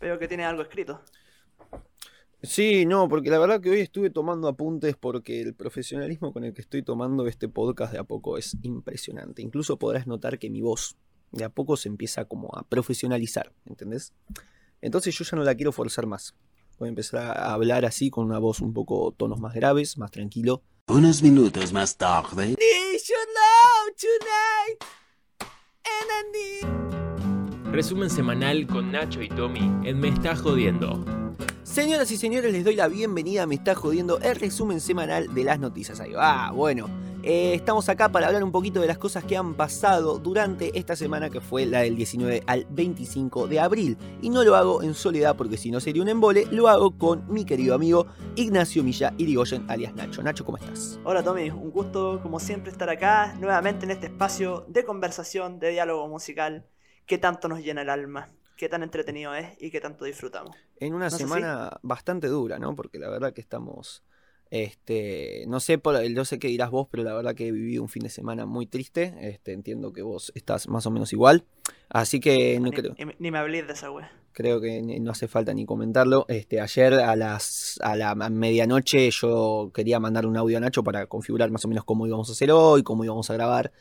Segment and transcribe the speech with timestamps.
[0.00, 1.00] Veo que tiene algo escrito.
[2.42, 6.52] Sí, no, porque la verdad que hoy estuve tomando apuntes porque el profesionalismo con el
[6.52, 9.40] que estoy tomando este podcast de a poco es impresionante.
[9.40, 10.96] Incluso podrás notar que mi voz
[11.32, 14.12] de a poco se empieza como a profesionalizar, ¿entendés?
[14.82, 16.34] Entonces yo ya no la quiero forzar más.
[16.78, 20.10] Voy a empezar a hablar así con una voz un poco tonos más graves, más
[20.10, 20.62] tranquilo.
[20.86, 22.56] Unos minutos más tarde.
[27.74, 31.04] Resumen semanal con Nacho y Tommy en Me Está Jodiendo.
[31.64, 33.48] Señoras y señores, les doy la bienvenida.
[33.48, 35.98] Me está jodiendo el resumen semanal de las noticias.
[35.98, 36.88] Ahí va, bueno.
[37.24, 40.94] Eh, estamos acá para hablar un poquito de las cosas que han pasado durante esta
[40.94, 43.98] semana que fue la del 19 al 25 de abril.
[44.22, 47.24] Y no lo hago en soledad porque si no sería un embole, lo hago con
[47.28, 50.22] mi querido amigo Ignacio Milla Irigoyen alias Nacho.
[50.22, 51.00] Nacho, ¿cómo estás?
[51.02, 55.70] Hola Tommy, un gusto como siempre estar acá nuevamente en este espacio de conversación, de
[55.70, 56.68] diálogo musical
[57.06, 60.56] que tanto nos llena el alma qué tan entretenido es y qué tanto disfrutamos.
[60.78, 62.74] En una semana bastante dura, ¿no?
[62.74, 64.02] Porque la verdad que estamos.
[64.50, 67.82] Este, no sé, por, no sé qué dirás vos, pero la verdad que he vivido
[67.82, 69.14] un fin de semana muy triste.
[69.20, 71.44] Este, entiendo que vos estás más o menos igual.
[71.88, 72.94] Así que no ni, creo.
[73.18, 74.12] Ni, me hablé de esa wea.
[74.32, 76.24] Creo que no hace falta ni comentarlo.
[76.28, 81.06] Este, ayer a las a la medianoche yo quería mandar un audio a Nacho para
[81.06, 83.72] configurar más o menos cómo íbamos a hacer hoy, cómo íbamos a grabar.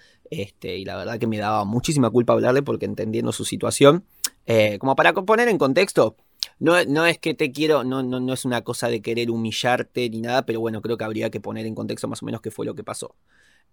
[0.41, 4.03] Este, y la verdad que me daba muchísima culpa hablarle porque entendiendo su situación
[4.47, 6.15] eh, como para poner en contexto,
[6.59, 10.09] no, no, es que te quiero, no, no, no, es una cosa de querer humillarte
[10.09, 12.51] ni nada, pero bueno, creo que habría que poner en contexto más o menos qué
[12.51, 13.15] fue lo que pasó.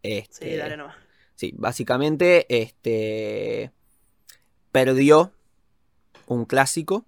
[0.02, 0.96] Este, sí, dale nomás.
[1.34, 3.72] Sí, básicamente, este
[4.70, 5.32] perdió
[6.26, 7.06] un clásico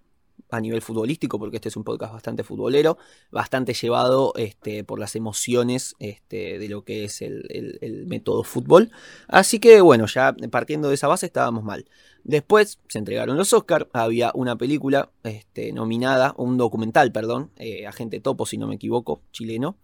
[0.56, 2.98] a nivel futbolístico, porque este es un podcast bastante futbolero,
[3.30, 8.90] bastante llevado este, por las emociones este, de lo que es el, método fútbol.
[9.28, 11.86] Así que bueno, ya partiendo de esa base estábamos mal.
[12.24, 18.20] Después se entregaron los Oscars, había una película este, nominada, un documental, perdón, eh, Agente
[18.20, 19.76] Topo, si no me equivoco, chileno.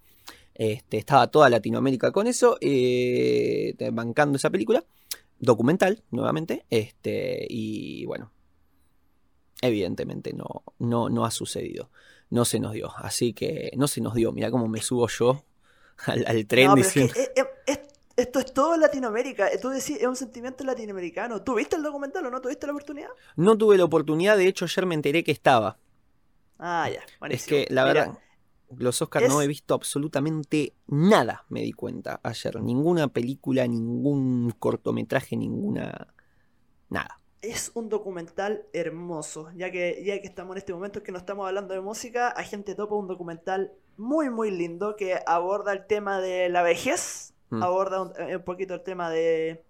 [0.55, 4.85] Este, estaba toda Latinoamérica con eso, eh, bancando esa película.
[5.41, 6.67] Documental, nuevamente.
[6.69, 8.33] Este, y bueno,
[9.63, 11.91] evidentemente no, no, no ha sucedido.
[12.31, 12.91] No se nos dio.
[12.97, 14.33] Así que no se nos dio.
[14.33, 15.45] Mira cómo me subo yo
[16.07, 17.15] al, tren diciendo.
[18.17, 19.49] esto es todo Latinoamérica.
[19.61, 21.43] Tú decís, es un sentimiento latinoamericano.
[21.43, 23.11] ¿Tuviste el documental o no tuviste la oportunidad?
[23.37, 24.37] No tuve la oportunidad.
[24.37, 25.79] De hecho, ayer me enteré que estaba.
[26.59, 27.03] Ah, ya.
[27.29, 28.19] Es que la verdad.
[28.77, 32.61] Los Oscars no he visto absolutamente nada, me di cuenta ayer.
[32.61, 36.09] Ninguna película, ningún cortometraje, ninguna.
[36.91, 41.19] Nada es un documental hermoso, ya que, ya que estamos en este momento que no
[41.19, 46.21] estamos hablando de música, Agente Topo un documental muy muy lindo que aborda el tema
[46.21, 47.63] de la vejez, mm.
[47.63, 49.65] aborda eh, un, poquito el tema de,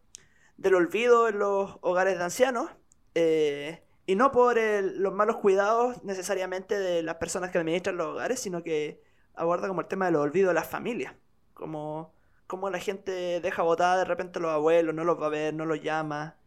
[0.57, 2.71] del olvido en los hogares de ancianos,
[3.15, 8.41] eh, y no por los malos cuidados necesariamente de las personas que administran los hogares,
[8.41, 9.03] sino que
[9.35, 11.15] aborda como el tema del olvido de las familias,
[11.53, 12.15] como,
[12.47, 15.53] como la gente deja botada de repente a los abuelos, no los va a ver,
[15.53, 16.39] no los llama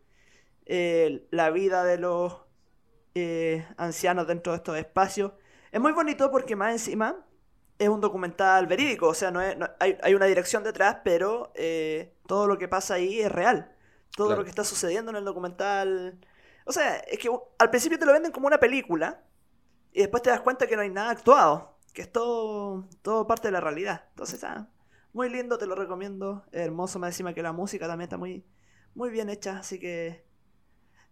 [0.66, 2.38] eh, la vida de los
[3.16, 5.34] eh, ancianos dentro de estos espacios.
[5.72, 7.26] Es muy bonito porque más encima
[7.78, 12.58] es un documental verídico, o sea, no, hay, una dirección detrás, pero eh, todo lo
[12.58, 13.76] que pasa ahí es real.
[14.16, 16.20] Todo lo que está sucediendo en el documental...
[16.66, 19.24] O sea, es que al principio te lo venden como una película
[19.94, 23.48] y después te das cuenta que no hay nada actuado, que es todo, todo parte
[23.48, 24.06] de la realidad.
[24.10, 24.70] Entonces, ah,
[25.14, 26.46] muy lindo, te lo recomiendo.
[26.52, 28.46] hermoso, más encima que la música también está muy,
[28.94, 30.26] muy bien hecha, así que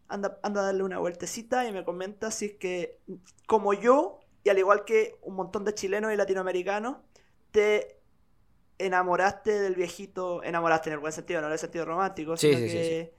[0.10, 3.00] anda, anda a darle una vueltecita y me comenta si es que,
[3.48, 6.98] como yo, y al igual que un montón de chilenos y latinoamericanos,
[7.52, 8.00] te
[8.78, 13.14] enamoraste del viejito, enamoraste en el buen sentido, no en el sentido romántico, sino que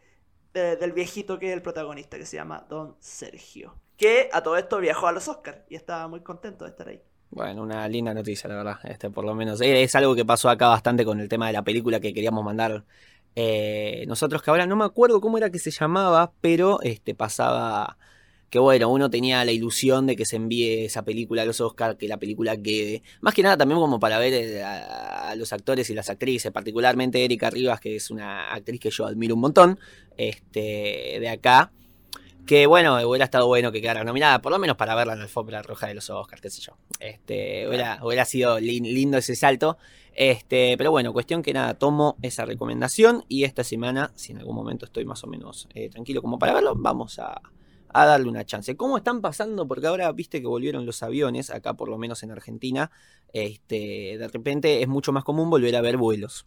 [0.52, 3.74] del viejito que es el protagonista, que se llama Don Sergio.
[3.96, 7.02] Que a todo esto viajó a los Oscars y estaba muy contento de estar ahí.
[7.30, 8.78] Bueno, una linda noticia, la verdad.
[8.84, 11.62] Este, por lo menos es algo que pasó acá bastante con el tema de la
[11.62, 12.84] película que queríamos mandar
[13.36, 17.96] eh, nosotros que ahora no me acuerdo cómo era que se llamaba, pero este, pasaba
[18.50, 21.96] que bueno, uno tenía la ilusión de que se envíe esa película a los Oscars,
[21.96, 23.02] que la película quede.
[23.20, 27.24] Más que nada también como para ver eh, a, los actores y las actrices, particularmente
[27.24, 29.78] Erika Rivas, que es una actriz que yo admiro un montón,
[30.16, 31.70] este, de acá.
[32.50, 35.24] Que bueno, hubiera estado bueno que quedara nominada, por lo menos para verla en la
[35.26, 36.72] alfombra roja de los Oscars, qué sé yo.
[36.98, 39.78] Este, hubiera, hubiera sido lindo ese salto.
[40.14, 44.56] Este, pero bueno, cuestión que nada, tomo esa recomendación y esta semana, si en algún
[44.56, 47.40] momento estoy más o menos eh, tranquilo como para verlo, vamos a,
[47.94, 48.76] darle una chance.
[48.76, 49.68] ¿Cómo están pasando?
[49.68, 52.90] Porque ahora viste que volvieron los aviones, acá por lo menos en Argentina,
[53.32, 56.46] este, de repente es mucho más común volver a ver vuelos.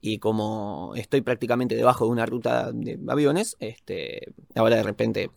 [0.00, 5.30] Y como estoy prácticamente debajo de una ruta de aviones, este, ahora de repente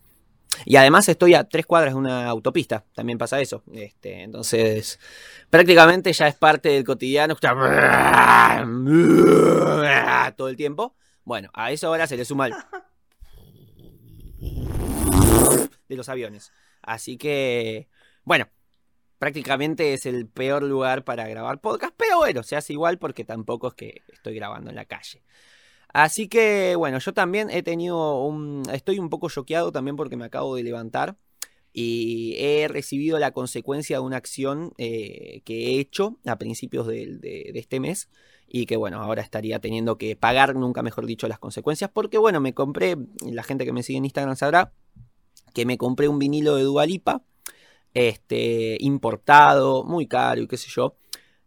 [0.64, 3.62] Y además estoy a tres cuadras de una autopista, también pasa eso.
[3.72, 4.98] Este, entonces,
[5.50, 7.34] prácticamente ya es parte del cotidiano
[10.36, 10.94] todo el tiempo.
[11.24, 12.54] Bueno, a eso ahora se le suma el
[15.88, 16.52] de los aviones.
[16.82, 17.88] Así que,
[18.24, 18.48] bueno,
[19.24, 23.68] prácticamente es el peor lugar para grabar podcast, pero bueno, se hace igual porque tampoco
[23.68, 25.22] es que estoy grabando en la calle.
[25.94, 28.64] Así que, bueno, yo también he tenido un...
[28.70, 31.16] Estoy un poco choqueado también porque me acabo de levantar
[31.72, 37.16] y he recibido la consecuencia de una acción eh, que he hecho a principios de,
[37.16, 38.10] de, este mes
[38.46, 42.40] y que bueno, ahora estaría teniendo que pagar, nunca mejor dicho, las consecuencias porque bueno,
[42.40, 44.74] me compré, la gente que me sigue en Instagram sabrá
[45.54, 47.22] que me compré un vinilo de Dualipa,
[47.94, 50.96] este, importado, muy caro y qué sé yo.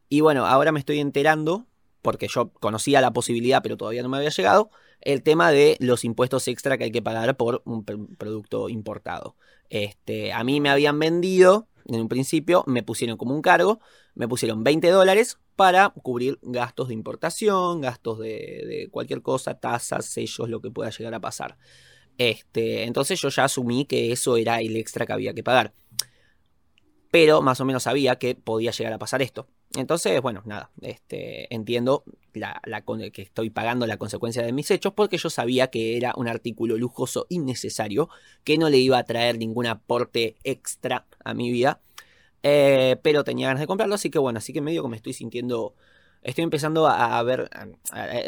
[0.09, 1.67] Y bueno, ahora me estoy enterando,
[2.01, 4.71] porque yo conocía la posibilidad, pero todavía no me había llegado,
[5.01, 9.35] el tema de los impuestos extra que hay que pagar por un producto importado.
[9.69, 13.79] Este, a mí me habían vendido, en un principio, me pusieron como un cargo,
[14.15, 20.05] me pusieron 20 dólares para cubrir gastos de importación, gastos de, de cualquier cosa, tasas,
[20.05, 21.57] sellos, lo que pueda llegar a pasar.
[22.17, 25.73] Este, entonces yo ya asumí que eso era el extra que había que pagar.
[27.11, 29.47] Pero más o menos sabía que podía llegar a pasar esto.
[29.75, 32.61] Entonces, bueno, nada, este, entiendo la,
[33.11, 36.77] que estoy pagando la consecuencia de mis hechos porque yo sabía que era un artículo
[36.77, 38.09] lujoso innecesario,
[38.43, 41.81] que no le iba a traer ningún aporte extra a mi vida,
[42.43, 45.13] eh, pero tenía ganas de comprarlo, así que bueno, así que medio que me estoy
[45.13, 45.75] sintiendo,
[46.23, 47.49] estoy empezando a, ver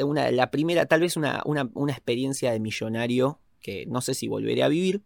[0.03, 4.63] una, la primera, tal vez una, una experiencia de millonario que no sé si volveré
[4.63, 5.01] a vivir,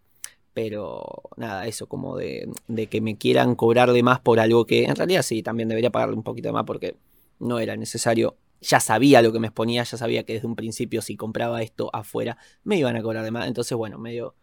[0.54, 2.50] pero nada, eso como de,
[2.90, 6.16] que me quieran cobrar de más por algo que en realidad sí, también debería pagarle
[6.16, 6.96] un poquito de más porque
[7.40, 8.38] no era necesario.
[8.62, 11.90] Ya sabía lo que me exponía, ya sabía que desde un principio si compraba esto
[11.94, 13.48] afuera me iban a cobrar de más.
[13.48, 14.36] Entonces, bueno, medio...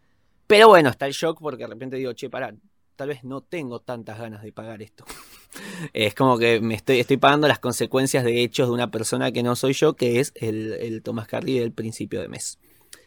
[0.46, 2.52] Pero bueno, está el shock porque de repente digo, che, pará,
[2.96, 5.06] tal vez no tengo tantas ganas de pagar esto.
[5.94, 9.42] es como que me estoy, estoy pagando las consecuencias de hechos de una persona que
[9.42, 12.58] no soy yo, que es el, el Thomas Carly del principio de mes.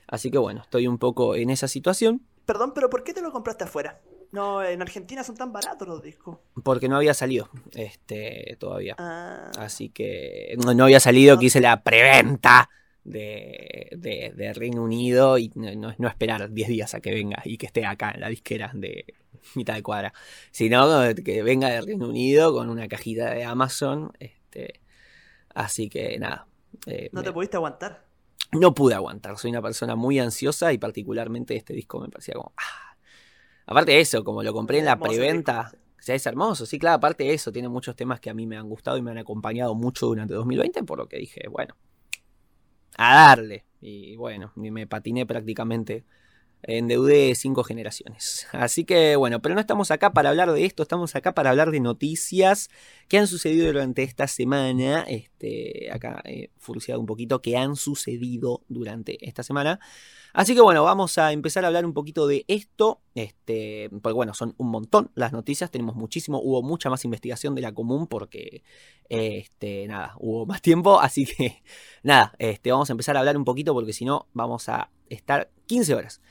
[0.08, 2.22] Así que bueno, estoy un poco en esa situación.
[2.46, 4.02] Perdón, pero ¿por qué te lo compraste afuera?
[4.34, 6.40] No, en Argentina son tan baratos los discos.
[6.64, 8.96] Porque no había salido este, todavía.
[8.98, 9.52] Ah.
[9.60, 12.68] Así que no, había salido, que hice la preventa
[13.04, 13.90] de,
[14.36, 17.86] de, Reino Unido y no, no, esperar 10 días a que venga y que esté
[17.86, 19.06] acá en la disquera de
[19.56, 20.14] mitad de cuadra.
[20.50, 20.90] Sino
[21.24, 24.14] que venga de Reino Unido con una cajita de Amazon.
[24.20, 24.82] Este,
[25.54, 26.48] así que nada.
[26.88, 28.13] Eh, ¿No te pudiste aguantar?
[28.52, 29.38] No pude aguantar.
[29.38, 32.54] Soy una persona muy ansiosa y particularmente este disco me parecía como...
[32.58, 32.96] Ah.
[33.66, 35.72] Aparte de eso, como lo compré en la preventa,
[36.04, 38.58] sea, es hermoso, sí, claro, aparte de eso, tiene muchos temas que a mí me
[38.58, 41.78] han gustado y me han acompañado mucho durante 2020, por lo que dije, bueno,
[42.98, 43.66] a darle.
[43.80, 46.04] Y bueno, me patiné prácticamente
[46.64, 48.48] endeudé cinco generaciones.
[48.52, 51.72] Así que bueno, pero no estamos acá para hablar de esto, estamos acá para hablar
[51.72, 52.70] de noticias
[53.08, 55.04] que han sucedido durante esta semana.
[55.08, 59.80] Este, acá he furciado un poquito que han sucedido durante esta semana.
[60.34, 63.02] Así que bueno, vamos a empezar a hablar un poquito de esto.
[63.14, 67.62] Este, porque bueno, son un montón las noticias, tenemos muchísimo, hubo mucha más investigación de
[67.62, 68.64] la común porque
[69.10, 71.62] este, nada, hubo más tiempo, así que
[72.04, 75.52] nada, este, vamos a empezar a hablar un poquito porque si no vamos a estar
[75.68, 76.22] 15 horas.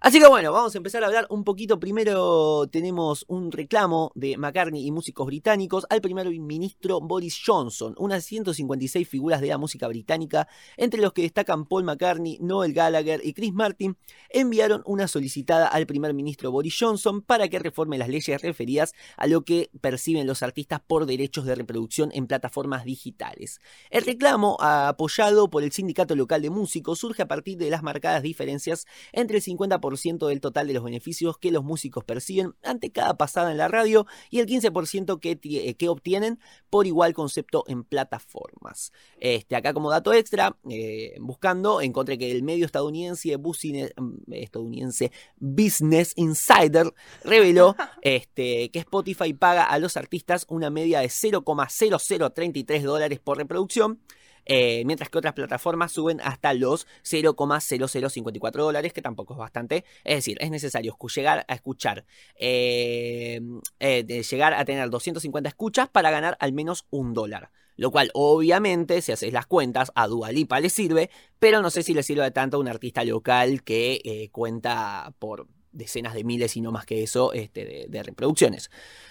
[0.00, 1.80] Así que bueno, vamos a empezar a hablar un poquito.
[1.80, 7.96] Primero tenemos un reclamo de McCartney y músicos británicos al primer ministro Boris Johnson.
[7.98, 13.20] Unas 156 figuras de la música británica, entre los que destacan Paul McCartney, Noel Gallagher
[13.24, 13.96] y Chris Martin,
[14.30, 19.26] enviaron una solicitada al primer ministro Boris Johnson para que reforme las leyes referidas a
[19.26, 23.60] lo que perciben los artistas por derechos de reproducción en plataformas digitales.
[23.90, 28.22] El reclamo, apoyado por el sindicato local de músicos, surge a partir de las marcadas
[28.22, 29.87] diferencias entre el 50%
[30.26, 34.06] del total de los beneficios que los músicos perciben ante cada pasada en la radio
[34.30, 36.38] y el 15% que, eh, que obtienen
[36.70, 38.92] por igual concepto en plataformas.
[39.18, 46.12] Este, acá como dato extra, eh, buscando, encontré que el medio estadounidense, mm, estadounidense Business
[46.16, 46.92] Insider
[47.24, 54.00] reveló este, que Spotify paga a los artistas una media de 0,0033 dólares por reproducción
[54.48, 59.84] eh, mientras que otras plataformas suben hasta los 0,0054 dólares, que tampoco es bastante.
[60.04, 62.04] Es decir, es necesario llegar a escuchar,
[62.36, 63.40] eh,
[63.78, 67.50] eh, llegar a tener 250 escuchas para ganar al menos un dólar.
[67.76, 71.94] Lo cual, obviamente, si haces las cuentas, a Dualipa le sirve, pero no sé si
[71.94, 76.72] le sirve tanto a un artista local que cuenta por decenas de miles y no
[76.72, 78.70] más que eso este, de, reproducciones.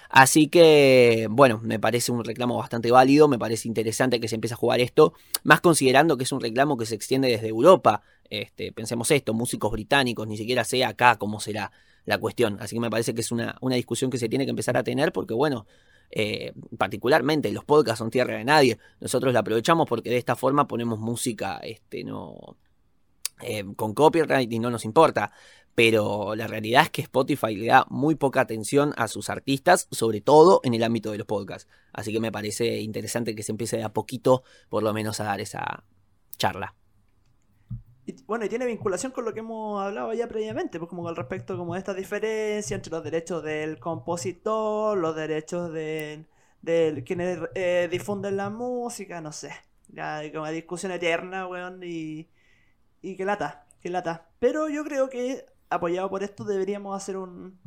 [0.09, 4.53] Así que, bueno, me parece un reclamo bastante válido, me parece interesante que se empiece
[4.53, 8.01] a jugar esto, más considerando que es un reclamo que se extiende desde Europa.
[8.29, 11.71] Este, pensemos esto, músicos británicos, ni siquiera sé acá cómo será
[12.05, 12.57] la cuestión.
[12.59, 14.83] Así que me parece que es una, una discusión que se tiene que empezar a
[14.83, 15.65] tener porque, bueno,
[16.09, 18.77] eh, particularmente los podcasts son tierra de nadie.
[18.99, 22.57] Nosotros la aprovechamos porque de esta forma ponemos música este, no,
[23.41, 25.31] eh, con copyright y no nos importa.
[25.77, 30.21] Pero la realidad es que Spotify le da muy poca atención a sus artistas, sobre
[30.21, 31.69] todo en el ámbito de los podcasts.
[31.93, 35.25] Así que me parece interesante que se empiece de a poquito, por lo menos, a
[35.25, 35.83] dar esa
[36.35, 36.73] charla.
[38.25, 41.55] Bueno, y tiene vinculación con lo que hemos hablado ya previamente, pues como al respecto
[41.55, 46.25] como de esta diferencia entre los derechos del compositor, los derechos de,
[47.05, 49.51] quienes eh, difunden la música, no sé.
[49.89, 52.27] Ya hay como discusión eterna, weón, y,
[53.03, 54.27] y que lata, que lata.
[54.39, 57.57] Pero yo creo que apoyado por esto deberíamos hacer un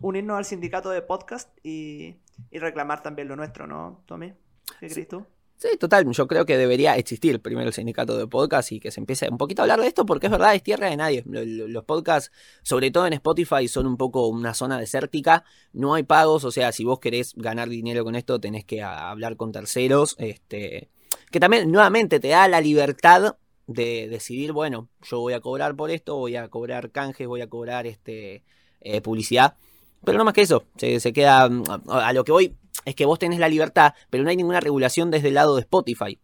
[0.00, 2.16] unirnos al sindicato de podcast y,
[2.50, 4.32] y reclamar también lo nuestro, ¿no, Tommy?
[4.80, 5.24] ¿Qué crees tú?
[5.56, 8.98] Sí, total, yo creo que debería existir primero el sindicato de podcast y que se
[8.98, 11.22] empiece un poquito a hablar de esto porque es verdad, es tierra de nadie.
[11.24, 12.32] Lo- lo- Los podcasts,
[12.64, 16.72] sobre todo en Spotify, son un poco una zona desértica, no hay pagos, o sea,
[16.72, 20.90] si vos querés ganar dinero con esto tenés que hablar con terceros, este,
[21.30, 23.36] que también nuevamente te da la libertad
[23.72, 27.48] de decidir, bueno, yo voy a cobrar por esto, voy a cobrar canjes, voy a
[27.48, 28.42] cobrar este,
[28.80, 29.56] eh, publicidad,
[30.04, 33.04] pero no más que eso, se, queda mm, a a lo que voy es que
[33.04, 36.18] vos tenés la libertad, pero no hay ninguna regulación desde el lado de Spotify.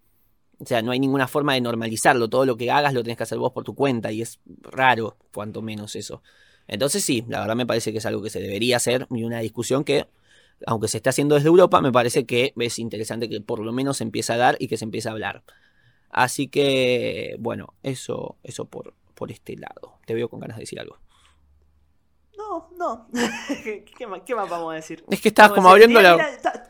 [0.60, 2.28] O sea, no hay ninguna forma de normalizarlo.
[2.28, 5.16] Todo lo que hagas lo tenés que hacer vos por tu cuenta y es raro,
[5.32, 6.22] cuanto menos eso.
[6.66, 9.38] Entonces sí, la verdad me parece que es algo que se debería hacer y una
[9.38, 10.06] discusión que,
[10.66, 13.98] aunque se esté haciendo desde Europa, me parece que es interesante que por lo menos
[13.98, 15.44] se empiece a dar y que se empiece a hablar.
[16.10, 19.98] Así que, bueno, eso, eso por, por este lado.
[20.06, 20.98] Te veo con ganas de decir algo.
[22.36, 23.08] No, no.
[23.64, 25.04] ¿Qué, qué más, qué más vamos a decir?
[25.10, 26.16] Es que estabas como abriendo la...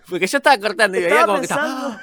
[0.09, 2.00] Porque yo estaba cortando y veía como que estaba...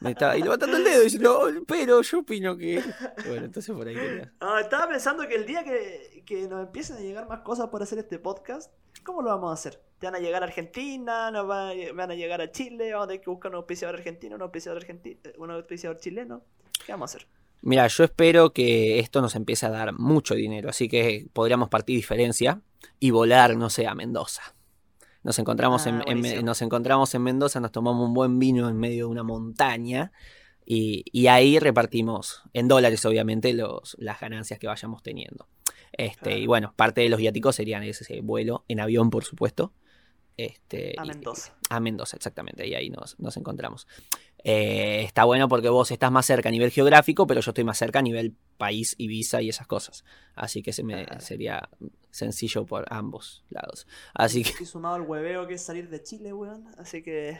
[0.00, 2.82] Me estaba y levantando el dedo y diciendo, "Oh, pero yo opino que.
[3.26, 4.32] Bueno, entonces por ahí quería.
[4.40, 7.82] No, estaba pensando que el día que, que nos empiecen a llegar más cosas por
[7.82, 8.72] hacer este podcast,
[9.04, 9.80] ¿cómo lo vamos a hacer?
[9.98, 11.30] ¿Te van a llegar a Argentina?
[11.30, 12.92] ¿Nos van a, van a llegar a Chile?
[12.92, 16.42] ¿Vamos a tener que buscar un auspiciador argentino, un auspiciador, argentino, un auspiciador chileno?
[16.84, 17.28] ¿Qué vamos a hacer?
[17.62, 21.96] Mira, yo espero que esto nos empiece a dar mucho dinero, así que podríamos partir
[21.96, 22.62] diferencia
[22.98, 24.42] y volar, no sé, a Mendoza.
[25.22, 26.42] Nos encontramos, Ah, en, en- buenísimo.
[26.42, 30.12] nos encontramos en Mendoza, nos tomamos un buen vino en medio de una montaña
[30.64, 35.46] y, y ahí repartimos, en dólares obviamente, los, las ganancias que vayamos teniendo.
[35.92, 39.72] Este, Y bueno, parte de los viáticos serían ese vuelo en avión, por supuesto.
[40.36, 41.54] Este, A y- Mendoza.
[41.68, 43.86] a Mendoza, exactamente, y ahí nos, nos encontramos.
[44.42, 47.76] Eh, está bueno porque vos estás más cerca a nivel geográfico, pero yo estoy más
[47.76, 50.02] cerca a nivel país y visa y esas cosas.
[50.34, 51.20] Así que se me, Claro.
[51.20, 51.68] sería
[52.10, 53.86] sencillo por ambos lados.
[54.14, 56.66] Así que, Estoy sumado al hueveo que es salir de Chile, weón.
[56.78, 57.38] Así que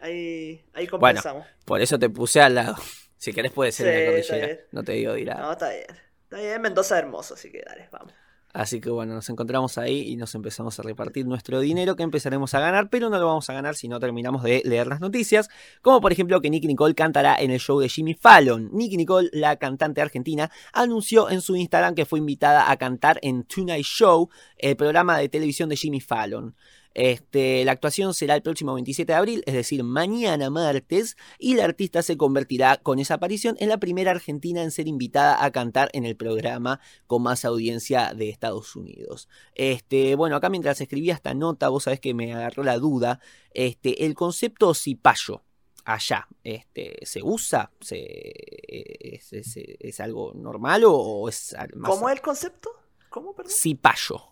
[0.00, 1.46] ahí, ahí Bueno, compensamos.
[1.64, 2.76] por eso te puse al lado.
[3.16, 4.60] Si querés puede ser en Sí, la está cordillera.
[4.72, 5.84] No te digo de ir a- No, está bien.
[6.24, 8.12] Está bien, Mendoza es hermoso, así que dale, vamos.
[8.52, 12.52] Así que bueno, nos encontramos ahí y nos empezamos a repartir nuestro dinero que empezaremos
[12.54, 15.48] a ganar, pero no lo vamos a ganar si no terminamos de leer las noticias,
[15.82, 18.70] como por ejemplo que Nicky Nicole cantará en el show de Jimmy Fallon.
[18.72, 23.44] Nicky Nicole, la cantante argentina, anunció en su Instagram que fue invitada a cantar en
[23.44, 26.56] Tonight Show, el programa de televisión de Jimmy Fallon.
[26.94, 31.64] Este, la actuación será el próximo 27 de abril, es decir, mañana martes, y la
[31.64, 35.88] artista se convertirá con esa aparición en la primera argentina en ser invitada a cantar
[35.92, 39.28] en el programa con más audiencia de Estados Unidos.
[39.54, 43.20] Este, bueno, acá mientras escribía esta nota, vos sabés que me agarró la duda.
[43.54, 45.42] Este, el concepto cipayo
[45.84, 47.70] allá, este, ¿se usa?
[47.80, 52.70] ¿Se, es, es- es algo normal o, es más ¿Cómo es el concepto?
[53.08, 53.52] ¿Cómo, perdón?
[53.52, 54.22] cipayo?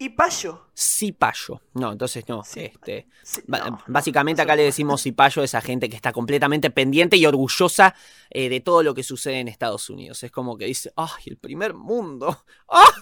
[0.00, 0.70] Y payo.
[0.76, 1.60] Cipayo.
[1.74, 2.44] No, entonces no.
[2.44, 6.12] Sí, este, Sí, no, básicamente no acá le decimos cipayo a esa gente que está
[6.12, 7.96] completamente pendiente y orgullosa
[8.30, 10.22] eh, de todo lo que sucede en Estados Unidos.
[10.22, 12.44] Es como que dice, ¡ay, el primer mundo!
[12.68, 12.92] ¡Ah!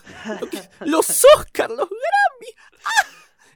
[0.41, 1.71] lo que- ¡Los Oscars!
[1.71, 2.55] ¡Los Grammy!
[2.85, 3.07] ¡Ah!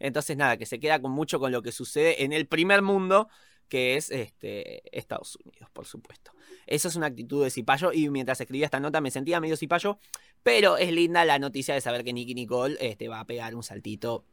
[0.01, 3.29] Entonces nada, que se queda con mucho con lo que sucede en el primer mundo,
[3.69, 6.33] que es este, Estados Unidos, por supuesto.
[6.67, 9.99] Esa es una actitud de cipayo y mientras escribía esta nota me sentía medio cipayo,
[10.43, 13.63] pero es linda la noticia de saber que Nicky Nicole este, va a pegar un
[13.63, 14.25] saltito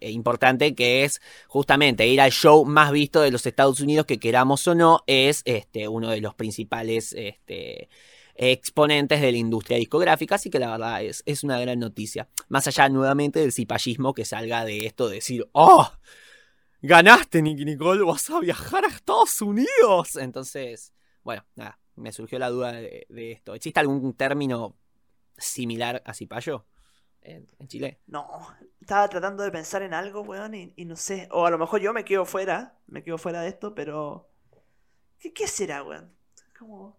[0.00, 4.18] eh, importante que es justamente ir al show más visto de los Estados Unidos que
[4.18, 7.88] queramos o no es este, uno de los principales este,
[8.34, 10.34] exponentes de la industria discográfica.
[10.34, 12.28] Así que la verdad es, es una gran noticia.
[12.48, 15.90] Más allá nuevamente del cipallismo que salga de esto de decir oh
[16.82, 20.92] ganaste Nicky Nicole vas a viajar a Estados Unidos entonces
[21.24, 23.54] bueno nada me surgió la duda de esto.
[23.54, 24.76] ¿existe algún término
[25.38, 26.66] similar a cipayo
[27.22, 28.00] en, en Chile?
[28.06, 28.26] No,
[28.80, 31.28] estaba tratando de pensar en algo, weón, y, y no sé.
[31.32, 34.28] O a lo mejor yo me quedo fuera, me quedo fuera de esto, pero...
[35.18, 36.12] ¿Qué, qué será, weón?
[36.58, 36.98] Como...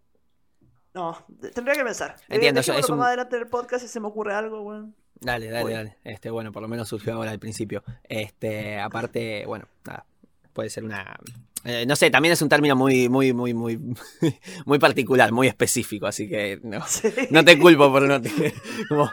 [0.94, 2.16] No, tendría que pensar.
[2.28, 4.96] Entiendo, Dejémoslo es un- más adelante del podcast si se me ocurre algo, weón.
[5.20, 5.74] Dale, dale, Uy.
[5.74, 5.98] dale.
[6.04, 7.84] Este, bueno, por lo menos surgió ahora al principio.
[8.04, 10.06] Este, aparte, bueno, nada.
[10.54, 11.20] Puede ser una.
[11.66, 13.80] Eh, no sé, también es un término muy, muy, muy, muy,
[14.66, 17.10] muy particular, muy específico, así que no, Sí.
[17.32, 18.32] no te culpo por no te.
[18.90, 19.12] como-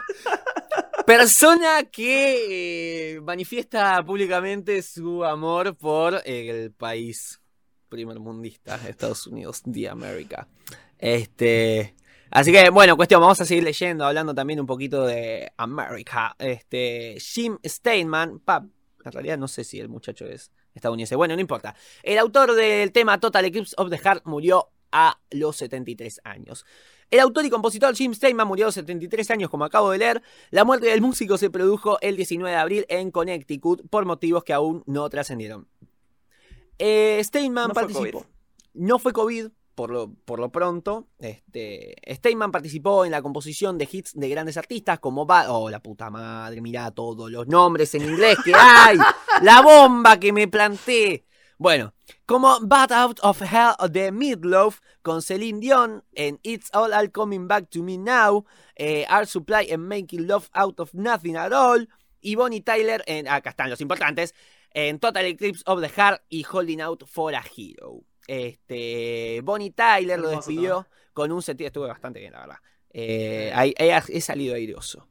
[1.05, 7.39] persona que eh, manifiesta públicamente su amor por el país
[7.89, 10.47] primermundista, Estados Unidos, de América.
[10.97, 11.95] Este.
[12.31, 16.35] Así que, bueno, cuestión, vamos a seguir leyendo, hablando también un poquito de América.
[16.39, 18.65] Este, Jim Steinman, pa,
[19.05, 21.75] en realidad no sé si el muchacho es estadounidense, bueno, no importa.
[22.03, 26.65] El autor del tema Total Eclipse of the Heart murió a los 73 años.
[27.11, 30.21] El autor y compositor Jim Steinman murió a los 73 años, como acabo de leer.
[30.51, 34.53] La muerte del músico se produjo el 19 de abril en Connecticut por motivos que
[34.53, 35.67] aún no trascendieron.
[36.77, 38.25] Eh, Steinman No participó.
[38.73, 41.07] No fue COVID, por lo, por lo pronto.
[41.19, 45.49] Este, Steinman participó en la composición de hits de grandes artistas como Bad...
[45.49, 48.97] Oh, la puta madre, mirá todos los nombres en inglés que hay.
[49.41, 51.25] la bomba que me planté.
[51.57, 51.93] Bueno,
[52.25, 57.47] como Bad Out of Hell de Midloaf con Celine Dion en It's All All Coming
[57.47, 61.87] Back to Me Now, eh, Art Supply en Making Love Out of Nothing at All,
[62.19, 64.33] y Bonnie Tyler en, acá están los importantes,
[64.71, 68.03] en Total Eclipse of the Heart y Holding Out for a Hero.
[68.27, 72.57] Este, Bonnie Tyler lo despidió con un sentido, estuvo bastante bien la verdad.
[72.91, 75.07] Eh, he, he salido airoso.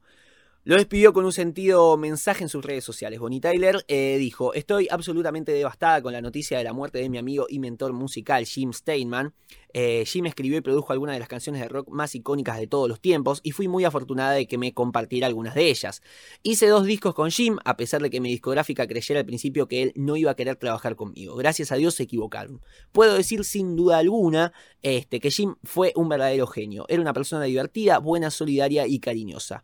[0.67, 3.19] Lo despidió con un sentido mensaje en sus redes sociales.
[3.19, 7.19] Bonnie Tyler eh, dijo, estoy absolutamente devastada con la noticia de la muerte de mi
[7.19, 9.35] amigo y mentor musical Jim Steinman.
[9.73, 12.89] Eh, Jim escribió y produjo algunas de las canciones de rock más icónicas de todos
[12.89, 16.01] los tiempos y fui muy afortunada de que me compartiera algunas de ellas.
[16.41, 19.83] Hice dos discos con Jim, a pesar de que mi discográfica creyera al principio que
[19.83, 21.35] él no iba a querer trabajar conmigo.
[21.35, 22.59] Gracias a Dios se equivocaron.
[22.91, 26.85] Puedo decir sin duda alguna este, que Jim fue un verdadero genio.
[26.87, 29.63] Era una persona divertida, buena, solidaria y cariñosa.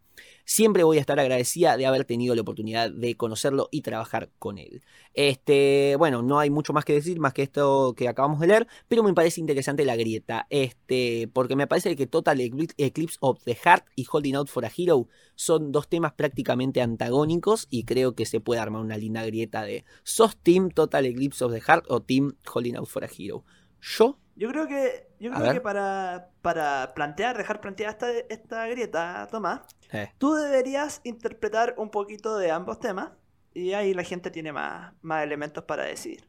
[0.51, 4.58] Siempre voy a estar agradecida de haber tenido la oportunidad de conocerlo y trabajar con
[4.58, 4.84] él.
[5.13, 8.67] Este, bueno, no hay mucho más que decir, más que esto que acabamos de leer,
[8.89, 10.47] pero me parece interesante la grieta.
[10.49, 14.71] Este, porque me parece que Total Eclipse of the Heart y Holding Out for a
[14.76, 19.63] Hero son dos temas prácticamente antagónicos y creo que se puede armar una linda grieta
[19.63, 23.45] de ¿sos Team Total Eclipse of the Heart o Team Holding Out for a Hero?
[23.80, 29.27] Yo, Yo creo que, yo creo que para, para plantear, dejar planteada esta, esta grieta,
[29.31, 33.12] Tomás, eh, tú deberías interpretar un poquito de ambos temas
[33.53, 36.27] y ahí la gente tiene más, más elementos para decidir.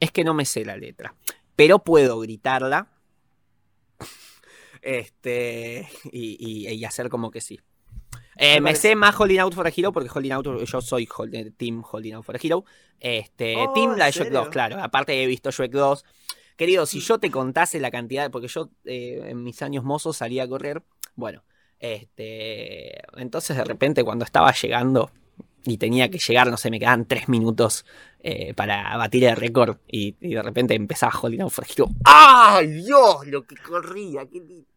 [0.00, 1.14] es que no me sé la letra,
[1.56, 2.88] pero puedo gritarla.
[4.82, 6.36] Este, y,
[6.68, 7.58] y- y hacer como que sí.
[8.36, 11.34] Eh, Me sé más Holding Out for a Hero porque Holding Out, yo soy hold-
[11.34, 12.64] eh, Team Holding Out for a Hero.
[13.00, 14.40] Este, Oh, Team ¿en la de Shrek serio?
[14.40, 14.82] 2, claro.
[14.82, 16.04] Aparte he visto Shrek 2.
[16.56, 20.44] Querido, si yo te contase la cantidad, porque yo eh, en mis años mozos salía
[20.44, 20.82] a correr,
[21.16, 21.42] bueno,
[21.80, 25.10] este, entonces de repente cuando estaba llegando
[25.64, 27.84] y tenía que llegar, no sé, me quedaban tres minutos
[28.20, 31.48] eh, para batir el récord y, y de repente empezaba a Hero.
[32.04, 33.26] ¡Ay, Dios!
[33.26, 34.73] Lo que corría, qué lindo.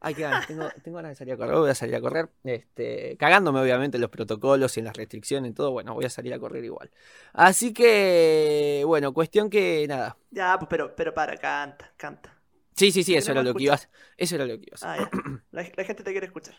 [0.00, 2.30] Ay, qué ganas, tengo, tengo ganas de salir a correr, voy a salir a correr,
[2.44, 6.10] este, cagándome obviamente en los protocolos y en las restricciones y todo, bueno, voy a
[6.10, 6.90] salir a correr igual.
[7.34, 10.16] Así que, bueno, cuestión que nada.
[10.30, 12.34] Ya, pues, pero, pero para, canta, canta.
[12.74, 14.82] Sí, sí, sí, eso era lo que ibas, eso era lo que ibas.
[14.82, 15.10] Ah, ya.
[15.50, 16.54] La, la gente te quiere escuchar.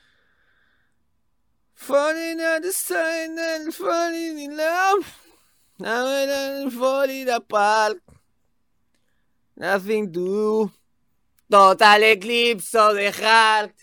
[1.73, 5.03] Falling the sign and falling in love.
[5.83, 7.97] And falling apart.
[9.55, 10.71] Nothing to do.
[11.51, 13.75] Total eclipse of the heart.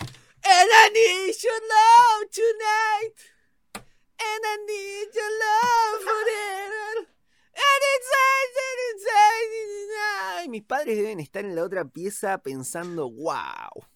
[0.00, 3.14] And I need your love tonight.
[3.74, 7.06] And I need your love forever.
[7.54, 10.48] And inside, and inside, inside.
[10.50, 13.86] Mis padres deben estar en la otra pieza pensando, wow.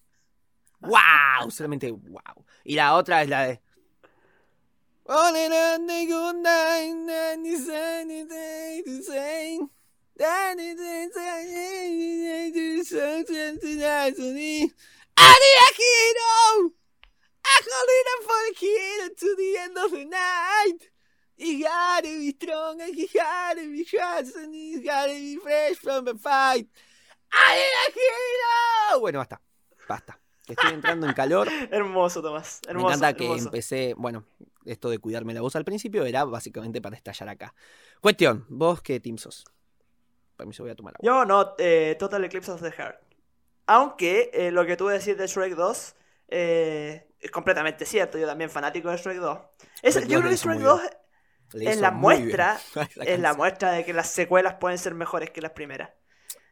[0.78, 1.50] ¡Wow!
[1.50, 2.44] Solamente wow.
[2.62, 3.60] Y la otra es la de.
[10.18, 12.40] All in a good night, and it's anything to say.
[12.42, 14.72] Anything to say, something else to me.
[15.18, 16.70] I need a hero!
[17.48, 20.90] I'm holding for a hero to the end of the night.
[21.36, 26.14] He gotta be strong and he gotta be fast and gotta be fresh from the
[26.14, 26.66] fight.
[27.32, 29.00] I need a hero!
[29.00, 29.40] Bueno, basta.
[29.88, 30.18] Basta.
[30.48, 31.48] Estoy entrando en calor.
[31.70, 32.60] Hermoso, Tomás.
[32.66, 33.44] Hermoso, Me encanta que hermoso.
[33.46, 34.24] empecé, bueno,
[34.64, 37.54] esto de cuidarme la voz al principio era básicamente para estallar acá.
[38.00, 39.44] Cuestión, vos qué team sos.
[40.36, 41.04] Permiso, voy a tomar agua.
[41.06, 43.00] Yo no, eh, Total Eclipse of the Heart.
[43.66, 45.94] Aunque eh, lo que tú decís de Shrek 2
[46.28, 48.18] eh, es completamente cierto.
[48.18, 49.38] Yo también fanático de Shrek 2.
[49.82, 50.80] Es- Shrek yo 2 creo que Shrek muy 2
[51.54, 52.60] Le es la muestra,
[53.04, 55.90] es la muestra de que las secuelas pueden ser mejores que las primeras.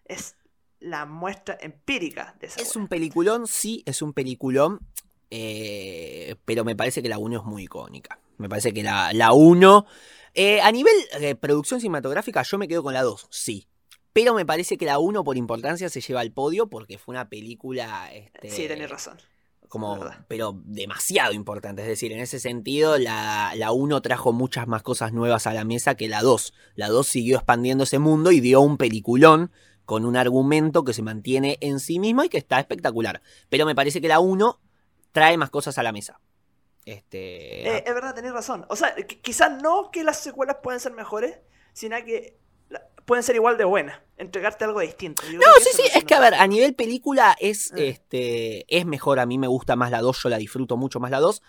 [0.07, 0.37] Es
[0.81, 4.81] la muestra empírica de esa Es un peliculón, sí, es un peliculón.
[5.31, 8.19] eh, pero me parece que la 1 es muy icónica.
[8.39, 9.87] Me parece que la, la 1...
[10.35, 13.67] eh, a nivel de producción cinematográfica yo me quedo con la 2, sí.
[14.15, 17.29] Pero me parece que la 1 por importancia se lleva al podio porque fue una
[17.29, 18.11] película...
[18.15, 19.19] Este, Sí, tenés razón.
[19.69, 19.99] como,
[20.29, 21.83] pero demasiado importante.
[21.83, 25.65] Es decir, en ese sentido, la, la 1 trajo muchas más cosas nuevas a la
[25.65, 26.55] mesa que la 2.
[26.77, 29.51] La 2 siguió expandiendo ese mundo y dio un peliculón
[29.85, 33.21] con un argumento que se mantiene en sí mismo y que está espectacular.
[33.51, 34.61] Pero me parece que la 1
[35.13, 36.21] trae más cosas a la mesa.
[36.85, 38.65] Este, Eh, es verdad, tenés razón.
[38.69, 41.39] O sea, qui- quizás no que las secuelas pueden ser mejores,
[41.73, 42.39] sino que
[43.05, 44.01] pueden ser igual de buenas.
[44.17, 45.23] Entregarte algo distinto.
[45.31, 47.89] Yo No, sí, sí, es que a ver, a nivel película es, Eh.
[47.89, 51.11] este, es mejor, a mí me gusta más la 2, yo la disfruto mucho más
[51.11, 51.43] la 2,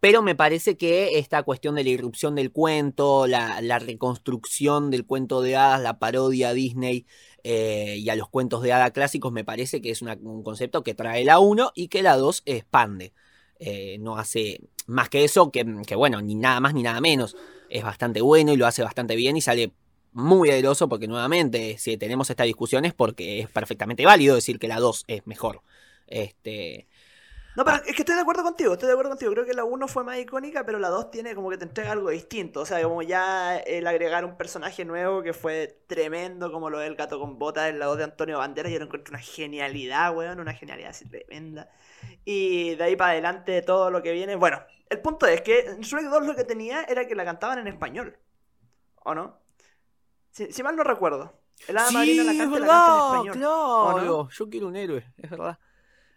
[0.00, 5.04] pero me parece que esta cuestión de la irrupción del cuento, la, la reconstrucción del
[5.06, 7.06] cuento de hadas, la parodia a Disney
[7.44, 10.82] eh, y a los cuentos de hadas clásicos, me parece que es una- un concepto
[10.84, 13.12] que trae la 1 y que la 2 expande.
[13.58, 17.36] Eh, no hace más que eso, que, que bueno, ni nada más ni nada menos.
[17.68, 19.72] Es bastante bueno y lo hace bastante bien y sale
[20.12, 24.68] muy airoso porque nuevamente si tenemos esta discusión es porque es perfectamente válido decir que
[24.68, 25.62] la 2 es mejor.
[26.06, 26.88] Este,
[27.54, 29.32] No, pero es que estoy de acuerdo contigo, estoy de acuerdo contigo.
[29.32, 31.92] Creo que la 1 fue más icónica, pero la 2 tiene como que te entrega
[31.92, 32.60] algo distinto.
[32.62, 36.96] O sea, como ya el agregar un personaje nuevo que fue tremendo, como lo del
[36.96, 40.40] gato con botas en la voz de Antonio Banderas, yo lo encuentro una genialidad, weón,
[40.40, 41.70] una genialidad así tremenda.
[42.24, 44.36] Y de ahí para adelante todo lo que viene.
[44.36, 47.58] Bueno, el punto es que en Shrek 2 lo que tenía era que la cantaban
[47.58, 48.18] en español.
[49.04, 49.41] ¿O no?
[50.32, 51.32] Si, si mal no recuerdo.
[51.66, 53.38] El hada madrina la canta, la canta en español.
[53.38, 54.02] ¿o claro.
[54.24, 54.30] no?
[54.30, 55.58] Yo quiero un héroe, es verdad.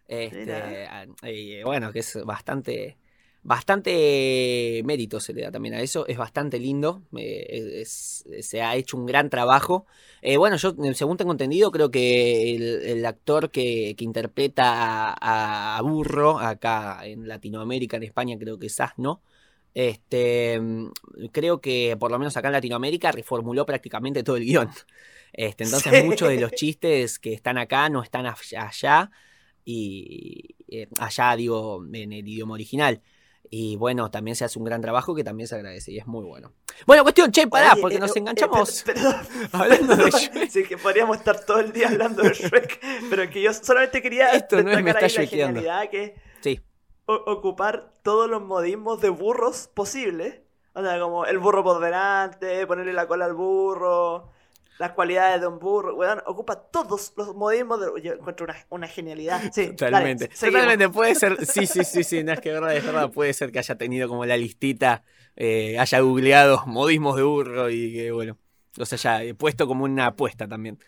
[0.08, 0.88] Este, Mira.
[0.90, 2.98] ah, eh, bueno, que es bastante,
[3.44, 6.08] bastante mérito se le da también a eso.
[6.08, 7.02] Es bastante lindo.
[7.18, 9.86] eh, es- se ha hecho un gran trabajo.
[10.22, 15.78] Eh, bueno, yo, según tengo entendido, creo que el, el actor que, que interpreta a,
[15.78, 19.22] a Burro acá en Latinoamérica, en España, creo que es Asno.
[19.76, 20.92] Este, mm,
[21.32, 24.70] creo que por lo menos acá en Latinoamérica reformuló prácticamente todo el guion.
[25.34, 26.08] Este, entonces Sí.
[26.08, 29.12] muchos de los chistes que están acá no están allá,
[29.66, 33.02] y eh, allá digo en el idioma original.
[33.50, 36.24] Y bueno, también se hace un gran trabajo que también se agradece y es muy
[36.24, 36.52] bueno.
[36.86, 39.16] Bueno, cuestión, che, pará, Oye, porque eh, nos eh, enganchamos perdón,
[39.52, 40.10] hablando de.
[40.10, 40.50] Shrek.
[40.50, 44.32] Sí, que podríamos estar todo el día hablando de Shrek, pero que yo solamente quería
[44.32, 46.60] Esto no es me está la genialidad que Sí,
[47.06, 50.42] ocupar todos los modismos de burros posibles.
[50.74, 54.32] O sea, como el burro por delante, ponerle la cola al burro,
[54.78, 55.96] las cualidades de un burro.
[55.96, 58.02] Weón, ocupa todos los modismos de...
[58.02, 59.42] Yo encuentro una, una genialidad.
[59.54, 60.28] Sí, totalmente.
[60.28, 63.52] totalmente, puede ser, sí, sí, sí, sí, no es que verdad, es verdad, puede ser
[63.52, 65.04] que haya tenido como la listita,
[65.36, 68.38] eh, haya googleado modismos de burro y que bueno,
[68.76, 70.80] los haya eh, puesto como una apuesta también.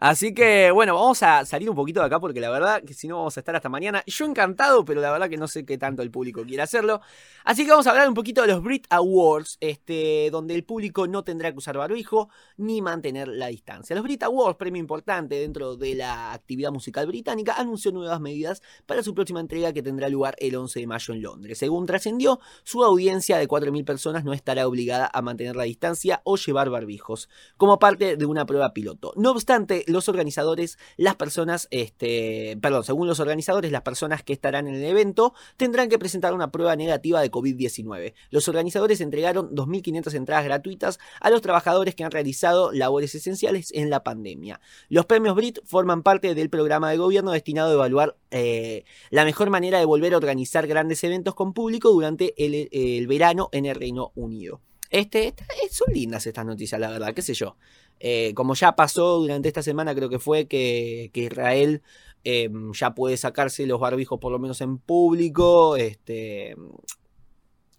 [0.00, 3.08] Así que bueno, vamos a salir un poquito de acá porque la verdad que si
[3.08, 4.04] no vamos a estar hasta mañana.
[4.06, 7.00] Yo encantado, pero la verdad que no sé qué tanto el público quiere hacerlo.
[7.44, 11.08] Así que vamos a hablar un poquito de los Brit Awards, este, donde el público
[11.08, 13.96] no tendrá que usar barbijo ni mantener la distancia.
[13.96, 19.02] Los Brit Awards, premio importante dentro de la actividad musical británica, anunció nuevas medidas para
[19.02, 21.58] su próxima entrega que tendrá lugar el 11 de mayo en Londres.
[21.58, 26.36] Según trascendió, su audiencia de 4.000 personas no estará obligada a mantener la distancia o
[26.36, 29.12] llevar barbijos, como parte de una prueba piloto.
[29.16, 34.68] No obstante, los organizadores, las personas, este, perdón, según los organizadores, las personas que estarán
[34.68, 38.14] en el evento tendrán que presentar una prueba negativa de COVID-19.
[38.30, 43.90] Los organizadores entregaron 2.500 entradas gratuitas a los trabajadores que han realizado labores esenciales en
[43.90, 44.60] la pandemia.
[44.88, 49.50] Los premios Brit forman parte del programa de gobierno destinado a evaluar eh, la mejor
[49.50, 54.12] manera de volver a organizar grandes eventos con público durante el, verano en el Reino
[54.14, 54.60] Unido.
[54.90, 55.34] Este, eh,
[55.70, 57.56] son lindas estas noticias, la verdad, qué sé yo.
[58.00, 61.82] Eh, como ya pasó durante esta semana, creo que fue que, que Israel
[62.24, 66.56] eh, ya puede sacarse los barbijos por lo menos en público, este,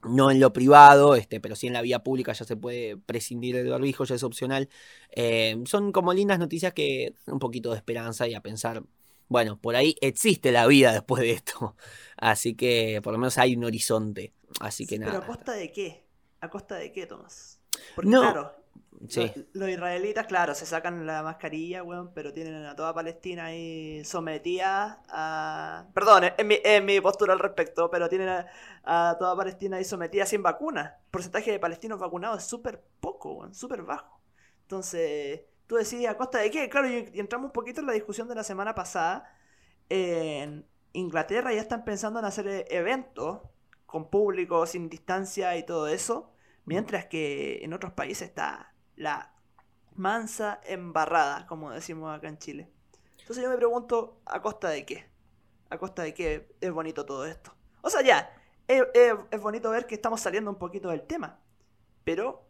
[0.03, 3.55] no en lo privado, este, pero sí en la vía pública ya se puede prescindir
[3.55, 4.69] del barbijo, ya es opcional.
[5.11, 8.83] Eh, son como lindas noticias que un poquito de esperanza y a pensar,
[9.27, 11.75] bueno, por ahí existe la vida después de esto.
[12.17, 14.33] Así que por lo menos hay un horizonte.
[14.59, 15.13] Así que Sí, nada.
[15.13, 16.03] Pero a costa de qué?
[16.41, 17.59] ¿A costa de qué, Tomás?
[17.95, 18.21] Porque No.
[18.21, 18.58] claro,
[19.07, 19.31] Sí.
[19.33, 24.03] Los, los israelitas, claro, se sacan la mascarilla, weón, pero tienen a toda Palestina ahí
[24.03, 25.87] sometida a...
[25.93, 28.47] Perdón, es mi, es mi postura al respecto, pero tienen a,
[28.83, 30.97] a toda Palestina ahí sometida sin vacuna.
[31.05, 34.21] El porcentaje de palestinos vacunados es súper poco, weón, súper bajo.
[34.63, 36.69] Entonces, tú decís, ¿a costa de qué?
[36.69, 39.33] Claro, y, y entramos un poquito en la discusión de la semana pasada.
[39.87, 43.39] En Inglaterra ya están pensando en hacer eh, eventos
[43.85, 46.33] con público, sin distancia y todo eso.
[46.65, 49.33] Mientras que en otros países está la
[49.95, 52.69] mansa embarrada, como decimos acá en Chile.
[53.19, 55.09] Entonces yo me pregunto, ¿a costa de qué?
[55.69, 57.53] ¿A costa de qué es bonito todo esto?
[57.81, 58.33] O sea, ya,
[58.67, 58.83] es,
[59.31, 61.39] es- bonito ver que estamos saliendo un poquito del tema,
[62.03, 62.48] pero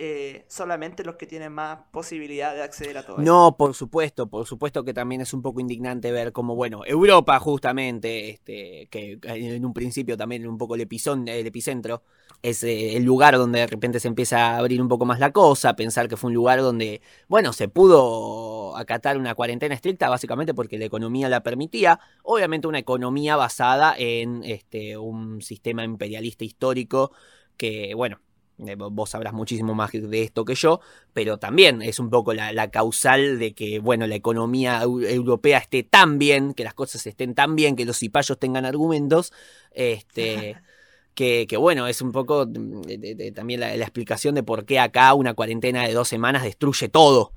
[0.00, 3.22] eh, solamente los que tienen más posibilidad de acceder a todo esto.
[3.22, 7.36] No, por supuesto, por supuesto que también es un poco indignante ver cómo, bueno, Europa
[7.40, 12.04] justamente, este, que en un principio también un poco el, epizón, el epicentro,
[12.42, 15.32] es eh, el lugar donde de repente se empieza a abrir un poco más la
[15.32, 20.54] cosa, pensar que fue un lugar donde, bueno, se pudo acatar una cuarentena estricta básicamente
[20.54, 27.10] porque la economía la permitía, obviamente una economía basada en este, un sistema imperialista histórico
[27.56, 28.20] que, bueno,
[28.58, 30.80] vos sabrás muchísimo más de esto que yo,
[31.12, 35.58] pero también es un poco la, la causal de que, bueno, la economía eu- europea
[35.58, 39.32] esté tan bien, que las cosas estén tan bien, que los cipayos tengan argumentos,
[39.72, 40.56] este,
[41.14, 44.42] que, que, bueno, es un poco mm, de- de- de- también la, la explicación de
[44.42, 47.32] por qué acá una cuarentena de dos semanas destruye todo.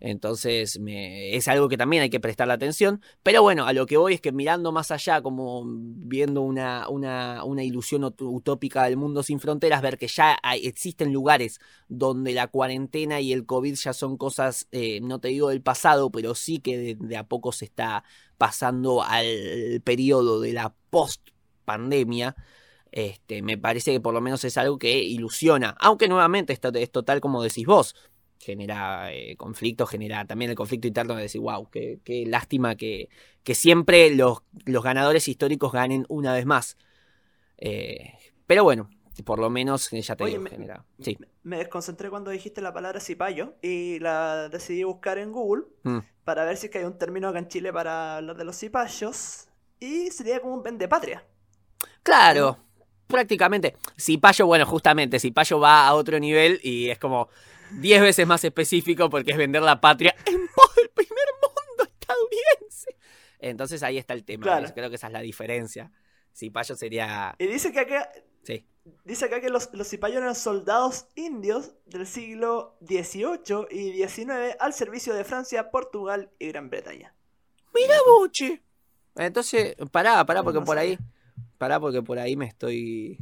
[0.00, 3.00] Entonces es algo que también hay que prestarle atención.
[3.22, 7.42] Pero bueno, a lo que voy es que mirando más allá, como viendo una, una,
[7.44, 12.48] una ilusión ut- utópica del mundo sin fronteras, ver que ya existen lugares donde la
[12.48, 16.58] cuarentena y el COVID ya son cosas, eh, no te digo del pasado, pero sí
[16.58, 18.04] que de, de a poco se está
[18.36, 22.36] pasando al periodo de la post-pandemia.
[22.92, 26.92] Este, me parece que por lo menos es algo que ilusiona, aunque nuevamente esto es
[26.92, 27.96] total como decís vos,
[28.44, 33.08] genera eh, conflicto, genera también el conflicto interno de decir, wow, qué, qué lástima que,
[33.42, 36.76] que siempre los, los ganadores históricos ganen una vez más.
[37.58, 38.12] Eh,
[38.46, 38.90] pero bueno,
[39.24, 40.84] por lo menos eh, ya te Oye, digo, me- genera.
[41.00, 41.18] Sí.
[41.42, 45.98] Me desconcentré cuando dijiste la palabra cipayo y la decidí buscar en Google Mm.
[46.24, 48.56] para ver si es que hay un término acá en Chile para hablar de los
[48.58, 49.48] cipayos
[49.80, 51.24] y sería como un vendepatria.
[52.02, 52.58] Claro,
[53.06, 53.76] prácticamente.
[53.98, 57.28] Cipayo, bueno, justamente, Cipayo va a otro nivel y es como
[57.80, 62.96] 10 veces más específico porque es vender la patria en pos del primer mundo estadounidense.
[63.38, 64.42] Entonces ahí está el tema.
[64.44, 64.68] Claro.
[64.74, 65.92] Creo que esa es la diferencia.
[66.34, 67.34] Cipayo sería.
[67.38, 68.10] Y dice que acá,
[68.42, 68.66] Sí.
[69.04, 74.72] dice acá que los, los cipayos eran soldados indios del siglo XVIII y XIX al
[74.74, 77.14] servicio de Francia, Portugal y Gran Bretaña.
[77.74, 78.62] ¡Mira, Buche!
[79.16, 80.98] Entonces, pará, pará, porque por ahí.
[81.58, 83.18] Pará, porque por ahí me estoy.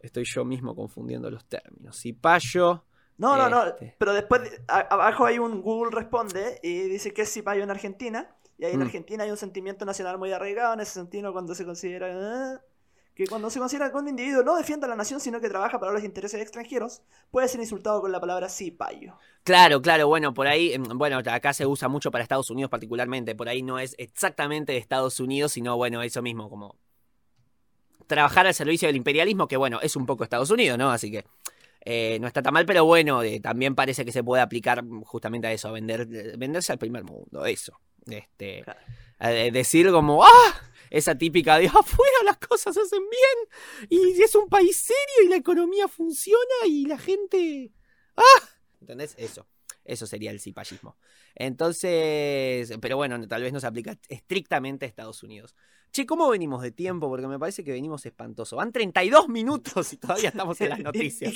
[0.00, 2.00] Estoy yo mismo confundiendo los términos.
[2.00, 2.84] Cipayo.
[3.20, 3.94] No, no, no, Este.
[3.98, 8.34] pero después a- abajo hay un Google responde y dice que es cipayo en Argentina.
[8.58, 8.82] Y ahí en Mm.
[8.82, 12.60] Argentina hay un sentimiento nacional muy arraigado en ese sentido cuando se considera ah,
[13.14, 15.78] que cuando se considera que un individuo no defiende a la nación sino que trabaja
[15.78, 19.14] para los intereses extranjeros, puede ser insultado con la palabra cipayo.
[19.44, 23.34] Claro, claro, bueno, por ahí, em, bueno, acá se usa mucho para Estados Unidos particularmente,
[23.34, 26.76] por ahí no es exactamente de Estados Unidos, sino bueno, eso mismo, como
[28.06, 30.90] trabajar al servicio del imperialismo, que bueno, es un poco Estados Unidos, ¿no?
[30.90, 31.24] Así que
[31.84, 35.46] eh, no está tan mal, pero bueno, eh, también parece que se puede aplicar justamente
[35.46, 37.80] a eso, a vender, eh, venderse al primer mundo, eso.
[38.06, 38.80] Este, Claro.
[39.18, 40.62] a de- decir como, ¡ah!
[40.90, 45.28] Esa típica de afuera las cosas se hacen bien y es un país serio y
[45.28, 47.70] la economía funciona y la gente...
[48.16, 48.48] ¡ah!
[48.80, 49.14] ¿Entendés?
[49.16, 49.46] Eso.
[49.84, 50.96] Eso sería el cipallismo.
[51.34, 55.54] Entonces, pero bueno, tal vez no se aplica estrictamente a Estados Unidos.
[55.92, 57.08] Che, ¿cómo venimos de tiempo?
[57.08, 58.56] Porque me parece que venimos espantoso.
[58.56, 61.34] Van 32 minutos y todavía estamos en las noticias.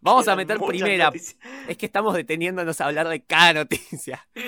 [0.00, 1.06] Vamos a meter primera.
[1.06, 1.36] noticias.
[1.68, 4.26] Es que estamos deteniéndonos a hablar de cada noticia.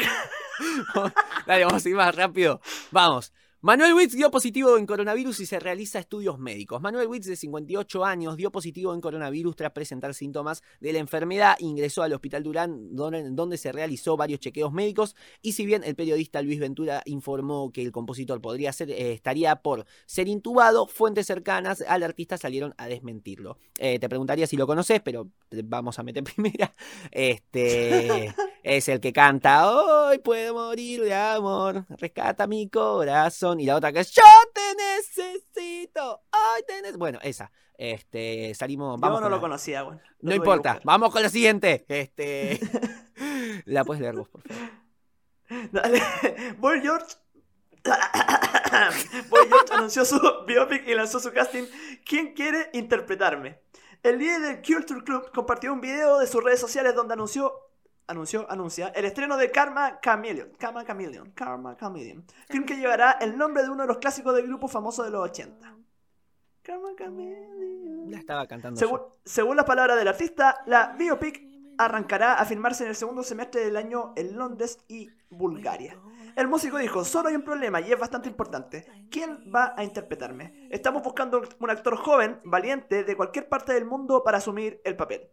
[1.47, 2.61] Dale, vamos a ir más rápido.
[2.91, 3.33] Vamos.
[3.63, 6.81] Manuel Witz dio positivo en coronavirus y se realiza estudios médicos.
[6.81, 11.57] Manuel Witz, de 58 años, dio positivo en coronavirus tras presentar síntomas de la enfermedad.
[11.59, 15.15] Ingresó al Hospital Durán, donde, se realizó varios chequeos médicos.
[15.43, 19.57] Y si bien el periodista Luis Ventura informó que el compositor podría ser, eh, estaría
[19.57, 23.59] por ser intubado, fuentes cercanas al artista salieron a desmentirlo.
[23.79, 26.75] Eh, te preguntaría si lo conoces, pero vamos a meter primera.
[27.11, 33.61] Este es el que canta Hoy puedo morir de amor, rescata mi corazón.
[33.61, 34.23] Y la otra que es Yo
[34.55, 36.93] te necesito, hoy te ne-".
[36.97, 37.51] Bueno, esa.
[37.77, 38.97] Este, salimos.
[38.97, 40.01] Yo Vamos no con lo la- conocía, bueno.
[40.21, 41.85] No importa, vamos con la siguiente.
[41.89, 42.61] Este.
[43.65, 44.69] la puedes leer vos, por favor.
[45.73, 46.03] Dale.
[46.59, 47.07] Boy George.
[49.31, 51.65] Boy George anunció su biopic y lanzó su casting.
[52.05, 53.61] ¿Quién quiere interpretarme?
[54.03, 57.53] El líder del Culture Club compartió un video de sus redes sociales donde anunció.
[58.07, 60.51] Anunció, anuncia el estreno de Karma Chameleon.
[60.59, 61.31] Karma Chameleon.
[61.33, 62.25] Karma Chameleon.
[62.49, 65.23] Film que llevará el nombre de uno de los clásicos del grupo famoso de los
[65.31, 65.77] 80.
[66.63, 68.11] Karma Chameleon.
[68.11, 68.79] La estaba cantando.
[68.79, 69.19] Según, yo.
[69.25, 73.77] según las palabras del artista, la biopic arrancará a filmarse en el segundo semestre del
[73.77, 75.99] año en Londres y Bulgaria.
[76.37, 78.87] El músico dijo, solo hay un problema y es bastante importante.
[79.11, 80.69] ¿Quién va a interpretarme?
[80.71, 85.31] Estamos buscando un actor joven, valiente, de cualquier parte del mundo para asumir el papel.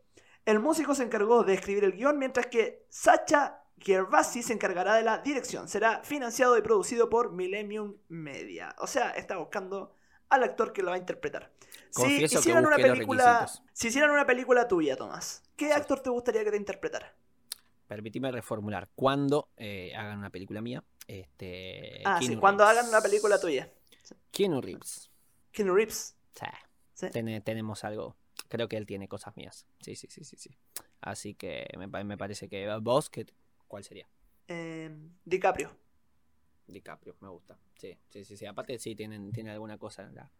[0.47, 5.03] El músico se encargó de escribir el guion, mientras que Sacha Gervasi se encargará de
[5.03, 5.67] la dirección.
[5.67, 8.73] Será financiado y producido por Millennium Media.
[8.79, 9.93] O sea, está buscando
[10.29, 11.51] al actor que lo va a interpretar.
[11.89, 15.71] Si Confieso hicieran una película, si hicieran una película tuya, Tomás, ¿qué Sí.
[15.73, 17.13] actor te gustaría que te interpretara?
[17.87, 18.87] Permitime reformular.
[18.95, 22.01] Cuando eh, hagan una película mía, este.
[22.05, 22.79] ah, sí, cuando Reeves.
[22.79, 23.69] hagan una película tuya.
[24.31, 25.09] Keanu Reeves.
[25.51, 26.15] Keanu Reeves.
[26.33, 26.45] Sí.
[26.93, 27.09] Sí.
[27.11, 28.15] Tene- tenemos algo.
[28.47, 29.67] Creo que él tiene cosas mías.
[29.81, 30.57] Sí, sí, sí, sí, sí.
[31.01, 33.25] Así que me, me parece que vos, que,
[33.67, 34.09] ¿cuál sería?
[34.47, 34.89] Eh,
[35.25, 35.71] DiCaprio.
[36.67, 37.57] DiCaprio, me gusta.
[37.77, 38.45] Sí, sí, sí, sí.
[38.45, 40.31] Aparte sí tienen, tienen alguna cosa en, la,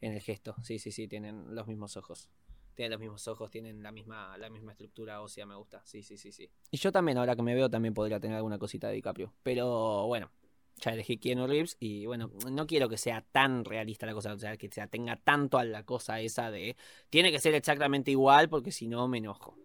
[0.00, 0.56] en el gesto.
[0.62, 2.30] Sí, sí, sí, tienen los mismos ojos.
[2.74, 5.82] Tienen los mismos ojos, tienen la misma, la misma estructura ósea, me gusta.
[5.84, 6.50] Sí, sí, sí, sí.
[6.70, 9.32] Y yo también, ahora que me veo, también podría tener alguna cosita de DiCaprio.
[9.42, 10.30] Pero bueno,
[10.80, 14.38] ya elegí Keanu Reeves y bueno, no quiero que sea tan realista la cosa, o
[14.38, 16.76] sea, que se tenga tanto a la cosa esa de
[17.10, 19.56] tiene que ser exactamente igual porque si no me enojo.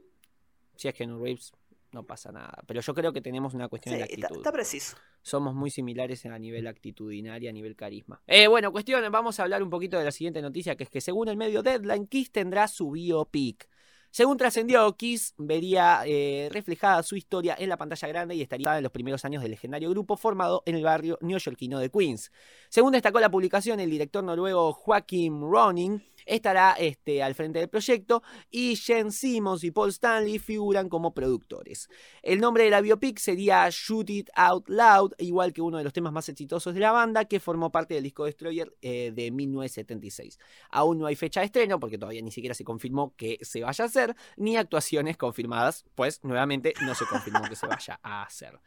[0.75, 1.51] Si es Keanu Reeves,
[1.91, 2.63] no pasa nada.
[2.67, 4.97] Pero yo creo que tenemos una Sí, cuestión de está, actitud está preciso.
[5.21, 8.21] somos muy similares a nivel actitudinal y a nivel carisma.
[8.27, 11.01] Eh, bueno, cuestión, vamos a hablar un poquito de la siguiente noticia, que es que
[11.01, 13.67] según el medio Deadline, Kiss tendrá su biopic.
[14.11, 18.83] Según trascendió, Kiss vería eh, reflejada su historia en la pantalla grande y estaría en
[18.83, 22.31] los primeros años del legendario grupo formado en el barrio neoyorquino de Queens.
[22.69, 28.21] Según destacó la publicación, el director noruego Joaquim Roning estará este, al frente del proyecto
[28.49, 31.89] y Jen Simmons y Paul Stanley figuran como productores.
[32.21, 35.93] El nombre de la biopic sería Shoot It Out Loud, igual que uno de los
[35.93, 40.37] temas más exitosos de la banda, que formó parte del disco Destroyer eh, de 1976.
[40.69, 43.83] Aún no hay fecha de estreno, porque todavía ni siquiera se confirmó que se vaya
[43.83, 48.59] a hacer, ni actuaciones confirmadas, pues nuevamente no se confirmó que se vaya a hacer.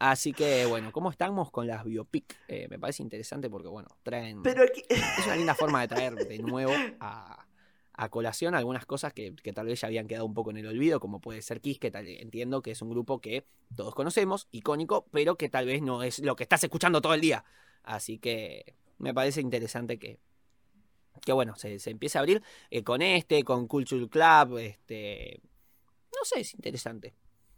[0.00, 2.34] Así que bueno, ¿cómo estamos con las biopic?
[2.48, 4.42] Eh, me parece interesante porque bueno, traen...
[4.42, 7.46] Pero aquí, Es una linda forma de traer de nuevo a,
[7.92, 10.66] a colación algunas cosas que, que tal vez ya habían quedado un poco en el
[10.66, 13.44] olvido, como puede ser Kiss, que tal, entiendo que es un grupo que
[13.76, 17.20] todos conocemos, icónico, pero que tal vez no es lo que estás escuchando todo el
[17.20, 17.44] día.
[17.82, 20.18] Así que me parece interesante que,
[21.20, 25.42] que bueno, se, se empiece a abrir eh, con este, con Culture Club, este...
[26.16, 27.12] No sé, es interesante.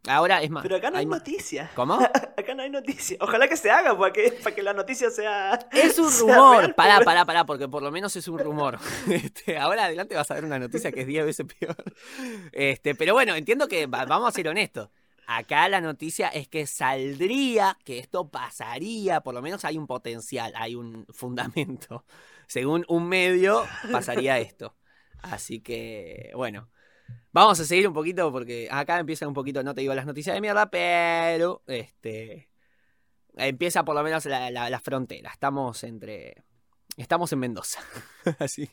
[0.09, 0.63] Ahora es más...
[0.65, 1.71] pero acá no hay, hay más- noticia.
[1.77, 1.95] ¿Cómo?
[2.37, 3.17] Acá no hay noticia.
[3.21, 5.59] Ojalá que se haga para que, para que la noticia sea.
[5.71, 6.59] Es un sea rumor.
[6.59, 7.07] real, pará, pues.
[7.07, 8.79] pará, pará, porque por lo menos es un rumor.
[9.09, 11.77] Este, ahora adelante vas a ver una noticia que es 10 veces peor.
[12.51, 14.89] Este, pero bueno, entiendo que va- vamos a ser honestos.
[15.29, 20.53] Acá la noticia es que saldría, que esto pasaría, por lo menos hay un potencial,
[20.57, 22.05] hay un fundamento.
[22.49, 24.75] Según un medio, pasaría esto.
[25.23, 26.69] Así que, bueno.
[27.33, 30.35] Vamos a seguir un poquito porque acá empiezan un poquito, no te digo las noticias
[30.35, 32.51] de mierda, pero este
[33.37, 35.31] empieza por lo menos la, la- la frontera.
[35.33, 36.45] Estamos entre.
[36.99, 37.81] Estamos en Mendoza.
[38.39, 38.69] Así.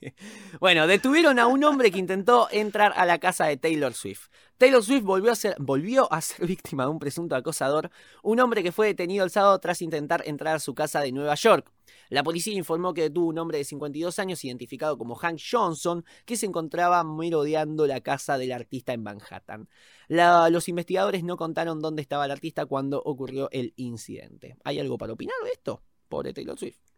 [0.60, 4.28] Bueno, detuvieron a un hombre que intentó entrar a la casa de Taylor Swift.
[4.58, 7.90] Taylor Swift volvió a ser, víctima de un presunto acosador,
[8.22, 11.36] un hombre que fue detenido el sábado tras intentar entrar a su casa de Nueva
[11.36, 11.72] York.
[12.10, 16.36] La policía informó que detuvo un hombre de 52 años identificado como Hank Johnson, que
[16.36, 19.70] se encontraba merodeando la casa del artista en Manhattan.
[20.10, 24.58] Los investigadores no contaron dónde estaba el artista cuando ocurrió el incidente.
[24.66, 25.84] ¿Hay algo para opinar de esto?
[26.10, 26.89] Pobre Taylor Swift.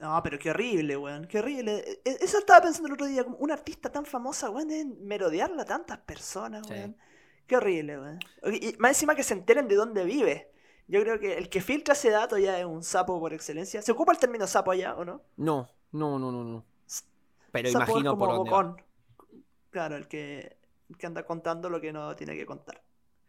[0.00, 1.26] No, pero qué horrible, weón.
[1.26, 1.78] Qué horrible.
[2.04, 3.24] E- Eso estaba pensando el otro día.
[3.24, 6.72] como Una artista tan famosa, weón, deben merodearla a tantas personas, Sí.
[6.74, 6.96] weón.
[7.46, 8.18] Qué horrible, weón.
[8.52, 10.50] Y más encima que se enteren de dónde vive.
[10.86, 13.82] Yo creo que el que filtra ese dato ya es un sapo por excelencia.
[13.82, 15.22] ¿Se ocupa el término sapo allá o no?
[15.36, 16.64] No, no, no, no, no.
[17.50, 18.50] Pero Sapo es imagino como por dónde.
[18.50, 18.82] bocón.
[19.70, 20.56] Claro, el que,
[20.88, 22.82] el que anda contando lo que no tiene que contar.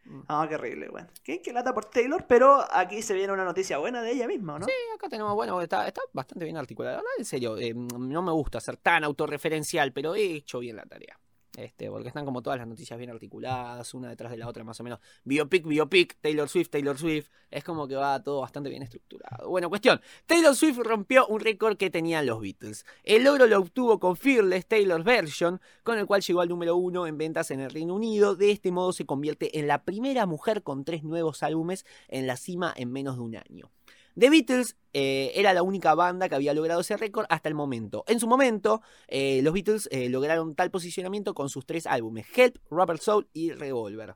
[0.09, 0.21] Mm.
[0.27, 1.07] Ah, qué horrible, weón.
[1.23, 4.55] Qué, qué lata por Taylor, pero aquí se viene una noticia buena de ella misma,
[4.55, 4.65] ¿o ¿no?
[4.65, 6.97] Sí, acá tenemos, bueno, está, está bastante bien articulado.
[6.97, 10.77] La verdad, en serio, eh, no me gusta ser tan autorreferencial, pero he hecho bien
[10.77, 11.19] la tarea.
[11.57, 14.79] Este, porque están como todas las noticias bien articuladas, una detrás de la otra más
[14.79, 14.99] o menos.
[15.23, 17.29] Biopic, biopic, Taylor Swift, Taylor Swift.
[17.49, 19.49] Es como que va todo bastante bien estructurado.
[19.49, 19.99] Bueno, cuestión.
[20.25, 22.85] Taylor Swift rompió un récord que tenían los Beatles.
[23.03, 27.07] El logro lo obtuvo con Fearless Taylor Version, con el cual llegó al número uno
[27.07, 28.35] en ventas en el Reino Unido.
[28.35, 32.37] De este modo se convierte en la primera mujer con tres nuevos álbumes en la
[32.37, 33.71] cima en menos de un año.
[34.19, 38.03] The Beatles eh, era la única banda que había logrado ese récord hasta el momento.
[38.07, 42.57] En su momento, eh, los Beatles eh, lograron tal posicionamiento con sus tres álbumes, Help,
[42.69, 44.15] Rubber Soul y Revolver.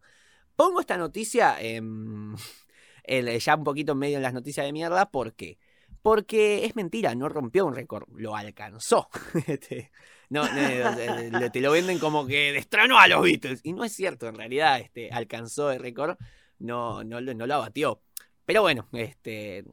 [0.57, 5.57] Pongo esta noticia ya un poquito en medio en las noticias de mierda, ¿por qué?
[6.01, 9.07] Porque es mentira, no rompió un récord, lo alcanzó.
[9.47, 9.91] Este,
[10.29, 10.43] no,
[11.51, 13.61] te lo venden como que destronó a los Beatles.
[13.63, 16.17] Y no es cierto, en realidad este, alcanzó el récord,
[16.59, 18.01] no, no, no lo abatió.
[18.45, 19.63] Pero bueno, este,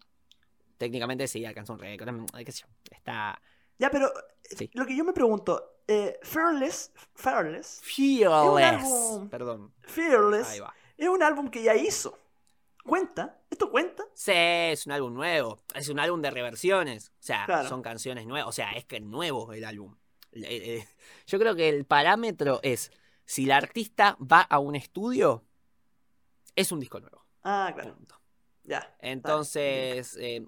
[0.81, 2.11] técnicamente sí alcanzó un récord.
[2.11, 3.41] mm, qué sé yo, está
[3.79, 4.11] Ya, pero
[4.43, 4.71] Sí.
[4.75, 8.83] lo que yo me pregunto, eh, Fearless, Fearless, fearless.
[8.83, 10.75] álbum- Perdón, Fearless ahí va.
[10.97, 12.19] es un álbum que ya hizo.
[12.85, 13.39] ¿Cuenta?
[13.51, 14.05] ¿Esto cuenta?
[14.15, 15.61] Sí, es un álbum nuevo.
[15.75, 17.09] Es un álbum de reversiones.
[17.11, 17.69] O sea, Claro.
[17.69, 18.49] son canciones nuevas.
[18.49, 19.97] O sea, es que es nuevo el álbum.
[20.33, 20.89] Eh, eh,
[21.27, 22.91] Yo creo que el parámetro es
[23.27, 25.45] si el artista va a un estudio,
[26.57, 27.25] es un disco nuevo.
[27.45, 27.95] Ah, claro.
[27.95, 28.21] Punto.
[28.65, 28.95] Ya.
[29.01, 30.47] Entonces, eh,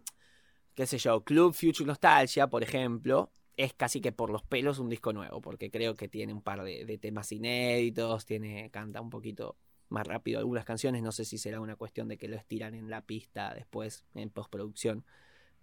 [0.75, 4.89] qué sé yo, Club Future Nostalgia, por ejemplo, es casi que por los pelos un
[4.89, 9.57] disco nuevo, porque creo que tiene un par de, temas inéditos, tiene, canta un poquito
[9.89, 12.89] más rápido algunas canciones, no sé si será una cuestión de que lo estiran en
[12.89, 15.05] la pista después, en postproducción.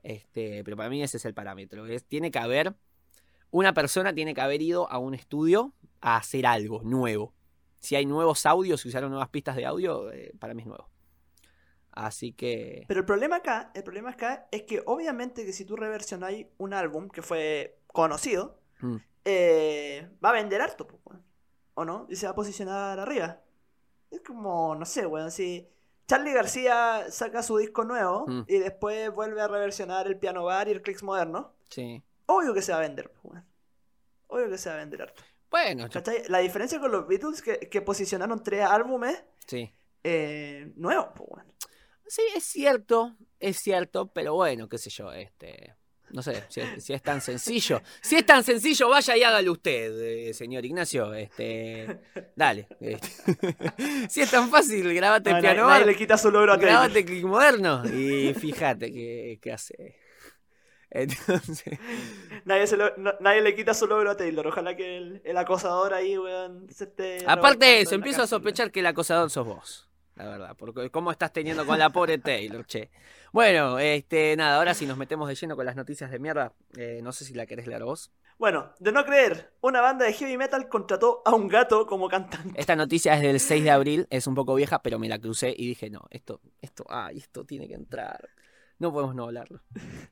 [0.03, 1.87] Este, pero para mí ese es el parámetro.
[1.87, 2.75] Es, tiene que haber,
[3.49, 7.33] una persona tiene que haber ido a un estudio a hacer algo nuevo.
[7.79, 10.89] Si hay nuevos audios, si usaron nuevas pistas de audio, eh, para mí es nuevo.
[12.05, 12.85] Así que...
[12.87, 16.73] Pero el problema acá, el problema acá es que obviamente que si tú reversionáis un
[16.73, 18.95] álbum que fue conocido, Mm.
[19.25, 20.87] eh, va a vender harto.
[21.73, 22.07] ¿o no?
[22.09, 23.39] Y se va a posicionar arriba.
[24.11, 25.67] Es como, no sé, weón, si
[26.07, 28.43] Charlie García saca su disco nuevo Mm.
[28.47, 32.03] y después vuelve a reversionar el piano bar y el clicks moderno, Sí.
[32.25, 33.45] obvio que se va a vender, weón.
[34.27, 35.21] Obvio que se va a vender harto.
[35.51, 36.23] Bueno, ¿Cachai?
[36.27, 39.73] La diferencia con los Beatles que, que posicionaron tres álbumes sí.
[40.03, 41.45] eh, nuevos, pues.
[42.09, 45.75] Sí, es cierto, es cierto, pero bueno, qué sé yo, este.
[46.11, 47.83] No sé, si es, si es tan sencillo.
[48.01, 49.91] Si es tan sencillo, vaya y hágalo usted,
[50.29, 51.13] eh, señor Ignacio.
[51.13, 51.99] Este.
[52.35, 52.67] Dale.
[52.79, 54.07] este.
[54.09, 56.55] si es tan fácil, grabate el nadie- piano nadie bar, le quita su logro a
[56.57, 56.71] Taylor.
[56.73, 59.95] grabate clic moderno y fíjate qué, qué hace.
[60.89, 61.77] Entonces.
[62.45, 64.47] Nadie, se lo- no- nadie le quita su logro a Taylor.
[64.47, 67.23] Ojalá que el, el acosador ahí, weón, se esté.
[67.27, 69.88] Aparte de eso, empiezo a sospechar que el acosador sos vos.
[70.19, 72.89] La verdad, porque cómo estás teniendo con la pobre Taylor, che.
[73.31, 76.51] Bueno, este, nada, ahora sí nos metemos de lleno con las noticias de mierda.
[76.75, 78.11] Eh, no sé si la querés leer vos.
[78.37, 82.59] Bueno, de no creer, una banda de heavy metal contrató a un gato como cantante.
[82.59, 85.55] Esta noticia es del 6 de abril, es un poco vieja, pero me la crucé
[85.57, 88.27] y dije, no, esto, esto, ay, esto tiene que entrar.
[88.77, 89.61] No podemos no hablarlo.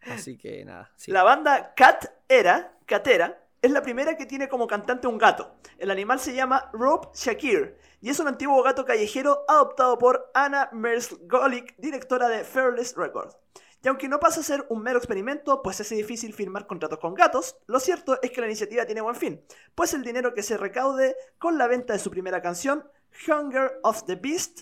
[0.10, 1.12] Así que nada, sí.
[1.12, 5.56] La banda Cat Era, Catera, es la primera que tiene como cantante un gato.
[5.78, 10.70] El animal se llama Rob Shakir y es un antiguo gato callejero adoptado por Anna
[10.72, 13.38] Merzgolik, directora de Fearless Records.
[13.84, 17.14] Y aunque no pasa a ser un mero experimento, pues es difícil firmar contratos con
[17.14, 19.42] gatos, lo cierto es que la iniciativa tiene buen fin,
[19.76, 22.90] pues el dinero que se recaude con la venta de su primera canción,
[23.28, 24.62] Hunger of the Beast,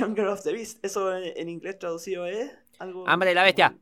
[0.00, 2.50] Hunger of the Beast, eso en, inglés traducido es.
[2.78, 3.76] Hambre de la bestia.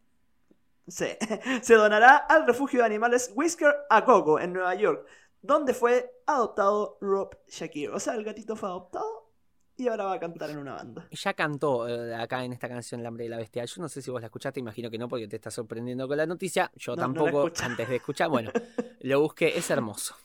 [0.89, 1.07] Sí.
[1.63, 5.07] Se donará al refugio de animales Whisker a Gogo en Nueva York,
[5.43, 7.91] donde fue adoptado Rob Shakir.
[7.91, 9.29] O sea, el gatito fue adoptado
[9.77, 11.07] y ahora va a cantar en una banda.
[11.13, 13.65] Ya cantó eh, acá en esta canción El hambre de la bestia.
[13.65, 16.17] Yo no sé si vos la escuchaste, imagino que no, porque te está sorprendiendo con
[16.17, 16.71] la noticia.
[16.75, 18.29] Yo No, tampoco, antes de escuchar.
[18.29, 18.51] Bueno,
[19.01, 20.17] lo busqué, es hermoso.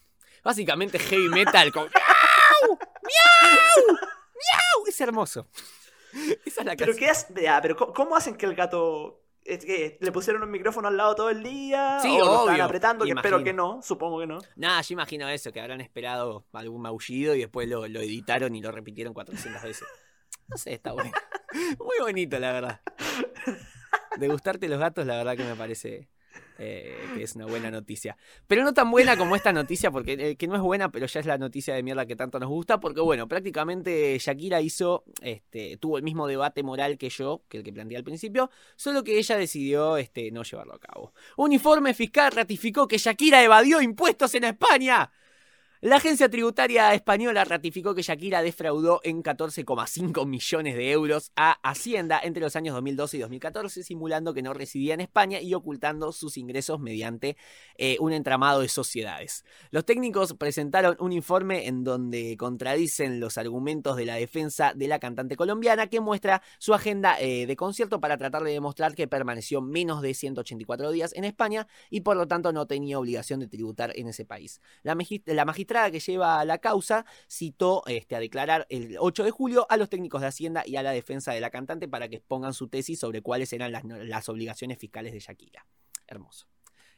[0.43, 1.83] Básicamente heavy metal con
[2.63, 2.77] ¡Miau!
[2.79, 3.97] ¡Miau!
[3.97, 4.87] ¡Miau!
[4.87, 5.47] Es hermoso.
[6.45, 6.97] Esa es la Pero canción.
[6.97, 10.51] qué hace- ya, pero ¿cómo, cómo hacen que el gato es que le pusieron un
[10.51, 11.99] micrófono al lado todo el día?
[12.01, 14.39] Sí, o lo están obvio, apretando, que espero que no, supongo que no.
[14.55, 18.61] Nada, yo imagino eso, que habrán esperado algún maullido y después lo, lo editaron y
[18.61, 19.87] lo repitieron 400 veces.
[20.47, 21.11] No sé, está bueno.
[21.79, 22.81] Muy bonito, la verdad.
[24.17, 26.09] De gustarte los gatos, la verdad que me parece
[26.57, 28.17] eh, que es una buena noticia.
[28.47, 31.19] Pero no tan buena como esta noticia, porque eh, que no es buena, pero ya
[31.19, 35.77] es la noticia de mierda que tanto nos gusta, porque bueno, prácticamente Shakira hizo, este,
[35.77, 39.17] tuvo el mismo debate moral que yo, que el que planteé al principio, solo que
[39.17, 41.13] ella decidió este, no llevarlo a cabo.
[41.37, 45.11] Un informe fiscal ratificó que Shakira evadió impuestos en España.
[45.83, 52.21] La agencia tributaria española ratificó que Shakira defraudó en 14,5 millones de euros a Hacienda
[52.23, 56.37] entre los años 2012 y 2014, simulando que no residía en España y ocultando sus
[56.37, 57.35] ingresos mediante
[57.77, 59.43] eh, un entramado de sociedades.
[59.71, 64.99] Los técnicos presentaron un informe en donde contradicen los argumentos de la defensa de la
[64.99, 69.59] cantante colombiana que muestra su agenda eh, de concierto para tratar de demostrar que permaneció
[69.59, 73.91] menos de 184 días en España y por lo tanto no tenía obligación de tributar
[73.97, 74.61] en ese país.
[74.81, 79.65] La, la magistrada que lleva la causa citó este, a declarar el 8 de julio
[79.69, 82.53] a los técnicos de Hacienda y a la defensa de la cantante para que expongan
[82.53, 85.65] su tesis sobre cuáles eran las, las obligaciones fiscales de Shakira.
[86.07, 86.47] Hermoso.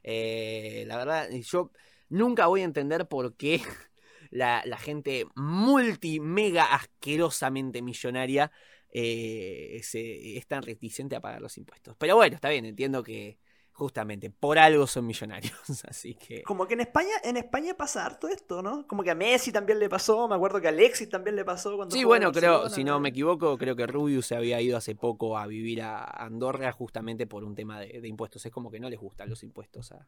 [0.04, 1.72] Eh, la verdad, yo
[2.10, 3.62] nunca voy a entender por qué
[4.30, 8.52] la, la gente multi, mega asquerosamente millonaria
[8.98, 11.96] eh, se- es tan reticente a pagar los impuestos.
[11.98, 13.40] Pero bueno, está bien, entiendo que
[13.76, 15.54] justamente por algo son millonarios.
[15.88, 16.44] Así que.
[16.44, 18.88] Como que en España, en España pasa harto esto, ¿no?
[18.88, 21.76] Como que a Messi también le pasó, me acuerdo que a Alexis también le pasó
[21.76, 24.96] cuando Sí, bueno, creo, si no me equivoco, creo que Rubius se había ido hace
[24.96, 28.46] poco a vivir a Andorra justamente por un tema de, de impuestos.
[28.46, 30.08] Es como que no les gustan los impuestos a,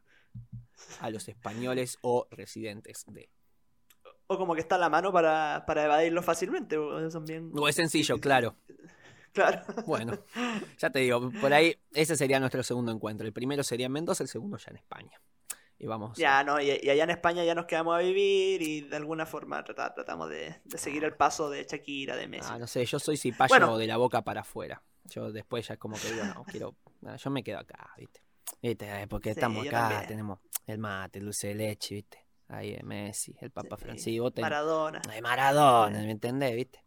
[1.00, 3.28] a los españoles o residentes de.
[4.30, 6.76] O como que está a la mano para, para evadirlo fácilmente.
[6.76, 7.50] o Son bien...
[7.50, 8.56] No es sencillo, claro.
[9.38, 9.62] Claro.
[9.86, 10.18] Bueno,
[10.78, 13.26] ya te digo, por ahí ese sería nuestro segundo encuentro.
[13.26, 15.20] El primero sería en Mendoza, el segundo ya en España.
[15.78, 16.18] Y vamos.
[16.18, 19.26] Ya, no, y, y allá en España ya nos quedamos a vivir y de alguna
[19.26, 22.48] forma trata- tratamos de, de seguir el paso de Shakira, de Messi.
[22.52, 23.78] Ah, no sé, yo soy cipayo Bueno.
[23.78, 24.82] de la boca para afuera.
[25.04, 26.74] Yo después ya como que digo, no, quiero.
[27.00, 28.20] no, yo me quedo acá, ¿viste?
[28.60, 29.02] ¿Viste?
[29.02, 30.06] Eh, Porque Sí, estamos acá, también.
[30.08, 32.24] tenemos el mate, el dulce de leche, ¿viste?
[32.48, 35.00] Ahí eh, Messi, el Papa Sí, Francisco, Maradona.
[35.22, 36.82] Maradona, ¿me entendés, viste?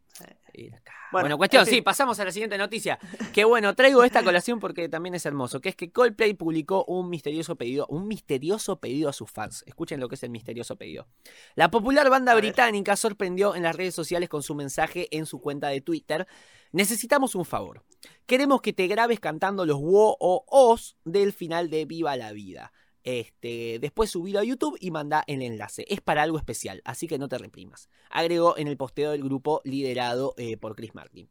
[0.53, 0.78] Bueno,
[1.12, 1.76] Bueno, cuestión, en fin.
[1.76, 2.99] sí, pasamos a la siguiente noticia.
[3.34, 7.09] Que bueno, traigo esta colación porque también es hermoso, que es que Coldplay publicó un
[7.09, 9.64] misterioso pedido, un misterioso pedido a sus fans.
[9.66, 11.07] Escuchen lo que es el misterioso pedido.
[11.55, 12.43] La popular banda A ver.
[12.45, 16.28] británica sorprendió en las redes sociales con su mensaje en su cuenta de Twitter.
[16.72, 17.84] Necesitamos un favor.
[18.26, 22.72] Queremos que te grabes cantando los wo o os del final de Viva la Vida.
[23.04, 25.86] Este, después subilo a YouTube y manda el enlace.
[25.89, 27.89] Es para algo especial, así que no te reprimas.
[28.10, 31.30] Agregó en el posteo del grupo liderado eh, por Chris Martin.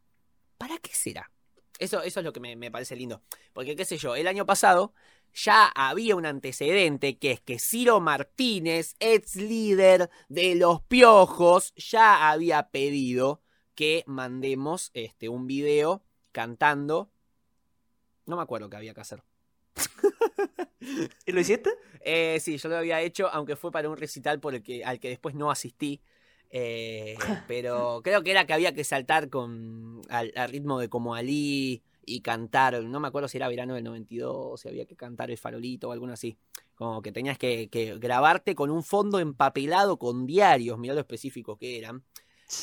[0.58, 1.30] ¿Para qué será?
[1.78, 3.22] Eso, eso es lo que me, parece lindo.
[3.52, 4.92] Porque, qué sé yo, el año pasado
[5.32, 12.30] ya había un antecedente que es que Ciro Martínez, ex líder de los Piojos, ya
[12.30, 13.40] había pedido
[13.74, 16.02] que mandemos este, un video
[16.32, 17.10] cantando.
[18.26, 19.22] No me acuerdo qué había que hacer.
[21.26, 21.70] ¿Y lo hiciste?
[22.00, 24.98] Eh, sí, yo lo había hecho, aunque fue para un recital por el que, al
[25.00, 26.00] que después no asistí.
[26.50, 27.16] Eh,
[27.48, 31.82] pero creo que era que había que saltar con al, al ritmo de como Ali
[32.04, 35.38] y cantar, no me acuerdo si era verano del 92, si había que cantar el
[35.38, 36.36] farolito o alguno así.
[36.74, 41.56] Como que tenías que, que grabarte con un fondo empapelado con diarios, mirá lo específico
[41.56, 42.02] que eran.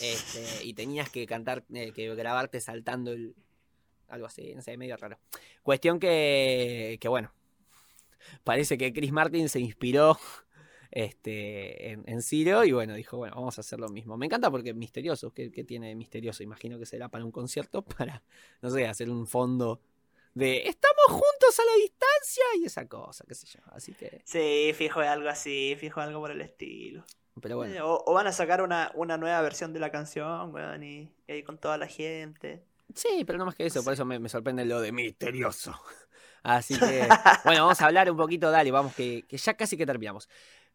[0.02, 3.36] Este, y tenías que cantar, eh, que grabarte saltando el.
[4.10, 5.18] Algo así, no sé, medio raro.
[5.64, 7.32] Cuestión que, que bueno,
[8.44, 10.18] parece que Chris Martin se inspiró
[10.92, 14.18] este, en, en Ciro y bueno, dijo, bueno, vamos a hacer lo mismo.
[14.18, 15.32] Me encanta porque es misterioso.
[15.34, 16.44] ¿Qué, qué tiene de misterioso?
[16.44, 18.24] Imagino que será para un concierto, para,
[18.62, 19.82] no sé, hacer un fondo
[20.34, 23.60] de estamos juntos a la distancia y esa cosa, qué sé yo.
[23.72, 27.04] Así que, Sí, fijo algo así, fijo algo por el estilo.
[27.42, 27.88] pero Eh, bueno.
[27.88, 31.32] O, o van a sacar una, una nueva versión de la canción, weón, y, y
[31.32, 32.64] ahí con toda la gente.
[32.94, 35.74] Sí, pero no más que eso, por eso me, me sorprende lo de misterioso.
[36.44, 37.08] Así que,
[37.46, 40.30] bueno, vamos a hablar un poquito, dale, vamos, que, que ya casi que terminamos.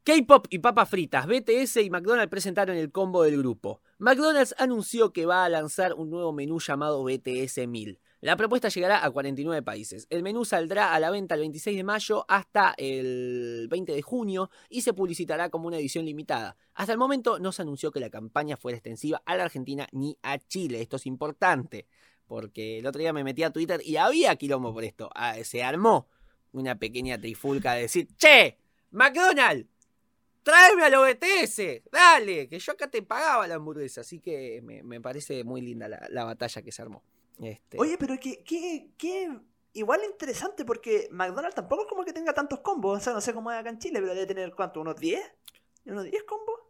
[0.04, 3.80] K-pop y papas fritas, BTS y McDonald's presentaron el combo del grupo.
[3.98, 8.00] McDonald's anunció que va a lanzar un nuevo menú llamado BTS 1000.
[8.22, 10.06] La propuesta llegará a 49 países.
[10.08, 14.48] El menú saldrá a la venta el 26 de mayo hasta el 20 de junio
[14.68, 16.56] y se publicitará como una edición limitada.
[16.74, 20.16] Hasta el momento no se anunció que la campaña fuera extensiva a la Argentina ni
[20.22, 20.80] a Chile.
[20.80, 21.88] Esto es importante,
[22.28, 25.10] porque el otro día me metí a Twitter y había quilombo por esto.
[25.16, 26.06] Ah, Se armó
[26.52, 28.56] una pequeña trifulca de decir, che,
[28.92, 29.66] McDonald's,
[30.44, 34.02] tráeme a los BTS, dale, que yo acá te pagaba la hamburguesa.
[34.02, 37.02] Así que me, parece muy linda la batalla que se armó.
[37.40, 39.28] Este, Oye, pero que, que, que
[39.74, 42.98] igual interesante porque McDonald's tampoco es como que tenga tantos combos.
[42.98, 44.80] O sea, no sé cómo es acá en Chile, pero debe tener ¿cuánto?
[44.80, 45.20] ¿Unos 10?
[45.86, 46.60] ¿Unos 10 combos?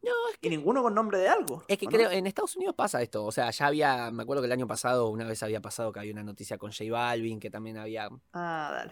[0.00, 1.64] no, es Y ninguno con nombre de algo.
[1.66, 1.96] Es que ¿o no?
[1.96, 3.24] creo, en Estados Unidos pasa esto.
[3.24, 5.98] O sea, ya había, me acuerdo que el año pasado, una vez había pasado que
[6.00, 8.90] había una noticia con J Balvin, que también había, Ah, dale.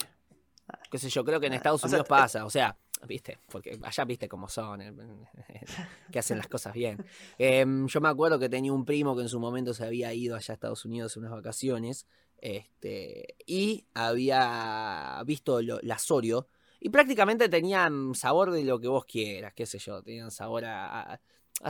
[0.91, 2.45] qué sé yo, creo que en Ah, Estados o sea, Unidos pasa.
[2.45, 2.77] O sea,
[3.07, 4.81] viste, porque allá viste cómo son,
[6.13, 7.05] que hacen las cosas bien.
[7.39, 10.37] Em, yo me acuerdo que tenía un primo que en su momento se había ido
[10.37, 12.07] allá a Estados Unidos en unas vacaciones,
[12.39, 16.49] este, y había visto lo, la Sorio,
[16.81, 21.15] y prácticamente tenían sabor de lo que vos quieras, qué sé yo, tenían sabor a,
[21.15, 21.21] a-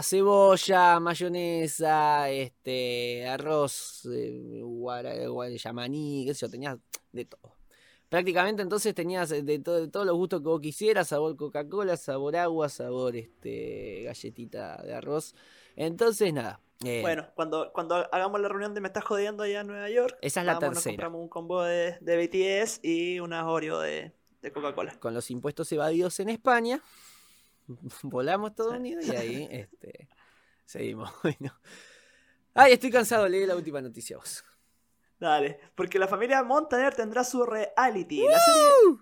[0.03, 4.62] cebolla, mayonesa, este, arroz, eh,
[6.27, 6.77] qué sé yo, tenías
[7.12, 7.55] de todo.
[8.16, 12.34] Prácticamente entonces tenías de, to- de todos los gustos que vos quisieras, sabor Coca-Cola, sabor
[12.36, 15.34] agua, sabor este galletita de arroz.
[15.76, 16.58] Entonces nada.
[16.82, 20.16] eh, Bueno, cuando, cuando hagamos la reunión de Me Estás Jodiendo allá en Nueva York,
[20.22, 22.16] Esa es la vamos, nos compramos un combo de, de
[22.64, 24.98] BTS y unas Oreo de, de Coca-Cola.
[24.98, 26.80] con los impuestos evadidos en España,
[28.02, 28.76] volamos todo Sí.
[28.78, 30.08] unido y ahí este,
[30.64, 31.10] seguimos.
[31.22, 31.52] Bueno.
[32.54, 34.42] Ay, estoy cansado, leí la última noticia vos.
[35.18, 38.26] Dale, porque la familia Montaner tendrá su reality.
[38.26, 38.98] La serie...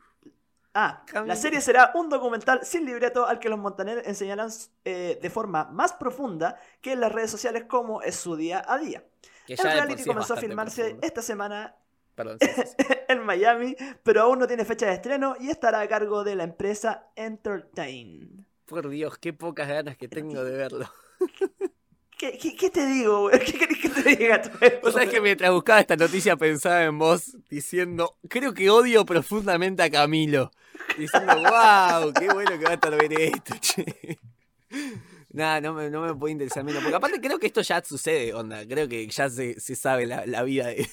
[0.76, 4.50] Ah, la serie será un documental sin libreto al que los Montaner enseñarán
[4.84, 8.78] eh, de forma más profunda que en las redes sociales como es su día a
[8.78, 9.04] día.
[9.46, 11.06] Que El reality sí comenzó a filmarse profundo.
[11.06, 11.76] esta semana
[12.14, 12.76] Perdón, sí, sí, sí.
[13.08, 16.44] en Miami, pero aún no tiene fecha de estreno y estará a cargo de la
[16.44, 18.44] empresa Entertain.
[18.66, 20.90] Por Dios, qué pocas ganas que tengo de verlo.
[22.18, 23.38] ¿Qué, qué, qué te digo, güey?
[23.44, 24.80] ¿Qué querés que te diga todo esto?
[24.82, 29.82] Vos sabés que mientras buscaba esta noticia pensaba en vos diciendo, creo que odio profundamente
[29.82, 30.50] a Camilo.
[30.98, 34.18] Diciendo, wow, qué bueno que va a estar ver esto, che.
[35.30, 36.82] Nada, no me, no me puede interesar menos.
[36.82, 38.66] Porque aparte creo que esto ya sucede, onda.
[38.66, 40.88] Creo que ya se, se sabe la, la vida de,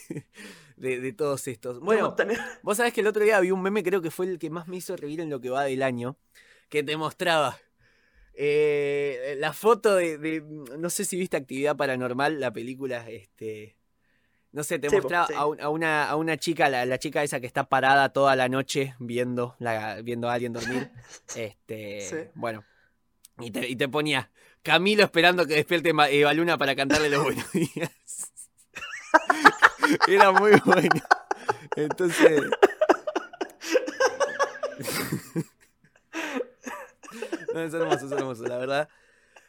[0.77, 1.79] de, de todos estos.
[1.79, 2.15] Bueno,
[2.63, 4.67] vos sabés que el otro día vi un meme, creo que fue el que más
[4.67, 6.17] me hizo reír en lo que va del año,
[6.69, 7.59] que te mostraba
[8.33, 10.41] eh, la foto de, de-
[10.77, 13.75] No sé si viste Actividad Paranormal, la película, este...
[14.53, 15.33] No sé, te Sí, mostraba sí.
[15.35, 18.35] a, un- a una, a una chica, la, la chica esa que está parada toda
[18.35, 20.89] la noche viendo, la, viendo a alguien dormir.
[21.35, 22.17] Este, Sí.
[22.35, 22.65] bueno.
[23.39, 24.29] Y te, y te ponía
[24.61, 27.91] Camilo esperando que despierte Ma- Eva Luna para cantarle los buenos días.
[30.07, 31.01] Era muy bueno.
[31.75, 32.41] Entonces.
[37.53, 38.89] No, es hermoso, es hermoso, la verdad.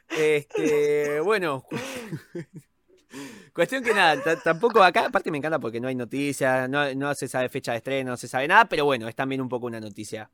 [0.08, 1.66] Este, bueno.
[3.54, 7.14] Cuestión que nada, ta- tampoco acá, aparte me encanta porque no hay noticias, no, no
[7.14, 9.66] se sabe fecha de estreno, no se sabe nada, pero bueno, es también un poco
[9.66, 10.30] una noticia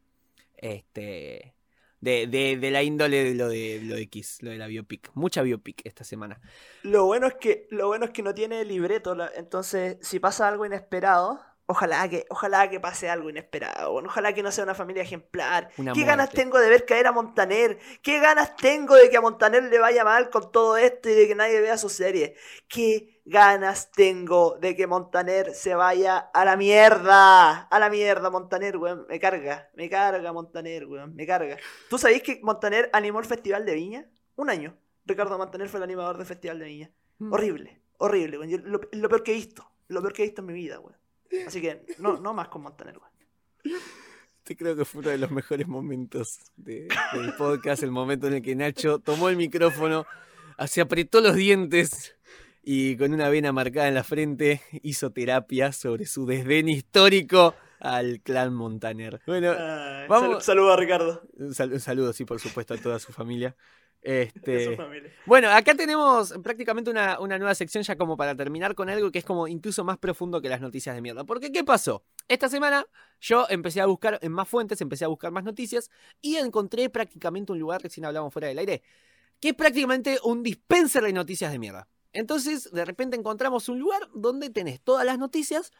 [0.56, 1.54] este
[2.00, 5.10] de, de, de la índole de lo de lo de Kiss, lo de la biopic.
[5.14, 6.40] Mucha biopic esta semana.
[6.82, 10.64] Lo bueno es que, lo bueno es que no tiene libreto, entonces si pasa algo
[10.64, 11.40] inesperado,
[11.70, 15.68] ojalá que, ojalá que pase algo inesperado, bueno, ojalá que no sea una familia ejemplar.
[15.76, 17.78] Una ¿Qué ganas tengo de ver caer a Montaner?
[18.02, 21.28] ¿Qué ganas tengo de que a Montaner le vaya mal con todo esto y de
[21.28, 22.34] que nadie vea su serie?
[22.68, 27.50] ¿Qué ganas tengo de que Montaner se vaya a la mierda?
[27.68, 29.06] A la mierda, Montaner, weón.
[29.08, 31.56] Me carga, me carga Montaner, weón, me carga.
[31.90, 34.06] ¿Tú sabés que Montaner animó el Festival de Viña?
[34.36, 34.76] Un año.
[35.04, 36.90] Ricardo Montaner fue el animador del Festival de Viña.
[37.18, 37.32] Mm.
[37.32, 38.50] Horrible, horrible, weón.
[38.50, 40.80] Yo- Lo, lo peor que he visto, lo peor que he visto en mi vida,
[40.80, 40.96] weón.
[41.46, 43.78] Así que no, no más con Montaner, weón.
[44.38, 48.34] Este creo que fue uno de los mejores momentos de- del podcast, el momento en
[48.34, 50.06] el que Nacho tomó el micrófono,
[50.66, 52.16] se apretó los dientes
[52.62, 58.20] y con una vena marcada en la frente hizo terapia sobre su desdén histórico al
[58.22, 59.20] clan Montaner.
[59.26, 61.22] Bueno, Ay, vamos- sal- Saludos a Ricardo.
[61.38, 63.54] un saludo, sí, por supuesto, a toda su familia.
[64.00, 64.78] Este,
[65.26, 69.18] bueno, acá tenemos prácticamente una, una nueva sección ya como para terminar con algo que
[69.18, 71.24] es como incluso más profundo que las noticias de mierda.
[71.24, 72.04] Porque, ¿qué pasó?
[72.28, 72.86] Esta semana
[73.20, 75.90] yo empecé a buscar en más fuentes, empecé a buscar más noticias
[76.20, 78.82] y encontré prácticamente un lugar, recién hablamos fuera del aire,
[79.40, 81.88] que es prácticamente un dispenser de noticias de mierda.
[82.12, 85.72] Entonces, de repente encontramos un lugar donde tenés todas las noticias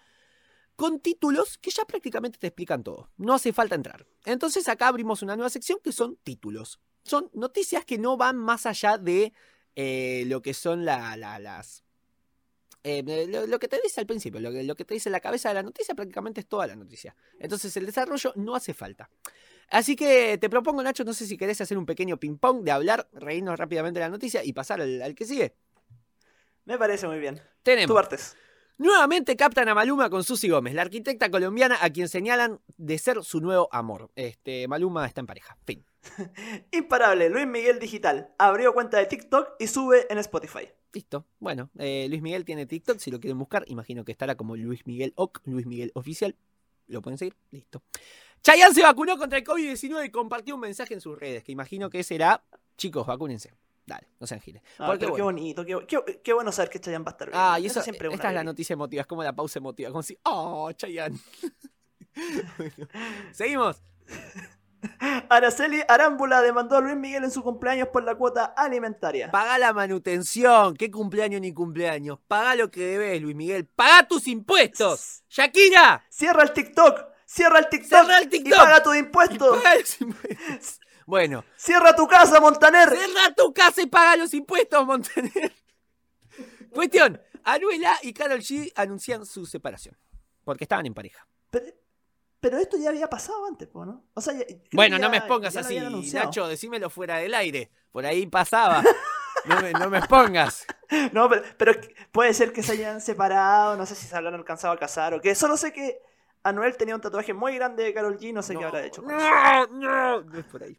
[0.76, 3.10] con títulos que ya prácticamente te explican todo.
[3.16, 4.06] No hace falta entrar.
[4.24, 6.78] Entonces acá abrimos una nueva sección que son títulos.
[7.04, 9.32] Son noticias que no van más allá de
[9.76, 11.84] eh, lo que son la- la- las...
[12.84, 15.20] eh, lo, lo que te dice al principio, lo que, lo que te dice la
[15.20, 17.14] cabeza de la noticia prácticamente es toda la noticia.
[17.38, 19.08] Entonces el desarrollo no hace falta.
[19.70, 23.08] Así que te propongo, Nacho, no sé si querés hacer un pequeño ping-pong de hablar,
[23.12, 25.54] reírnos rápidamente de la noticia y pasar al, al que sigue.
[26.64, 27.36] Me parece muy bien.
[27.36, 27.94] Tú Tenemos.
[27.94, 28.36] partes.
[28.78, 33.24] Nuevamente captan a Maluma con Susi Gómez, la arquitecta colombiana a quien señalan de ser
[33.24, 34.10] su nuevo amor.
[34.14, 35.56] Este, Maluma está en pareja.
[35.66, 35.84] Fin.
[36.72, 38.32] Imparable, Luis Miguel Digital.
[38.38, 40.68] Abrió cuenta de TikTok y sube en Spotify.
[40.92, 41.26] Listo.
[41.38, 42.98] Bueno, eh, Luis Miguel tiene TikTok.
[42.98, 46.34] Si lo quieren buscar, imagino que estará como Luis Miguel Oc, Luis Miguel Oficial.
[46.86, 47.36] Lo pueden seguir.
[47.50, 47.82] Listo.
[48.42, 51.90] Chayanne se vacunó contra el COVID-19 y compartió un mensaje en sus redes, que imagino
[51.90, 52.42] que será,
[52.76, 53.52] chicos, vacúnense.
[53.84, 54.62] Dale, no sean giles.
[54.78, 57.40] Ah, qué bonito, qué, qué- qué bueno saber que Chayanne va a estar bien.
[57.42, 60.02] Ah, y eso, siempre esta es la noticia emotiva, es como la pausa emotiva, como
[60.02, 61.18] si, oh, Chayanne.
[62.56, 62.88] Bueno,
[63.32, 63.82] seguimos.
[65.28, 69.30] Araceli Arámbula demandó a Luis Miguel en su cumpleaños por la cuota alimentaria.
[69.30, 72.18] Paga la manutención, qué cumpleaños ni cumpleaños.
[72.28, 73.66] Paga lo que debes, Luis Miguel.
[73.66, 75.22] Paga tus impuestos.
[75.28, 76.04] Shakira.
[76.08, 77.00] Cierra el TikTok.
[77.26, 77.88] Cierra el TikTok.
[77.88, 78.56] Cierra el Y TikTok.
[78.58, 79.56] paga tus impuestos.
[79.62, 80.80] Paga los impuestos.
[81.06, 82.88] Bueno, Cierra tu casa, Montaner.
[82.90, 85.52] cerra tu casa y paga los impuestos, Montaner.
[86.72, 89.96] Cuestión, Anuela y Carol G anuncian su separación.
[90.44, 91.26] Porque estaban en pareja.
[91.50, 91.66] Pero,
[92.40, 94.04] pero esto ya había pasado antes, ¿no?
[94.14, 95.74] O sea, ya- Bueno, no me expongas así.
[96.24, 97.70] Nacho, decímelo fuera del aire.
[97.92, 98.82] Por ahí pasaba.
[99.44, 100.66] No me, no me expongas.
[101.12, 101.72] No, pero, pero
[102.10, 105.20] puede ser que se hayan separado, no sé si se habrán alcanzado a casar o
[105.20, 105.34] qué.
[105.36, 106.00] Solo sé que
[106.42, 109.02] Anuel tenía un tatuaje muy grande de Carol G, no sé qué habrá hecho.
[109.02, 109.24] con eso.
[109.70, 110.78] No, no, es por ahí.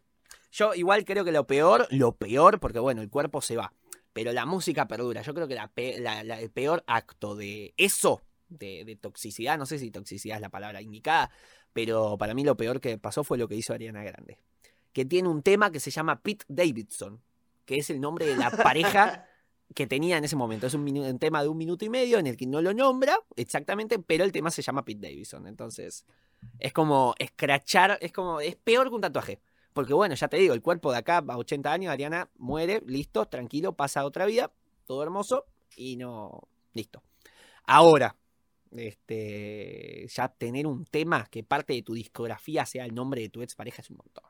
[0.52, 3.72] Yo igual creo que lo peor, lo peor, porque bueno, el cuerpo se va,
[4.12, 5.22] pero la música perdura.
[5.22, 8.20] Yo creo que la pe- la- la- el peor acto de eso,
[8.50, 11.30] de, de toxicidad, no sé si toxicidad es la palabra indicada,
[11.72, 14.38] pero para mí lo peor que pasó fue lo que hizo Ariana Grande.
[14.92, 17.22] Que tiene un tema que se llama Pete Davidson,
[17.64, 19.26] que es el nombre de la pareja
[19.74, 20.66] que tenía en ese momento.
[20.66, 23.98] Es un tema de un minuto y medio en el que no lo nombra exactamente,
[23.98, 25.46] pero el tema se llama Pete Davidson.
[25.46, 26.04] Entonces,
[26.58, 29.40] es como escrachar, es como, es peor que un tatuaje.
[29.72, 33.26] Porque bueno, ya te digo, el cuerpo de acá a 80 años, Ariana muere, listo,
[33.26, 34.52] tranquilo, pasa a otra vida,
[34.84, 35.44] todo hermoso
[35.76, 37.04] y no, listo.
[37.64, 38.16] Ahora,
[38.76, 43.42] este, ya tener un tema que parte de tu discografía sea el nombre de tu
[43.42, 44.24] ex pareja es un montón.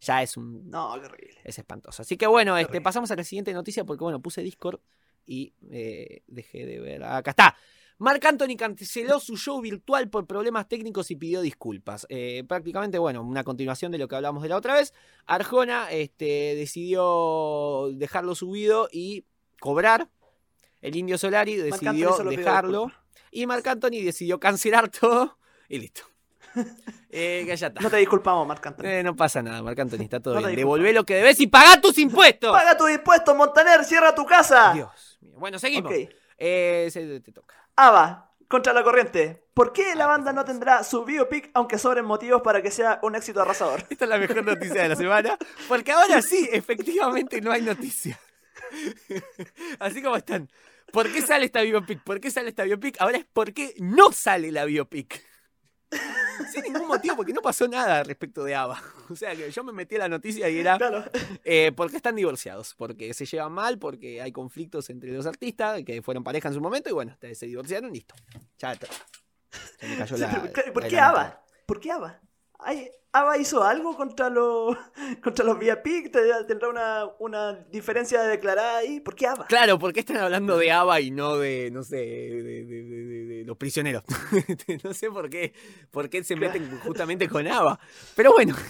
[0.00, 1.38] ya es un No, qué horrible.
[1.44, 2.02] es espantoso.
[2.02, 4.80] Así que bueno, este, pasamos a la siguiente noticia porque bueno, puse Discord
[5.26, 7.04] y eh, dejé de ver.
[7.04, 7.56] Acá está.
[7.98, 12.06] Marc Anthony canceló su show virtual por problemas técnicos y pidió disculpas.
[12.08, 14.94] Eh, prácticamente, bueno, una continuación de lo que hablamos de la otra vez.
[15.26, 19.24] Arjona este, decidió dejarlo subido y
[19.58, 20.08] cobrar.
[20.80, 22.92] El Indio Solari decidió dejarlo.
[23.30, 25.38] Y Marc Anthony decidió cancelar todo
[25.68, 26.02] y listo.
[27.10, 27.80] Eh, que ya está.
[27.80, 28.84] No te disculpamos, Marc Anthony.
[28.86, 30.56] Eh, no pasa nada, Marc Anthony, está todo No bien.
[30.56, 32.50] Devolvé lo que debes y pagá tus impuestos.
[32.52, 34.72] Paga tus impuestos, Montaner, cierra tu casa.
[34.72, 35.34] Dios mío.
[35.38, 35.92] Bueno, seguimos.
[35.92, 36.08] Ok.
[36.38, 37.54] Eh, se- te toca.
[37.76, 39.44] Ava, contra la corriente.
[39.54, 42.98] ¿Por qué la Ah, banda no tendrá su biopic aunque sobren motivos para que sea
[43.02, 43.84] un éxito arrasador?
[43.90, 45.36] Esta es la mejor noticia de la semana.
[45.68, 48.18] Porque ahora sí, efectivamente no hay noticia.
[49.78, 50.48] Así como están.
[50.92, 52.02] ¿Por qué sale esta biopic?
[52.02, 52.96] ¿Por qué sale esta biopic?
[53.00, 55.22] Ahora es por qué no sale la biopic.
[56.52, 58.80] Sin ningún motivo, porque no pasó nada respecto de Ava.
[59.10, 61.04] O sea que yo me metí a la noticia y era Claro.
[61.44, 66.02] eh, porque están divorciados, porque se llevan mal, porque hay conflictos entre los artistas que
[66.02, 68.14] fueron pareja en su momento y bueno, se divorciaron, listo.
[68.58, 68.74] Ya.
[69.80, 70.50] Se me cayó Sí, la.
[70.54, 70.98] pero, ¿Por la qué.
[71.00, 71.44] Ava?
[71.66, 72.20] ¿Por qué Ava?
[72.58, 74.76] Ay, ¿Ava hizo algo contra los
[75.22, 75.58] contra los?
[75.58, 79.00] ¿Te- ¿Tendrá una, una diferencia declarada ahí?
[79.00, 79.46] ¿Por qué Ava?
[79.46, 82.82] Claro, ¿por qué están hablando de Ava y no de, no sé, de, de- de-
[82.84, 84.02] de- de los prisioneros?
[84.84, 85.54] no sé por qué,
[85.90, 87.78] por qué se meten justamente con Ava.
[88.14, 88.54] Pero bueno.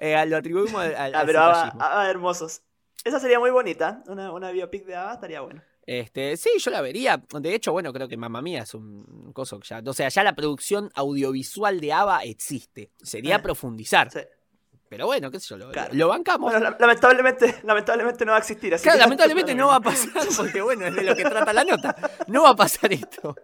[0.00, 1.82] Eh, lo atribuimos al, al- Ah, pero Ava, cifallismo.
[1.82, 2.62] Ava hermosos.
[3.04, 4.02] Esa sería muy bonita.
[4.06, 5.60] Una, una biopic de Ava estaría bueno.
[5.90, 7.22] Este, sí, yo la vería.
[7.40, 9.80] De hecho, bueno, creo que Mamma Mía es un coso que ya.
[9.86, 12.90] O sea, ya la producción audiovisual de Ava existe.
[13.02, 14.10] Sería Eh, profundizar.
[14.10, 14.20] Sí.
[14.90, 15.94] Pero bueno, qué sé yo, lo, Claro.
[15.94, 16.52] lo bancamos.
[16.52, 18.74] Bueno, lamentablemente, lamentablemente no va a existir.
[18.74, 21.64] Así Claro, lamentablemente no va a pasar, porque bueno, es de lo que trata la
[21.64, 21.96] nota.
[22.26, 23.34] No va a pasar esto.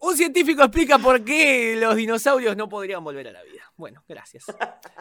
[0.00, 3.62] Un científico explica por qué los dinosaurios no podrían volver a la vida.
[3.76, 4.44] Bueno, gracias.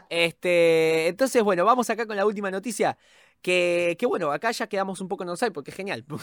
[0.09, 2.97] Este, entonces, bueno, vamos acá con la última noticia.
[3.41, 6.05] Que, bueno, acá ya quedamos un poco en offside porque es genial.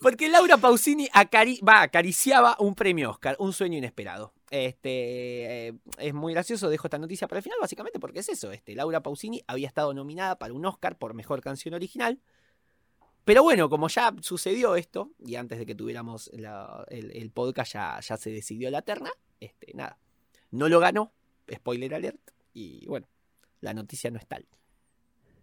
[0.00, 1.08] Porque Laura Pausini
[1.68, 4.32] va, acariciaba un premio Oscar, un sueño inesperado.
[4.48, 8.52] Este, eh, es muy gracioso, dejo esta noticia para el final, básicamente porque es eso.
[8.52, 12.20] Este, Laura Pausini había estado nominada para un Oscar por mejor canción original.
[13.24, 18.16] Pero bueno, como ya sucedió esto, y antes de que tuviéramos el podcast ya, ya
[18.16, 19.98] se decidió la terna, este, nada.
[20.50, 21.12] No lo ganó,
[21.52, 23.06] spoiler alert, y bueno,
[23.60, 24.46] la noticia no es tal.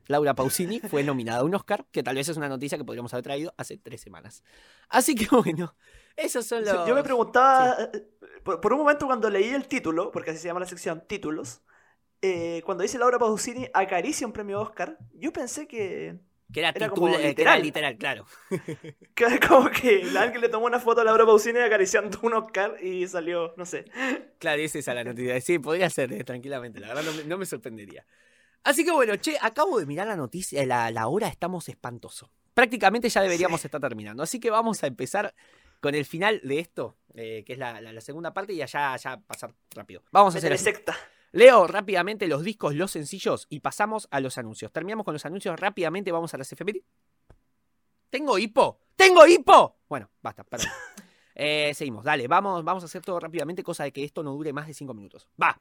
[0.07, 3.13] Laura Pausini fue nominada a un Oscar, que tal vez es una noticia que podríamos
[3.13, 4.43] haber traído hace tres semanas.
[4.87, 5.75] Así que bueno,
[6.15, 6.87] esos son los...
[6.87, 8.07] Yo me preguntaba, eh,
[8.43, 11.61] por, por un momento cuando leí el título, porque así se llama la sección, títulos,
[12.21, 16.19] eh, cuando dice Laura Pausini acaricia un premio Oscar, yo pensé que,
[16.53, 17.61] Que era, Era titula- como eh, que era literal.
[17.61, 18.25] literal, claro.
[19.15, 22.75] que era como que alguien le tomó una foto a Laura Pausini acariciando un Oscar
[22.83, 23.85] y salió, no sé.
[24.39, 25.39] Claro, esa es la noticia.
[25.41, 26.79] Sí, podría ser, eh, tranquilamente.
[26.79, 28.05] La verdad no me, no me sorprendería.
[28.63, 32.31] Así que bueno, che, acabo de mirar la noticia, la, la hora estamos espantoso.
[32.53, 34.23] Prácticamente ya deberíamos estar terminando.
[34.23, 35.33] Así que vamos a empezar
[35.81, 38.95] con el final de esto, eh, que es la, la- la segunda parte, y allá
[38.97, 40.03] ya pasar rápido.
[40.11, 40.63] Vamos a hacer así.
[40.63, 40.95] secta.
[41.35, 44.71] Leo rápidamente los discos, los sencillos, y pasamos a los anuncios.
[44.71, 46.87] Terminamos con los anuncios rápidamente, vamos a las efemérides.
[48.09, 48.79] ¿Tengo hipo?
[48.95, 49.75] ¡Tengo hipo!
[49.89, 50.69] Bueno, basta, perdón.
[51.37, 54.53] Eh, seguimos, dale, vamos, vamos a hacer todo rápidamente, cosa de que esto no dure
[54.53, 55.27] más de 5 minutos.
[55.41, 55.59] Va.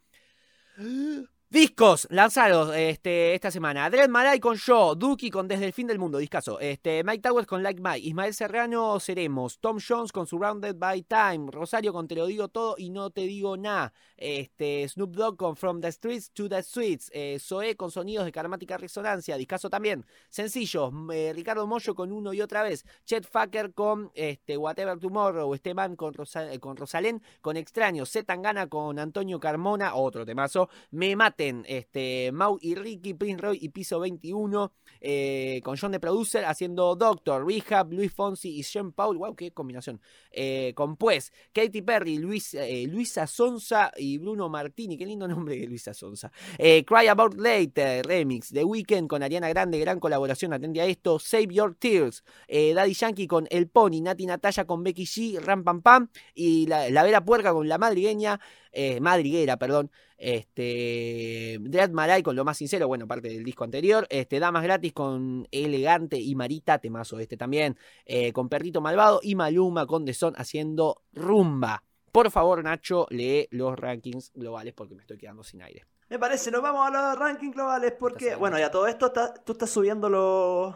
[1.50, 3.88] Discos lanzados este, esta semana.
[3.88, 6.58] Dread Marai con Yo, Duki con Desde el Fin del Mundo, discaso.
[6.58, 11.46] Este, Mike Towers con Like Mike, Ismael Serrano, Seremos, Tom Jones con Surrounded by Time,
[11.52, 13.92] Rosario con Te lo digo todo y no te digo nada.
[14.16, 18.32] Este, Snoop Dogg con From the Streets to the Streets, eh, Zoé con Sonidos de
[18.32, 20.04] Karmática Resonancia, discaso también.
[20.30, 25.54] Sencillos, eh, Ricardo Mollo con Uno y otra vez, Chet Fucker con este, Whatever Tomorrow,
[25.54, 30.68] Esteban con, Rosa- eh, con Rosalén, con Extraños, Z Tangana con Antonio Carmona, otro temazo.
[30.90, 36.44] Me este, Mau y Ricky, Prince Roy y Piso 21, eh, con John de Producer
[36.44, 40.00] haciendo Doctor, Rehab, Luis Fonsi y Sean Paul, wow, qué combinación.
[40.30, 45.56] Eh, con Pues, Katy Perry, Luis, eh, Luisa Sonza y Bruno Martini, qué lindo nombre
[45.56, 46.30] de Luisa Sonza.
[46.58, 51.18] Eh, Cry About Later, remix, The Weeknd con Ariana Grande, gran colaboración, atendí a esto,
[51.18, 55.64] Save Your Tears, eh, Daddy Yankee con El Pony, Nati Natalia con Becky G, Ram
[55.64, 58.40] Pam Pam, y la, la Vera Puerca con La Madrigueña,
[58.74, 64.06] eh, Madriguera, perdón, este, Dread Marai con Lo Más Sincero, bueno, parte del disco anterior,
[64.10, 69.34] este, Damas Gratis con Elegante y Marita, temazo este también, eh, con Perrito Malvado y
[69.34, 71.82] Maluma con The Son haciendo Rumba.
[72.10, 75.86] Por favor, Nacho, lee los rankings globales porque me estoy quedando sin aire.
[76.08, 79.52] Me parece, nos vamos a los rankings globales porque, bueno, ya todo esto está, tú
[79.52, 80.74] estás subiendo los...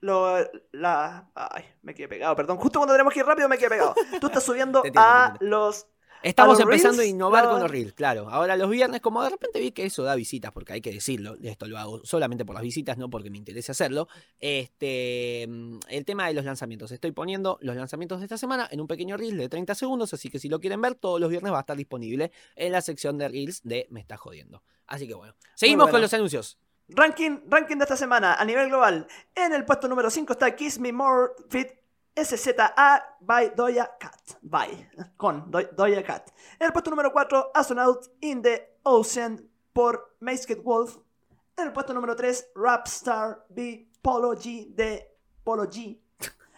[0.00, 0.36] Lo,
[0.70, 2.58] la, ay, me quedé pegado, perdón.
[2.58, 3.96] Justo cuando tenemos que ir rápido me quedé pegado.
[4.20, 5.88] Tú estás subiendo entiendo, a los
[6.22, 8.28] Estamos empezando a innovar con los reels, claro.
[8.28, 11.36] Ahora los viernes, como de repente vi que eso da visitas, porque hay que decirlo,
[11.42, 14.08] esto lo hago solamente por las visitas, no porque me interese hacerlo.
[14.40, 16.90] Este, mm, el tema de los lanzamientos.
[16.92, 20.28] Estoy poniendo los lanzamientos de esta semana en un pequeño reel de 30 segundos, así
[20.30, 23.18] que si lo quieren ver, todos los viernes va a estar disponible en la sección
[23.18, 24.62] de reels de Me está jodiendo.
[24.86, 25.92] Así que bueno, seguimos bueno.
[25.92, 26.58] con los anuncios.
[26.88, 29.06] Ranking, ranking de esta semana a nivel global.
[29.34, 31.68] En el puesto número 5 está Kiss Me More Fit
[32.24, 34.38] SZA by Doja Cat.
[34.42, 34.90] By.
[35.16, 36.30] Con Do- Doja Cat.
[36.58, 40.96] En el puesto número 4, Astronaut in the Ocean por Masked Wolf.
[41.56, 45.14] En el puesto número 3, Rapstar B Polo G de
[45.44, 46.00] Polo G.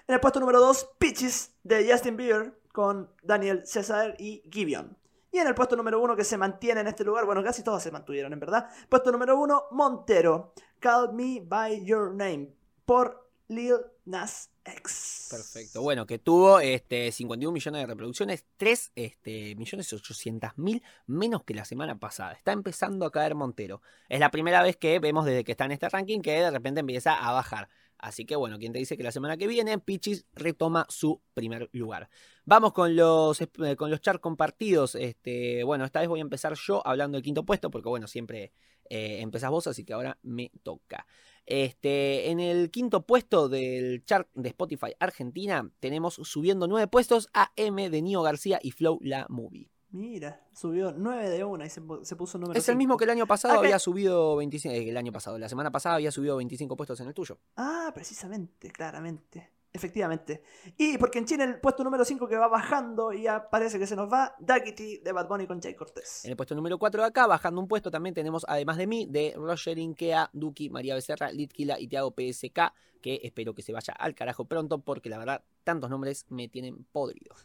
[0.06, 4.96] En el puesto número 2, Peaches de Justin Bieber con Daniel César y Gibeon.
[5.32, 7.82] Y en el puesto número 1 que se mantiene en este lugar, bueno, casi todos
[7.82, 8.68] se mantuvieron en verdad.
[8.88, 10.54] Puesto número 1, Montero.
[10.80, 12.52] Call Me By Your Name
[12.84, 13.76] por Lil
[14.10, 15.28] Nas X.
[15.30, 15.82] Perfecto.
[15.82, 21.54] Bueno, que tuvo este, 51 millones de reproducciones, 3 este, millones 800 mil menos que
[21.54, 22.32] la semana pasada.
[22.32, 23.80] Está empezando a caer Montero.
[24.08, 26.80] Es la primera vez que vemos desde que está en este ranking que de repente
[26.80, 27.68] empieza a bajar.
[27.98, 31.68] Así que bueno, quien te dice que la semana que viene Pichis retoma su primer
[31.72, 32.08] lugar.
[32.44, 34.94] Vamos con los, eh, con los charts compartidos.
[34.94, 38.52] Este, bueno, esta vez voy a empezar yo hablando del quinto puesto, porque bueno, siempre
[38.88, 41.06] eh, empezás vos, así que ahora me toca.
[41.46, 47.50] Este, en el quinto puesto del chart de Spotify Argentina tenemos subiendo nueve puestos a
[47.56, 49.70] M de Nio García y Flow La Movie.
[49.92, 53.02] Mira, subió 9 de 1 y se, pu- se puso número Es el mismo que
[53.02, 56.12] el año pasado Acá- había subido 25, eh, el año pasado, la semana pasada había
[56.12, 57.40] subido 25 puestos en el tuyo.
[57.56, 59.50] Ah, precisamente, claramente.
[59.72, 60.42] Efectivamente.
[60.76, 63.86] Y porque en Chile el puesto número 5 que va bajando y ya parece que
[63.86, 66.24] se nos va, Duckity de Bad Bunny con Jay Cortés.
[66.24, 69.06] En el puesto número 4 de acá, bajando un puesto, también tenemos, además de mí,
[69.08, 73.94] de Roger Inkea, Duki, María Becerra, Litkila y Tiago PSK, que espero que se vaya
[73.96, 77.36] al carajo pronto, porque la verdad, tantos nombres me tienen podrido.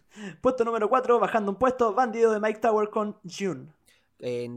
[0.42, 3.68] Puesto número 4, bajando un puesto, Bandido de Mike Tower con June.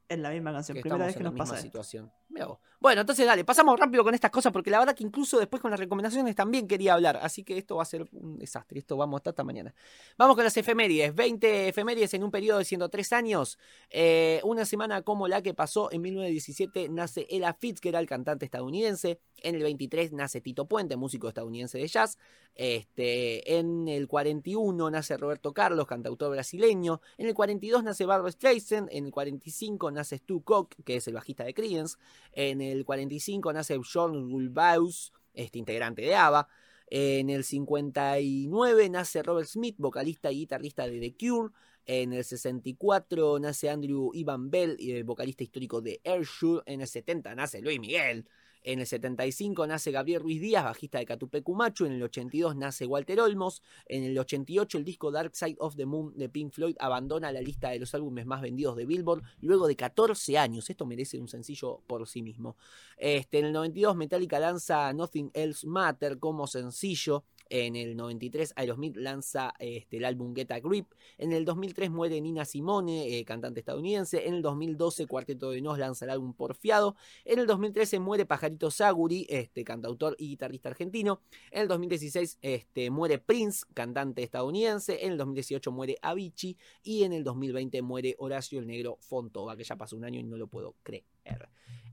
[0.07, 2.11] Es la misma canción, que primera vez que en la nos misma pasa situación.
[2.79, 5.71] Bueno, entonces dale, pasamos rápido con estas cosas porque la verdad que incluso después con
[5.71, 9.17] las recomendaciones también quería hablar, así que esto va a ser un desastre, esto vamos
[9.17, 9.73] hasta esta mañana.
[10.15, 13.57] Vamos con las efemérides, 20 efemérides en un periodo de 103 años,
[13.89, 19.55] Eh, una semana como la que pasó en 1917 nace Ella Fitzgerald, cantante estadounidense, en
[19.55, 22.17] el 23 nace Tito Puente, músico estadounidense de jazz,
[22.53, 28.89] este, en el 41 nace Roberto Carlos, cantautor brasileño, en el 42 nace Barbra Streisand,
[28.91, 31.97] en el 45 nace Stu Cook, que es el bajista de Creedence,
[32.31, 36.47] en el 45 nace John Gulbaus, este integrante de ABBA.
[36.89, 41.53] En el 59 nace Robert Smith, vocalista y guitarrista de The Cure.
[41.85, 46.63] En el 64 nace Andrew Ivan Bell, eh, vocalista histórico de Airshore.
[46.65, 48.27] En el 70 nace Luis Miguel.
[48.67, 51.85] En el 75 nace Gabriel Ruiz Díaz, bajista de Catupe Cumacho.
[51.85, 53.63] En el 82 nace Walter Olmos.
[53.85, 57.39] En el 88 el disco Dark Side of the Moon de Pink Floyd abandona la
[57.39, 60.69] lista de los álbumes más vendidos de Billboard luego de 14 años.
[60.69, 62.57] Esto merece un sencillo por sí mismo.
[62.97, 67.23] Este, en el 92 Metallica lanza Nothing Else Matter como sencillo.
[67.49, 70.87] En el 93 Aerosmith lanza este, el álbum Get a Grip.
[71.17, 74.27] En el 2003 muere Nina Simone, eh, cantante estadounidense.
[74.27, 76.95] En el 2012 Cuarteto de Nos lanza el álbum Porfiado.
[77.25, 81.21] En el 2013 muere Pajarito Saguri, este, cantautor y guitarrista argentino.
[81.51, 85.05] En el 2016 este, muere Prince, cantante estadounidense.
[85.05, 86.57] En el 2018 muere Avicii.
[86.83, 90.23] Y en el 2020 muere Horacio el Negro Fontova, que ya pasó un año y
[90.23, 91.05] no lo puedo creer.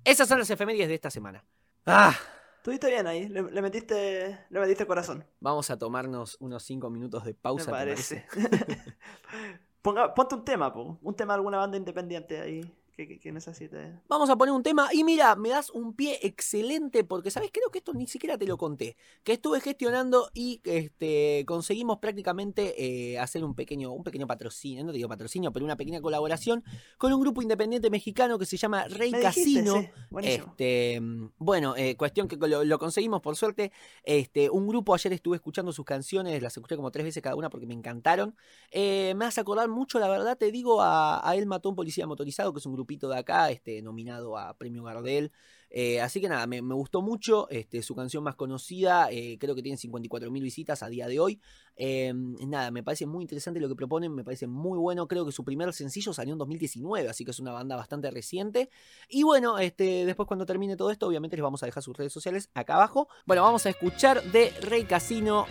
[0.04, 1.44] Esas son las efemérides de esta semana.
[1.86, 2.16] Ah,
[2.64, 5.22] Estuviste bien ahí, le, le metiste, le metiste corazón.
[5.38, 7.70] vamos a tomarnos unos 5 minutos de pausa.
[7.70, 8.26] me ¿te parece.
[8.32, 8.96] parece?
[9.82, 12.62] Ponga- ponte un tema, po, un tema de alguna banda independiente ahí.
[12.96, 13.92] ¿Qué, qué- qué necesitas?
[14.08, 17.50] Vamos a poner un tema y mira, me das un pie excelente porque, ¿sabes?
[17.52, 18.96] Creo que esto ni siquiera te lo conté.
[19.24, 22.74] Que estuve gestionando y este, conseguimos prácticamente
[23.12, 26.62] eh, hacer un pequeño, un pequeño patrocinio, no te digo patrocinio, pero una pequeña colaboración
[26.96, 29.80] con un grupo independiente mexicano que se llama Rey Me dijiste, Casino.
[29.80, 29.88] sí.
[30.22, 31.00] Este,
[31.38, 33.72] bueno, eh, cuestión que lo, lo conseguimos por suerte.
[34.04, 37.50] Este, un grupo ayer estuve escuchando sus canciones, las escuché como tres veces cada una
[37.50, 38.36] porque me encantaron.
[38.70, 41.76] Eh, me hace acordar mucho, la verdad, te digo, a, a Él Mató a un
[41.76, 45.32] Policía Motorizado, que es un grupito de acá, este, nominado a Premio Gardel.
[45.70, 47.48] Eh, así que nada, me, gustó mucho.
[47.50, 51.40] Este, su canción más conocida, eh, creo que tiene 54.000 visitas a día de hoy.
[51.76, 55.08] Eh, nada, me parece muy interesante lo que proponen, me parece muy bueno.
[55.08, 58.70] Creo que su primer sencillo salió en 2019, así que es una banda bastante reciente.
[59.08, 62.12] Y bueno, este, después cuando termine todo esto, obviamente les vamos a dejar sus redes
[62.12, 63.08] sociales acá abajo.
[63.26, 65.46] Bueno, vamos a escuchar de Rey Casino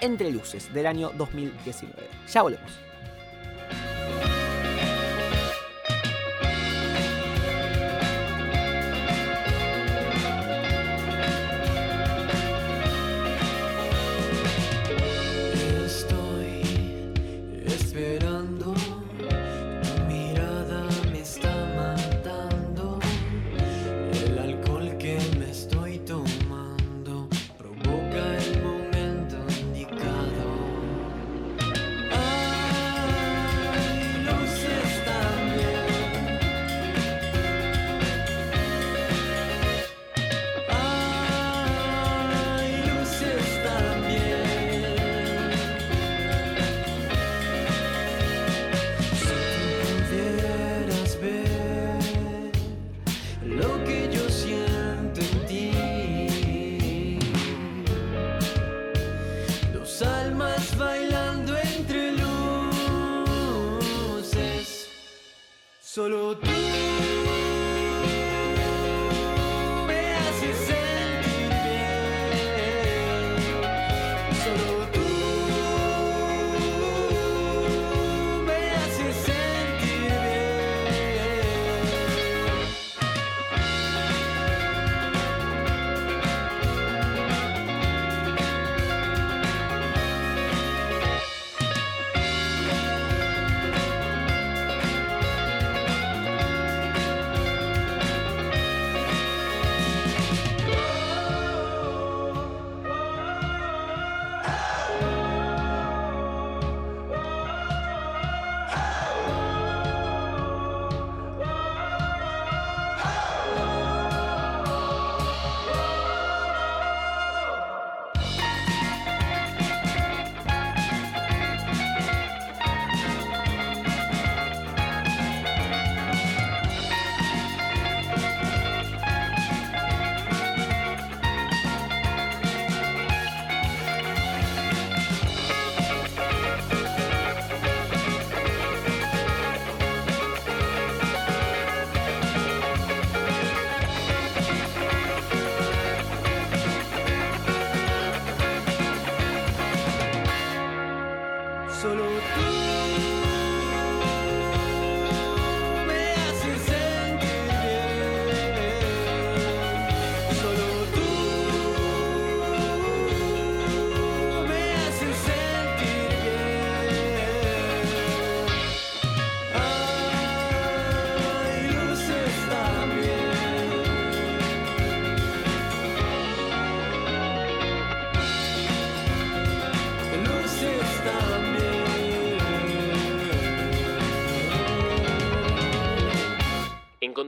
[0.00, 1.96] Entre Luces del año 2019.
[2.32, 2.93] Ya volvemos.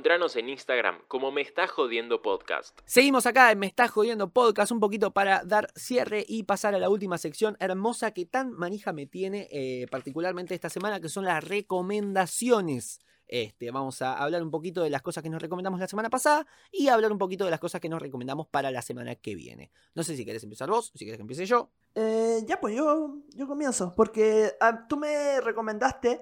[0.07, 2.79] Encontranos en Instagram como Me Está Jodiendo Podcast.
[2.85, 6.79] Seguimos acá en Me Está Jodiendo Podcast un poquito para dar cierre y pasar a
[6.79, 11.25] la última sección hermosa que tan manija me tiene, eh, particularmente esta semana, que son
[11.25, 13.01] las recomendaciones.
[13.27, 16.47] Este, vamos a hablar un poquito de las cosas que nos recomendamos la semana pasada
[16.71, 19.73] y hablar un poquito de las cosas que nos recomendamos para la semana que viene.
[19.97, 21.73] No sé si querés empezar vos, si querés que empiece yo.
[21.97, 23.93] Eh, ya, pues yo, yo comienzo.
[23.97, 26.21] Porque ah, tú me recomendaste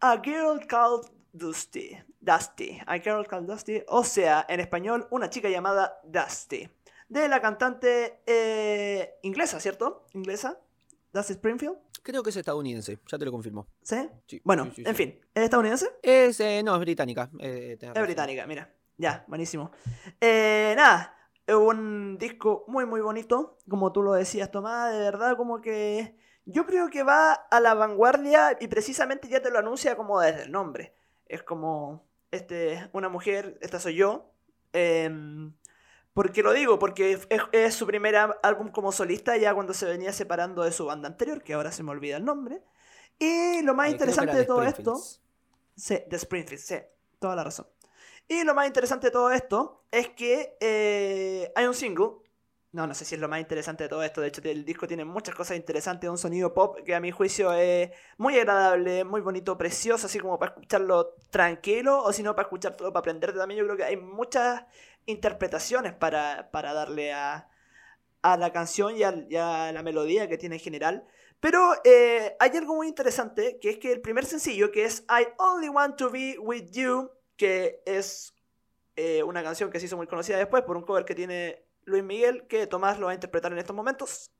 [0.00, 1.96] A Girl Called Dusty.
[2.22, 2.78] Dusty.
[2.86, 3.82] A Girl Called Dusty.
[3.88, 6.68] O sea, en español, una chica llamada Dusty.
[7.08, 10.06] De la cantante eh, inglesa, ¿cierto?
[10.14, 10.58] Inglesa.
[11.12, 11.76] Dusty Springfield.
[12.02, 13.66] Creo que es estadounidense, ya te lo confirmo.
[13.82, 14.08] ¿Sí?
[14.26, 15.20] Sí, Bueno, sí, sí, en fin.
[15.34, 15.86] ¿Es estadounidense?
[16.02, 17.28] Es, eh, no, es británica.
[17.38, 18.72] eh, Es británica, mira.
[18.96, 19.72] Ya, buenísimo.
[20.20, 21.14] Eh, nada,
[21.46, 23.58] es un disco muy, muy bonito.
[23.68, 27.74] Como tú lo decías, Tomás, de verdad, como que yo creo que va a la
[27.74, 30.94] vanguardia y precisamente ya te lo anuncia como desde el nombre.
[31.26, 34.32] Es como este, una mujer, esta soy yo.
[34.72, 35.54] Em,
[36.12, 36.78] ¿Por qué lo digo?
[36.78, 40.84] Porque es, es su primer álbum como solista ya cuando se venía separando de su
[40.86, 42.62] banda anterior, que ahora se me olvida el nombre.
[43.18, 45.00] Y lo más Eh, interesante de todo esto...
[45.74, 46.74] Sí, de Springfield, sí,
[47.18, 47.66] toda la razón.
[48.28, 52.10] Y lo más interesante de todo esto es que eh, hay un single.
[52.72, 54.22] No, no sé si es lo más interesante de todo esto.
[54.22, 56.08] De hecho, el disco tiene muchas cosas interesantes.
[56.08, 60.38] Un sonido pop que a mi juicio es muy agradable, muy bonito, precioso, así como
[60.38, 63.58] para escucharlo tranquilo o si no para escucharlo, para aprenderte también.
[63.60, 64.64] Yo creo que hay muchas
[65.04, 67.48] interpretaciones para, para darle a,
[68.22, 71.04] a la canción y a la melodía que tiene en general.
[71.40, 75.26] Pero eh, hay algo muy interesante, que es que el primer sencillo, que es I
[75.38, 78.32] Only Want to Be With You, que es
[78.94, 82.02] eh, una canción que se hizo muy conocida después por un cover que tiene Luis
[82.02, 84.30] Miguel, que Tomás lo va a interpretar en estos momentos.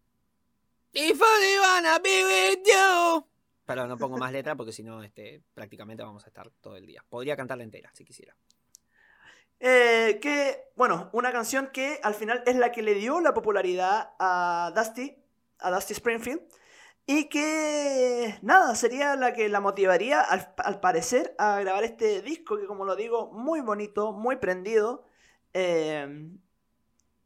[0.92, 3.26] If only wanna be with you.
[3.64, 6.86] Pero no pongo más letra porque si no, este, prácticamente vamos a estar todo el
[6.86, 7.04] día.
[7.08, 8.36] Podría cantarla entera si quisiera.
[9.60, 14.10] Eh, que, bueno, una canción que al final es la que le dio la popularidad
[14.18, 15.16] a Dusty,
[15.60, 16.42] a Dusty Springfield,
[17.06, 22.58] y que, nada, sería la que la motivaría, al, al parecer, a grabar este disco,
[22.58, 25.06] que como lo digo, muy bonito, muy prendido.
[25.54, 26.28] Eh,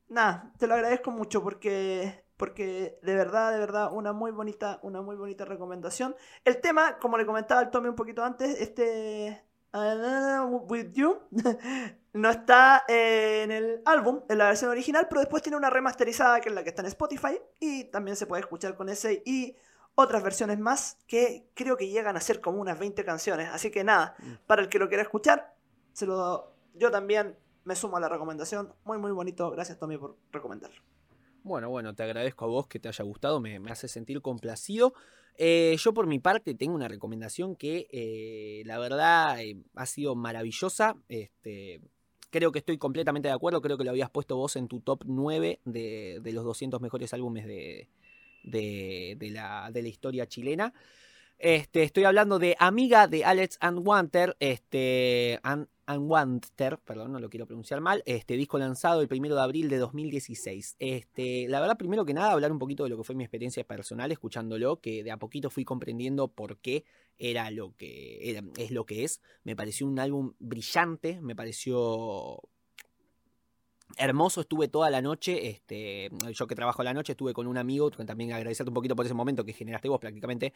[0.09, 5.03] nada, te lo agradezco mucho porque, porque de verdad, de verdad, una muy bonita, una
[5.03, 6.15] muy bonita recomendación.
[6.45, 9.43] El tema, como le comentaba al Tommy un poquito antes, este...
[9.73, 11.19] uh, with You
[12.13, 16.49] no está en el álbum, en la versión original, pero después tiene una remasterizada que
[16.49, 19.57] es la que está en Spotify y también se puede escuchar con ese y
[19.95, 23.49] otras versiones más que creo que llegan a ser como unas 20 canciones.
[23.53, 24.15] Así que nada,
[24.47, 25.55] para el que lo quiera escuchar,
[25.93, 27.37] se lo, yo también
[27.67, 28.73] me sumo a la recomendación.
[28.85, 29.51] Muy, muy bonito.
[29.51, 30.81] Gracias, Tommy, por recomendarlo.
[31.43, 34.95] Bueno, bueno, te agradezco a vos que te haya gustado, me, hace sentir complacido.
[35.37, 40.14] Eh, yo por mi parte tengo una recomendación que eh, la verdad eh, ha sido
[40.14, 40.97] maravillosa.
[41.09, 41.81] Este,
[42.31, 45.03] creo que estoy completamente de acuerdo, creo que lo habías puesto vos en tu top
[45.05, 47.89] 9 de, los 200 mejores álbumes de,
[48.45, 50.73] de, la, de la historia chilena.
[51.39, 57.47] Este, estoy hablando de Amiga de Alex Anwanter, este, An- Anwanter, perdón, no lo quiero
[57.47, 60.76] pronunciar mal, este disco lanzado el primero de abril de 2016.
[60.80, 63.62] Este, la verdad, primero que nada, hablar un poquito de lo que fue mi experiencia
[63.64, 66.84] personal escuchándolo, que de a poquito fui comprendiendo por qué
[67.18, 69.20] era lo que era- es lo que es.
[69.45, 72.41] Me pareció un álbum brillante, me pareció
[73.97, 77.91] hermoso, estuve toda la noche, este, yo que trabajo la noche, estuve con un amigo,
[77.91, 80.53] también agradecerte un poquito por ese momento que generaste vos prácticamente,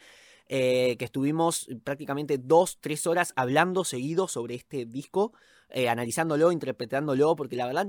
[0.47, 5.33] eh, que estuvimos prácticamente dos, tres horas hablando seguidos sobre este disco,
[5.69, 7.87] eh, analizándolo, interpretándolo, porque la verdad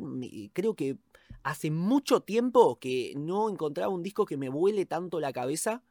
[0.53, 0.97] creo que
[1.43, 5.83] hace mucho tiempo que no encontraba un disco que me vuele tanto la cabeza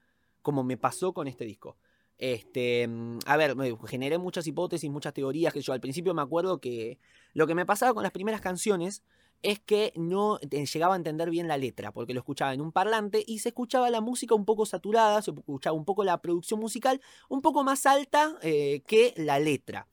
[0.41, 1.77] como me pasó con este disco.
[2.17, 3.55] Este, mm, a ver,
[3.87, 6.99] generé muchas hipótesis, muchas teorías, que yo al principio me acuerdo que
[7.33, 9.03] lo que me pasaba con las primeras canciones
[9.43, 12.71] es que no te- llegaba a entender bien la letra, porque lo escuchaba en un
[12.71, 16.59] parlante y se escuchaba la música un poco saturada, se escuchaba un poco la producción
[16.59, 19.87] musical un poco más alta eh, que la letra.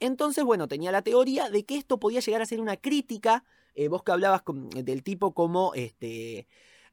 [0.00, 3.44] Entonces, bueno, tenía la teoría de que esto podía llegar a ser una crítica,
[3.74, 4.42] eh, vos que hablabas
[4.74, 6.46] del tipo como este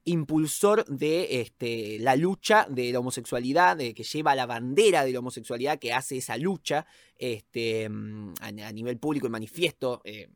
[0.04, 5.20] impulsor de este, la lucha de la homosexualidad, de, que lleva la bandera de la
[5.20, 6.88] homosexualidad, que hace esa lucha
[7.18, 10.30] este, mm, a, nivel público y manifiesto, eh,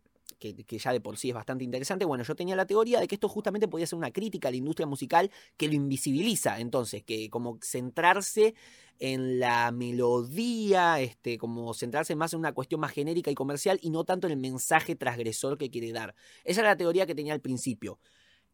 [0.53, 2.05] que, ya de por sí es bastante interesante.
[2.05, 4.57] Bueno, yo tenía la teoría de que esto justamente podía ser una crítica a la
[4.57, 8.55] industria musical que lo invisibiliza, entonces, que como centrarse
[8.99, 13.89] en la melodía, este, como centrarse más en una cuestión más genérica y comercial y
[13.89, 16.15] no tanto en el mensaje transgresor que quiere dar.
[16.43, 17.99] Esa era la teoría que tenía al principio.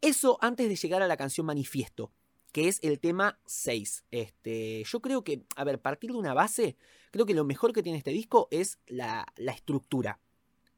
[0.02, 2.12] Eso antes de llegar a la canción Manifiesto,
[2.52, 4.06] que es el tema 6.
[4.10, 6.76] Este, yo creo que, a ver, partir de una base,
[7.12, 10.20] creo que lo mejor que tiene este disco es la estructura.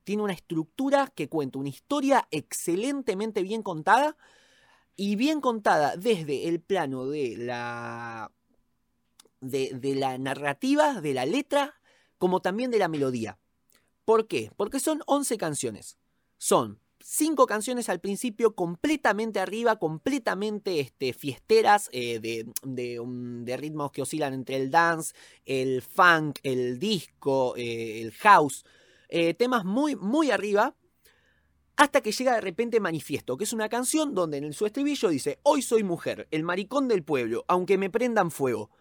[0.03, 4.17] Tiene una estructura que cuenta una historia excelentemente bien contada
[4.95, 8.31] y bien contada desde el plano de la
[9.41, 11.75] de, de la narrativa, de la letra,
[12.17, 13.39] como también de la melodía.
[14.05, 14.51] ¿Por qué?
[14.55, 15.97] Porque son 11 canciones.
[16.37, 24.01] Son cinco canciones al principio completamente arriba, completamente este, fiesteras, eh, de, de ritmos que
[24.01, 25.13] oscilan entre el dance,
[25.45, 28.63] el funk, el disco, eh, el house.
[29.15, 30.75] Eh, temas muy, muy arriba.
[31.75, 35.39] Hasta que llega de repente Manifiesto, que es una canción donde en su estribillo dice,
[35.43, 38.71] hoy soy mujer, el maricón del pueblo, aunque me prendan fuego.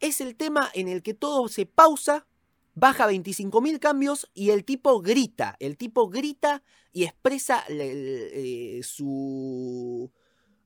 [0.00, 2.26] Es el tema en el que todo se pausa,
[2.74, 10.10] baja 25.000 cambios y el tipo grita, el tipo grita y expresa eh, su...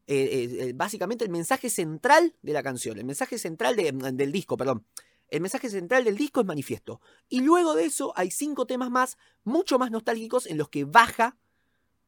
[0.06, 4.86] Eh, básicamente el mensaje central de la canción, el mensaje central de, del disco, perdón.
[5.28, 7.00] El mensaje central del disco es manifiesto.
[7.28, 11.36] Y luego de eso hay cinco temas más, mucho más nostálgicos, en los que baja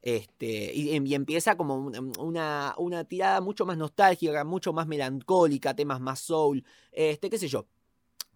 [0.03, 5.75] este, y, y empieza como un- una, una tirada mucho más nostálgica, mucho más melancólica,
[5.75, 7.67] temas más soul, este, qué sé yo,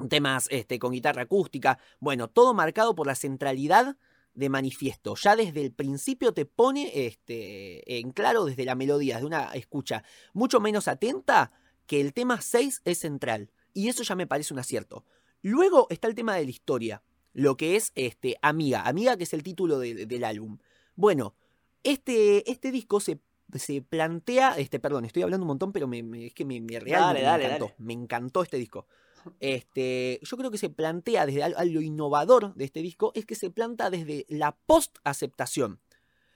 [0.08, 1.78] temas este, con guitarra acústica.
[2.00, 3.96] Bueno, todo marcado por la centralidad
[4.34, 5.14] de manifiesto.
[5.16, 10.02] Ya desde el principio te pone este, en claro desde la melodía, de una escucha
[10.32, 11.52] mucho menos atenta,
[11.86, 13.50] que el tema 6 es central.
[13.74, 15.04] Y eso ya me parece un acierto.
[15.42, 19.32] Luego está el tema de la historia, lo que es este, Amiga, Amiga que es
[19.32, 20.58] el título de- de- del álbum.
[20.94, 21.34] Bueno,
[21.82, 23.18] este, este disco se,
[23.54, 26.74] se plantea, este, perdón, estoy hablando un montón, pero me, me- es que me, me
[26.78, 27.64] Dale, me dale, encantó.
[27.66, 27.74] dale.
[27.78, 28.86] Me encantó este disco.
[29.40, 33.24] Este, yo creo que se plantea desde al- a lo innovador de este disco es
[33.24, 35.80] que se planta desde la post-aceptación.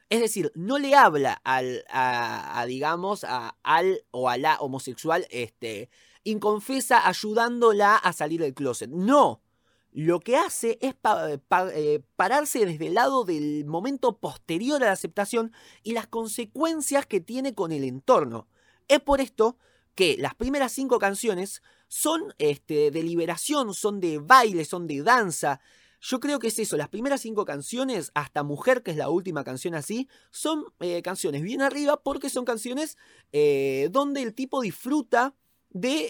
[0.09, 5.27] Es decir, no le habla al, a, a, digamos, a, al o a la homosexual
[5.31, 5.91] este,
[6.27, 8.91] inconfesa ayudándola a salir del closet.
[8.91, 9.43] No.
[9.93, 10.95] Lo que hace es
[11.73, 17.21] eh, pararse desde el lado del momento posterior a la aceptación y las consecuencias que
[17.21, 18.47] tiene con el entorno.
[18.89, 19.57] Es por esto
[19.95, 25.61] que las primeras cinco canciones son este, de liberación, son de baile, son de danza.
[26.01, 29.45] Yo creo que es eso, las primeras cinco canciones, hasta Mujer, que es la última
[29.45, 32.99] canción así, son eh, canciones bien arriba porque son canciones
[33.33, 35.35] eh, donde el tipo disfruta
[35.81, 36.09] de,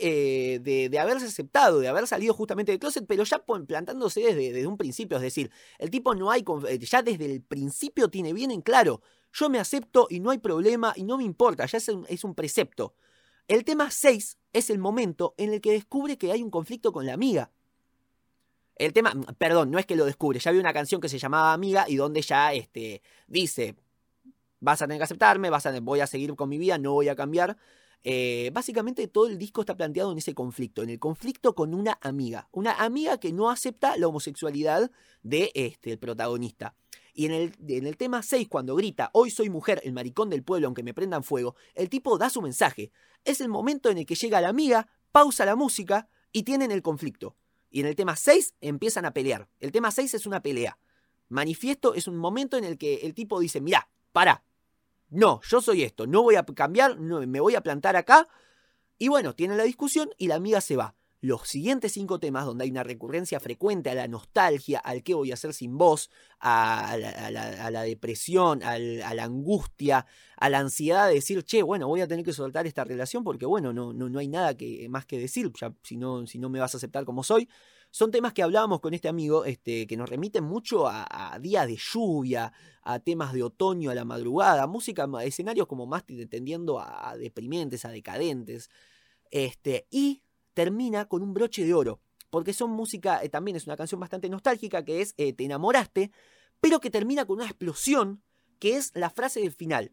[0.55, 4.52] eh, de, de haberse aceptado, de haber salido justamente del closet, pero ya plantándose desde,
[4.52, 5.16] desde un principio.
[5.16, 9.02] Es decir, el tipo no hay, eh, ya desde el principio tiene bien en claro,
[9.32, 12.22] yo me acepto y no hay problema y no me importa, ya es un, es
[12.22, 12.94] un precepto.
[13.48, 17.05] El tema 6 es el momento en el que descubre que hay un conflicto con
[17.05, 17.51] la amiga.
[18.76, 21.52] El tema, perdón, no es que lo descubre, ya había una canción que se llamaba
[21.52, 23.74] Amiga y donde ya este, dice,
[24.60, 27.09] vas a tener que aceptarme, vas a, voy a seguir con mi vida, no voy
[27.09, 27.56] a cambiar.
[28.05, 31.98] Eh, básicamente todo el disco está planteado en ese conflicto, en el conflicto con una
[32.02, 34.90] amiga, una amiga que no acepta la homosexualidad
[35.23, 36.74] de este, el protagonista.
[37.14, 40.44] Y en el, en el tema 6, cuando grita, hoy soy mujer, el maricón del
[40.44, 42.93] pueblo, aunque me prendan fuego, el tipo da su mensaje.
[43.24, 46.82] Es el momento en el que llega la amiga, pausa la música y tienen el
[46.82, 47.35] conflicto.
[47.70, 49.48] Y en el tema 6 empiezan a pelear.
[49.60, 50.78] El tema 6 es una pelea.
[51.28, 54.44] Manifiesto es un momento en el que el tipo dice, mirá, para.
[55.08, 58.28] No, yo soy esto, no voy a cambiar, no, me voy a plantar acá.
[58.98, 60.94] Y bueno, tienen la discusión y la amiga se va.
[61.20, 65.30] Los siguientes cinco temas, donde hay una recurrencia frecuente a la nostalgia, al qué voy
[65.30, 66.10] a hacer sin vos,
[66.40, 70.06] a la, depresión, a la angustia,
[70.36, 73.46] a la ansiedad de decir, che, bueno, voy a tener que soltar esta relación porque,
[73.46, 76.48] bueno, no, no, no hay nada que, más que decir, ya, si, no, si no
[76.48, 77.48] me vas a aceptar como soy.
[77.97, 81.78] Son temas que hablábamos con este amigo, este, que nos remiten mucho a, días de
[81.78, 82.52] lluvia,
[82.82, 87.86] a temas de otoño a la madrugada, música, escenarios como más tendiendo a, a deprimentes,
[87.86, 88.68] a decadentes.
[89.31, 90.20] Este, y
[90.52, 94.28] termina con un broche de oro, porque son música, eh, también es una canción bastante
[94.28, 96.10] nostálgica, que es eh, Te enamoraste,
[96.60, 98.23] pero que termina con una explosión,
[98.59, 99.90] que es la frase del final.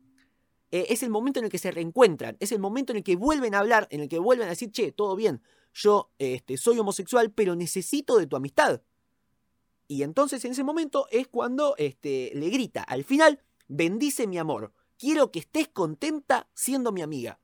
[0.74, 3.16] Eh, es el momento en el que se reencuentran, es el momento en el que
[3.16, 5.40] vuelven a hablar, en el que vuelven a decir, che, todo bien,
[5.72, 8.82] yo este, soy homosexual, pero necesito de tu amistad.
[9.88, 14.74] Y entonces en ese momento es cuando este, le grita al final, bendice mi amor,
[14.98, 17.40] quiero que estés contenta siendo mi amiga.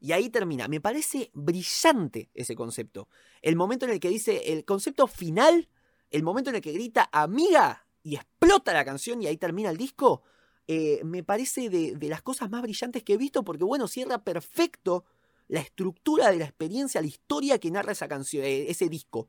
[0.00, 0.66] Y ahí termina.
[0.66, 3.08] Me parece brillante ese concepto.
[3.40, 5.68] El momento en el que dice, el concepto final,
[6.10, 9.76] el momento en el que grita amiga y explota la canción y ahí termina el
[9.76, 10.24] disco,
[10.70, 15.06] eh, me parece de, las cosas más brillantes que he visto porque, bueno, cierra perfecto
[15.48, 19.28] la estructura de la experiencia, la historia que narra esa canción, eh, ese disco.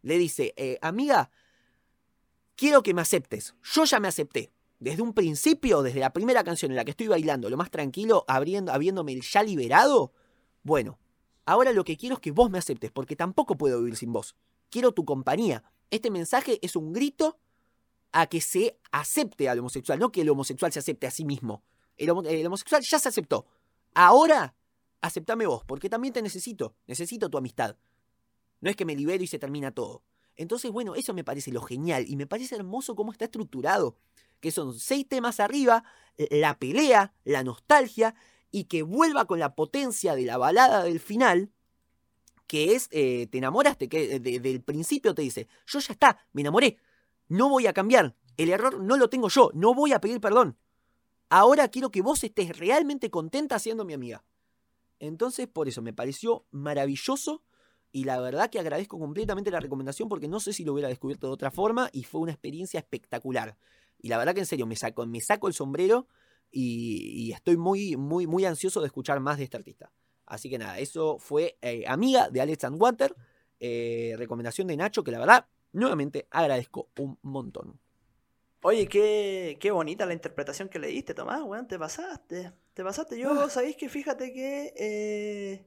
[0.00, 1.30] Le dice, eh, amiga,
[2.56, 3.54] quiero que me aceptes.
[3.62, 4.52] Yo ya me acepté.
[4.80, 8.24] Desde un principio, desde la primera canción en la que estoy bailando, lo más tranquilo,
[8.26, 10.12] abriendo, habiéndome ya liberado,
[10.62, 10.98] bueno,
[11.44, 14.34] ahora lo que quiero es que vos me aceptes, porque tampoco puedo vivir sin vos.
[14.70, 15.62] Quiero tu compañía.
[15.90, 17.38] Este mensaje es un grito
[18.16, 21.64] a que se acepte al homosexual, no que el homosexual se acepte a sí mismo.
[21.96, 23.44] El, homo- el homosexual ya se aceptó.
[23.92, 24.54] Ahora,
[25.00, 26.76] aceptame vos, porque también te necesito.
[26.86, 27.76] Necesito tu amistad.
[28.60, 30.04] No es que me libero y se termina todo.
[30.36, 33.98] Entonces, bueno, eso me parece lo genial y me parece hermoso cómo está estructurado.
[34.38, 35.82] Que son seis temas arriba,
[36.30, 38.14] la pelea, la nostalgia
[38.52, 41.50] y que vuelva con la potencia de la balada del final,
[42.46, 46.42] que es eh, te enamoraste, que desde el principio te dice, yo ya está, me
[46.42, 46.76] enamoré,
[47.28, 50.58] no voy a cambiar, el error no lo tengo yo, no voy a pedir perdón.
[51.28, 54.24] Ahora quiero que vos estés realmente contenta siendo mi amiga.
[54.98, 57.42] Entonces, por eso me pareció maravilloso
[57.92, 61.26] y la verdad que agradezco completamente la recomendación porque no sé si lo hubiera descubierto
[61.26, 63.56] de otra forma y fue una experiencia espectacular.
[63.98, 66.08] Y la verdad que en serio me saco, me saco el sombrero
[66.50, 69.92] y, estoy muy, muy, muy ansioso de escuchar más de este artista.
[70.26, 73.14] Así que nada, eso fue eh, Amiga de Alex Water.
[73.60, 77.78] eh, recomendación de Nacho que la verdad, nuevamente agradezco un montón.
[78.62, 82.52] Oye, qué, qué bonita la interpretación que le diste, Tomás, weón, te pasaste.
[82.72, 83.18] Te pasaste.
[83.18, 83.50] Yo, Ah.
[83.50, 85.66] sabéis que fíjate que eh,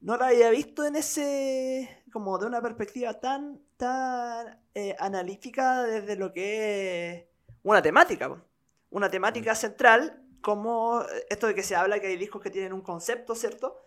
[0.00, 6.16] no la había visto en ese, como de una perspectiva tan, tan eh, analítica desde
[6.16, 7.24] lo que es
[7.62, 8.42] una temática.
[8.90, 12.80] Una temática central, como esto de que se habla que hay discos que tienen un
[12.82, 13.82] concepto, ¿cierto?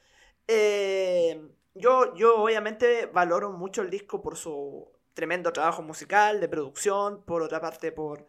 [0.48, 1.41] Eh,
[1.74, 7.41] yo, yo obviamente valoro mucho el disco por su tremendo trabajo musical, de producción, por
[7.41, 8.27] otra parte por,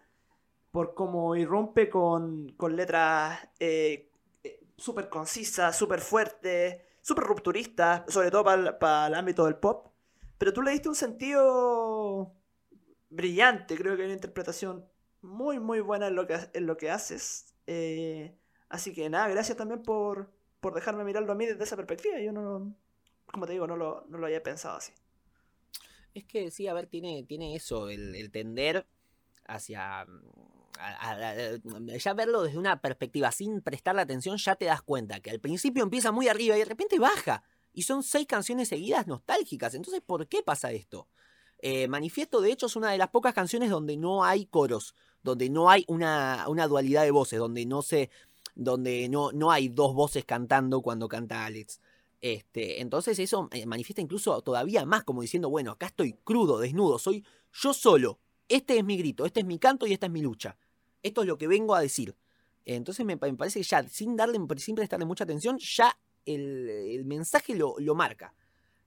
[0.70, 4.10] por cómo irrumpe con, con letras eh,
[4.42, 8.42] eh, súper concisas, súper fuertes, súper rupturistas, sobre todo
[8.78, 9.88] para el ámbito del pop.
[10.38, 12.32] Pero tú le diste un sentido
[13.10, 14.88] brillante, creo que hay una interpretación
[15.20, 17.54] muy, muy buena en lo que, en lo que haces.
[17.66, 18.34] Eh,
[18.70, 22.18] así que nada, gracias también por, por dejarme mirarlo a mí desde esa perspectiva.
[22.18, 22.74] Yo no,
[23.30, 24.94] como te digo, no lo, no lo había pensado así.
[26.14, 28.86] Es que sí, a ver, tiene, tiene eso, el, tender
[29.46, 30.04] hacia...
[30.04, 30.20] mm,
[30.80, 35.40] a- ya verlo desde una perspectiva sin prestarle atención, ya te das cuenta que al
[35.40, 37.42] principio empieza muy arriba y de repente baja.
[37.72, 39.74] Y son seis canciones seguidas nostálgicas.
[39.74, 41.08] Entonces, ¿por qué pasa esto?
[41.60, 45.50] Eh, Manifiesto, de hecho, es una de las pocas canciones donde no hay coros, donde
[45.50, 48.10] no hay una, una dualidad de voces, donde no se.
[48.54, 51.80] donde no, no hay dos voces cantando cuando canta Alex.
[52.20, 56.98] Este, entonces eso eh, manifiesta incluso todavía más, como diciendo, bueno, acá estoy crudo, desnudo,
[56.98, 58.18] soy yo solo.
[58.48, 60.56] Este es mi grito, este es mi canto y esta es mi lucha.
[61.02, 62.16] Esto es lo que vengo a decir.
[62.64, 65.96] Entonces me, pa- me parece que ya, sin darle, sin prestarle mucha atención, ya
[66.26, 68.34] el, mensaje lo, lo marca.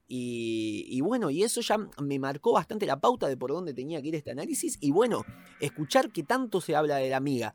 [0.08, 4.02] Y, y bueno, y eso ya me marcó bastante la pauta de por dónde tenía
[4.02, 4.76] que ir este análisis.
[4.80, 5.24] Y bueno,
[5.60, 7.54] escuchar que tanto se habla de la amiga,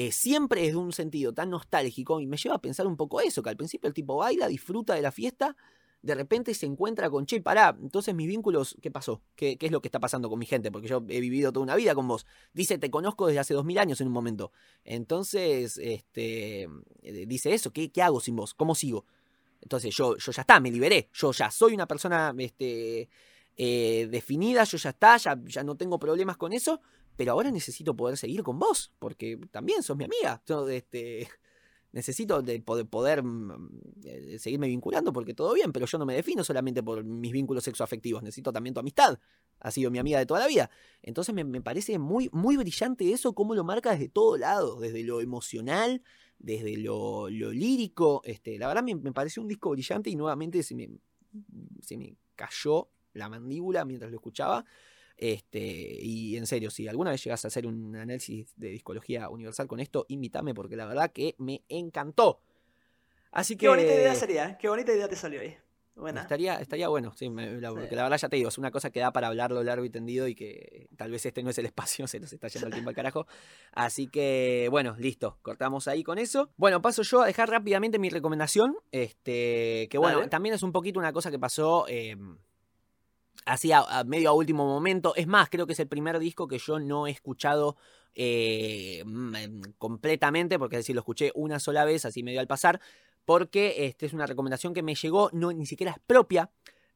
[0.00, 3.20] eh, siempre es de un sentido tan nostálgico y me lleva a pensar un poco
[3.20, 5.56] eso, que al principio el tipo baila, disfruta de la fiesta,
[6.02, 9.22] de repente se encuentra con, che, pará, entonces mis vínculos, ¿qué pasó?
[9.34, 10.70] ¿Qué, qué es lo que está pasando con mi gente?
[10.70, 12.26] Porque yo he vivido toda una vida con vos.
[12.52, 14.52] Dice, te conozco desde hace dos mil años en un momento.
[14.84, 16.68] Entonces, este,
[17.02, 18.54] eh, dice eso, ¿qué, qué hago sin vos?
[18.54, 19.04] ¿Cómo sigo?
[19.60, 23.08] Entonces yo, yo ya está, me liberé, yo ya soy una persona este,
[23.56, 26.82] eh, definida, yo ya está, ya, ya no tengo problemas con eso,
[27.18, 30.40] pero ahora necesito poder seguir con vos, porque también sos mi amiga.
[30.46, 31.28] Yo, este,
[31.92, 36.44] necesito de poder, mm, eh, seguirme vinculando porque todo bien, pero yo no me defino
[36.44, 39.18] solamente por mis vínculos sexoafectivos, necesito también tu amistad.
[39.58, 40.70] Ha sido mi amiga de toda la vida.
[41.02, 45.20] Entonces me, parece muy, muy brillante eso, cómo lo marca desde todo lado, desde lo
[45.20, 46.04] emocional,
[46.38, 48.22] desde lo, lírico.
[48.22, 50.76] Este, la verdad me, me pareció un disco brillante y nuevamente se
[51.82, 54.64] se me cayó la mandíbula mientras lo escuchaba.
[55.20, 55.58] Este,
[56.00, 59.80] y en serio, si alguna vez llegas a hacer un análisis de discología universal con
[59.80, 62.40] esto, invítame porque la verdad que me encantó.
[63.32, 64.56] Así que Qué bonita idea sería, ¿eh?
[64.60, 65.56] Qué bonita idea te salió ahí.
[65.96, 66.20] Buena.
[66.22, 67.74] Estaría, estaría bueno, sí, me- la- Sí.
[67.74, 69.90] porque la verdad ya te digo, es una cosa que da para hablarlo largo y
[69.90, 72.72] tendido y que tal vez este no es el espacio, se nos está yendo el
[72.72, 73.26] tiempo al carajo.
[73.72, 76.50] Así que, bueno, listo, cortamos ahí con eso.
[76.56, 81.00] Bueno, paso yo a dejar rápidamente mi recomendación, este, que bueno, también es un poquito
[81.00, 82.16] una cosa que pasó eh,
[83.48, 83.70] así
[84.06, 85.14] medio a último momento.
[85.16, 87.76] Es más, creo que es el primer disco que yo no he escuchado
[88.14, 92.80] eh, mm, completamente, porque es decir, lo escuché una sola vez, así medio al pasar,
[93.24, 96.50] porque este es una recomendación que me llegó, no ni siquiera es propia.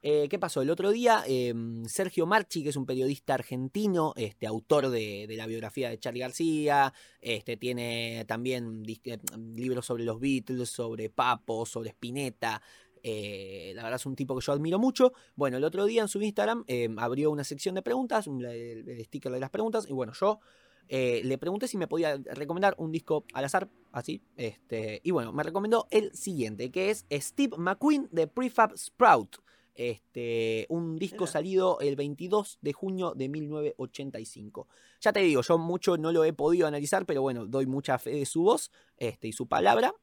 [0.05, 0.63] Eh, ¿Qué pasó?
[0.63, 1.55] El otro día, eh,
[1.87, 6.21] Sergio Marchi, que es un periodista argentino, este, autor de, de la biografía de Charlie
[6.21, 9.19] García, este, tiene también eh,
[9.55, 12.61] libros sobre los Beatles, sobre Papo, sobre Spinetta.
[13.03, 15.13] Eh, la verdad es un tipo que yo admiro mucho.
[15.37, 18.89] Bueno, el otro día en su Instagram eh, abrió una sección de preguntas, un- el,
[18.89, 20.41] el sticker de las preguntas, y bueno, yo
[20.89, 24.21] eh, le pregunté si me podía recomendar un disco al azar, así.
[24.37, 29.37] Este, y bueno, me recomendó el siguiente, que es Steve McQueen de Prefab Sprout.
[29.75, 34.69] Este, un disco salido el 22 de junio de 1985.
[35.01, 38.11] Ya te digo, yo mucho no lo he podido analizar, pero bueno, doy mucha fe
[38.11, 39.95] de su voz este, y su palabra.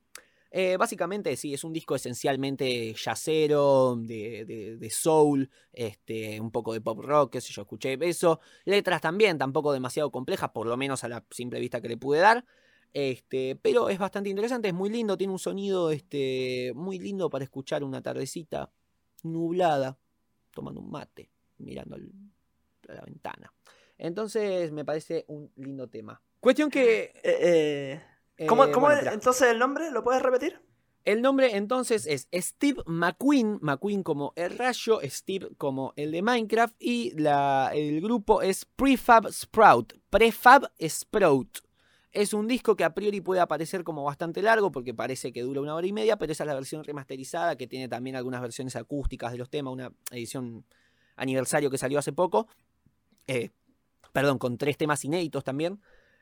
[0.51, 6.73] Eh, básicamente, sí, es un disco esencialmente jazzero, de, de- de soul, este, un poco
[6.73, 8.39] de pop rock, qué sé yo, escuché eso.
[8.65, 12.19] Letras también, tampoco demasiado complejas, por lo menos a la simple vista que le pude
[12.19, 12.45] dar.
[12.91, 17.43] Este, pero es bastante interesante, es muy lindo, tiene un sonido este, muy lindo para
[17.43, 18.71] escuchar una tardecita
[19.21, 19.99] nublada,
[20.51, 21.97] tomando un mate, mirando
[22.88, 23.53] a la ventana.
[23.99, 26.19] Entonces me parece un lindo tema.
[26.39, 27.13] Cuestión que...
[27.21, 28.01] Eh, eh,
[28.48, 29.14] ¿Cómo, eh, cómo bueno, es espera.
[29.14, 29.91] entonces el nombre?
[29.91, 30.61] ¿Lo puedes repetir?
[31.06, 36.76] El nombre entonces es Steve McQueen, McQueen como el rayo, Steve como el de Minecraft
[36.78, 41.60] y la, el grupo es Prefab Sprout, Prefab Sprout.
[42.11, 45.61] Es un disco que a priori puede aparecer como bastante largo porque parece que dura
[45.61, 48.76] una hora y media, pero esa es la versión remasterizada que tiene también algunas versiones
[48.76, 50.66] acústicas de los temas, una edición
[51.16, 52.48] aniversario que salió hace poco.
[53.28, 53.52] Eh,
[54.11, 55.80] perdón, con tres temas inéditos también.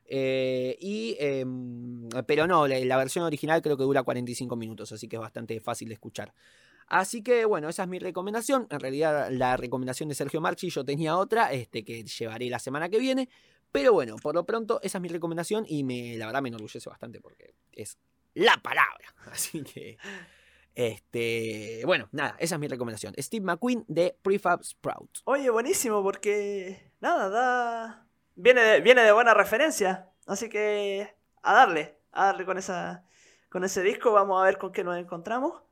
[0.08, 5.18] Eh, y, em, pero no, la, versión original creo que dura 45 minutos, así que
[5.18, 6.34] es bastante fácil de escuchar.
[6.88, 8.68] Así que bueno, esa es mi recomendación.
[8.70, 12.90] En realidad la recomendación de Sergio Marchi, yo tenía otra, este, que llevaré la semana
[12.90, 13.30] que viene.
[13.72, 16.90] Pero bueno, por lo pronto esa es mi recomendación y me, la verdad me enorgullece
[16.90, 17.98] bastante porque es
[18.34, 19.14] la palabra.
[19.32, 19.98] Así que,
[20.74, 23.14] este, bueno, nada, esa es mi recomendación.
[23.18, 25.20] Steve McQueen de Prefab Sprout.
[25.26, 28.07] Oye, buenísimo, porque nada, da.
[28.38, 30.12] Viene de, viene de buena referencia.
[30.28, 33.04] Así que a darle, a darle con esa.
[33.50, 35.64] Con ese disco, vamos a ver con qué nos encontramos.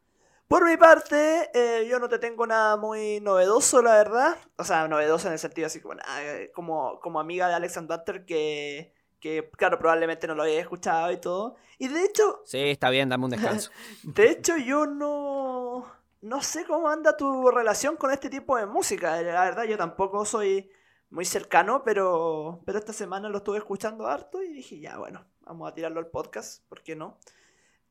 [0.47, 4.37] Por mi parte, eh, yo no te tengo nada muy novedoso, la verdad.
[4.57, 7.99] O sea, novedoso en el sentido así como, nada, eh, como, como amiga de Alexander
[7.99, 11.55] Butter que, que, claro, probablemente no lo había escuchado y todo.
[11.77, 13.69] Y de hecho, Sí, está bien, dame un descanso.
[14.03, 15.85] de hecho, yo no.
[16.21, 19.21] No sé cómo anda tu relación con este tipo de música.
[19.21, 20.71] La verdad, yo tampoco soy
[21.09, 25.69] muy cercano, pero, pero esta semana lo estuve escuchando harto y dije, ya, bueno, vamos
[25.69, 27.17] a tirarlo al podcast, ¿por qué no?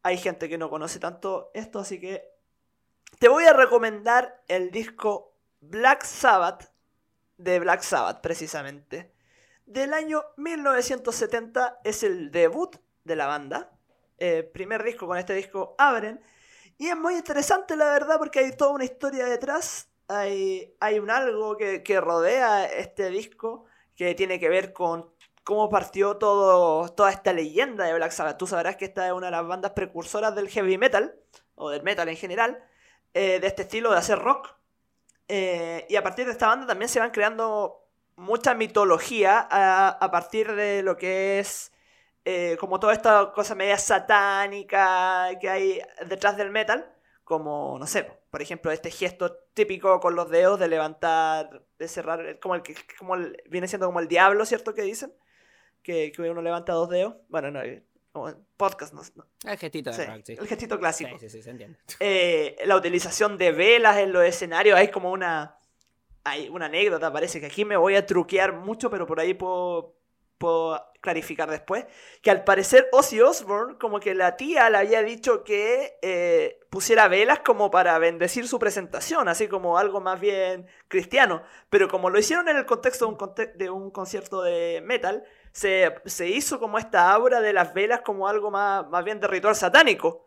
[0.03, 2.35] Hay gente que no conoce tanto esto, así que
[3.19, 6.73] te voy a recomendar el disco Black Sabbath,
[7.37, 9.13] de Black Sabbath precisamente.
[9.67, 13.73] Del año 1970 es el debut de la banda.
[14.19, 16.21] Eh, primer disco con este disco abren.
[16.77, 19.89] Y es muy interesante la verdad porque hay toda una historia detrás.
[20.15, 23.67] Hay, un algo que, rodea este disco
[23.97, 25.11] que tiene que ver con
[25.45, 28.39] cómo partió todo, toda esta leyenda de Black Sabbath.
[28.39, 31.15] Tú sabrás que esta es una de las bandas precursoras del heavy metal,
[31.55, 32.65] o del metal en general,
[33.13, 34.55] eh, de este estilo de hacer rock.
[35.29, 37.87] Eh, y a partir de esta banda también se van creando
[38.17, 41.73] mucha mitología a, a partir de lo que es
[42.27, 46.91] eh, como toda esta cosa media satánica que hay detrás del metal,
[47.23, 52.41] como, no sé, por ejemplo, este gesto típico con los dedos de levantar, de cerrar,
[52.41, 54.75] como el que como el- viene siendo como el diablo, ¿cierto?
[54.75, 55.13] Que dicen,
[55.85, 57.15] que, que uno levanta dos dedos.
[57.29, 60.33] Bueno, no, eh, como en podcast, no, no- El gestito de sí, rock, sí.
[60.37, 61.79] el gestito clásico Sí, sí, sí, se entiende.
[62.01, 64.77] eh, la utilización de velas en los escenarios.
[64.77, 65.57] Hay como una.
[66.25, 69.95] Hay una anécdota, parece que aquí me voy a truquear mucho, pero por ahí puedo,
[70.45, 71.87] puedo clarificar después.
[72.23, 77.09] Que al parecer Ozzy Osbourne, como que la tía le había dicho que eh, pusiera
[77.09, 81.43] velas como para bendecir su presentación, así como algo más bien cristiano.
[81.71, 85.25] Pero como lo hicieron en el contexto de un, conte- de un concierto de metal,
[85.53, 89.27] se, se hizo como esta aura de las velas como algo más, más bien de
[89.29, 90.27] ritual satánico.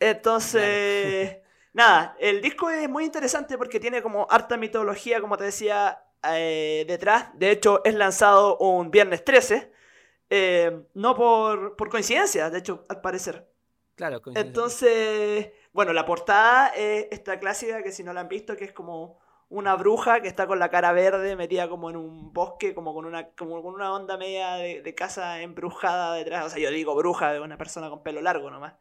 [0.00, 1.38] Entonces,
[1.72, 6.84] nada, el disco es muy interesante porque tiene como harta mitología, como te decía, eh,
[6.86, 7.28] detrás.
[7.34, 9.72] De hecho, es lanzado un viernes 13,
[10.30, 13.50] eh, no por, por coincidencia, de hecho, al parecer.
[13.94, 14.48] Claro, coincidencia.
[14.48, 18.72] Entonces, bueno, la portada es esta clásica que si no la han visto, que es
[18.72, 22.94] como una bruja que está con la cara verde metida como en un bosque, como
[22.94, 26.46] con una, como con una onda media de, de casa embrujada detrás.
[26.46, 28.74] O sea, yo digo bruja de una persona con pelo largo nomás.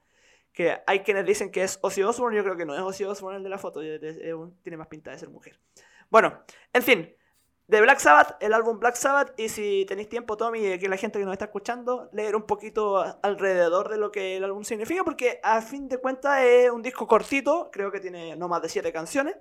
[0.52, 3.38] Que hay quienes dicen que es Ozzy Osbourne, yo creo que no es Ozzy Osbourne
[3.38, 5.60] el de la foto, tiene más pinta de ser mujer.
[6.10, 7.16] Bueno, en fin,
[7.68, 10.98] de Black Sabbath, el álbum Black Sabbath, y si tenéis tiempo, Tommy, y que la
[10.98, 15.04] gente que nos está escuchando, leer un poquito alrededor de lo que el álbum significa,
[15.04, 18.70] porque a fin de cuentas es un disco cortito, creo que tiene no más de
[18.70, 19.36] siete canciones,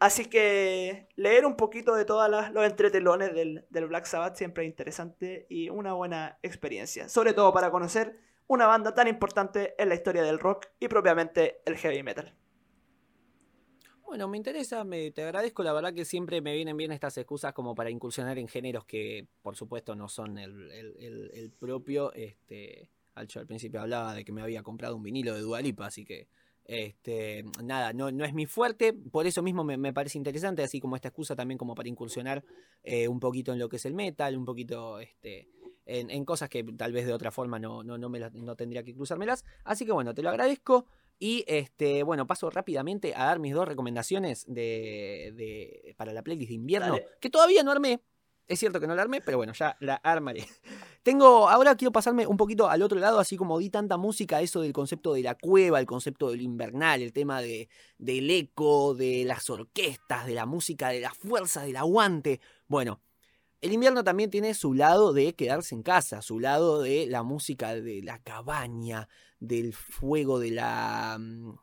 [0.00, 4.70] así que leer un poquito de todos los entretelones del, del Black Sabbath siempre es
[4.70, 8.18] interesante y una buena experiencia, sobre todo para conocer
[8.48, 12.34] una banda tan importante en la historia del rock y propiamente el heavy metal.
[14.06, 17.52] Bueno, me interesa, me, te agradezco, la verdad que siempre me vienen bien estas excusas
[17.52, 22.12] como para incursionar en géneros que por supuesto no son el, el- propio.
[22.12, 26.28] Este, al- principio hablaba de que me había comprado un vinilo de Dualipa, así que
[26.64, 31.08] este, nada, no, es mi fuerte, por eso mismo me, parece interesante, así como esta
[31.08, 32.44] excusa también como para incursionar
[32.84, 35.48] eh, un poquito en lo que es el metal, un poquito este,
[35.86, 38.56] en, en cosas que tal vez de otra forma no, no, no, me las- no
[38.56, 39.44] tendría que cruzármelas.
[39.64, 40.86] Así que bueno, te lo agradezco.
[41.18, 46.48] Y este, bueno, paso rápidamente a dar mis dos recomendaciones de, de- para la playlist
[46.48, 46.94] de invierno.
[46.94, 47.06] Dale.
[47.20, 48.00] Que todavía no armé.
[48.46, 50.46] Es cierto que no la armé, pero bueno, ya la armaré.
[51.02, 54.60] Tengo, ahora quiero pasarme un poquito al otro lado, así como di tanta música, eso
[54.60, 59.24] del concepto de la cueva, el concepto del invernal, el tema de, del eco, de
[59.24, 62.40] las orquestas, de la música, de la fuerza, del aguante.
[62.68, 63.00] Bueno,
[63.62, 67.74] el invierno también tiene su lado de quedarse en casa, su lado de la música
[67.74, 69.08] de la cabaña,
[69.46, 71.54] del fuego, de la, mm,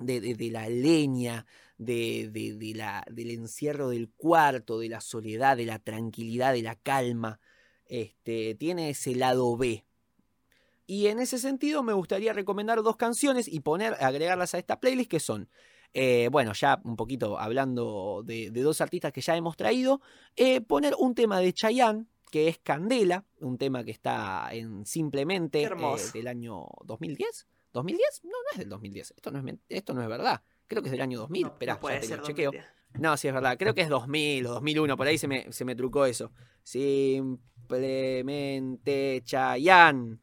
[0.00, 1.46] de, de- la leña,
[1.78, 6.76] de, de- la, del encierro del cuarto, de la soledad, de la tranquilidad, de la
[6.76, 7.40] calma.
[7.86, 9.84] Este, tiene ese lado B.
[10.86, 15.10] Y en ese sentido me gustaría recomendar dos canciones y poner, agregarlas a esta playlist
[15.10, 15.48] que son
[15.94, 20.00] eh, bueno, ya un poquito hablando de, de dos artistas que ya hemos traído,
[20.36, 25.62] eh, poner un tema de Chayanne, que es Candela, un tema que está en simplemente
[25.62, 25.70] eh,
[26.12, 27.46] del año 2010.
[27.72, 27.96] ¿2010?
[28.24, 29.14] No, no es del 2010.
[29.16, 30.42] Esto no es, esto no es verdad.
[30.66, 31.42] Creo que es del año 2000.
[31.42, 32.52] No, Esperá, no puede ya te ser lo chequeo.
[32.52, 33.00] 2010.
[33.00, 33.56] No, sí es verdad.
[33.58, 34.96] Creo que es 2000 o 2001.
[34.96, 36.32] Por ahí se me, se me trucó eso.
[36.62, 40.18] Simplemente Chayanne.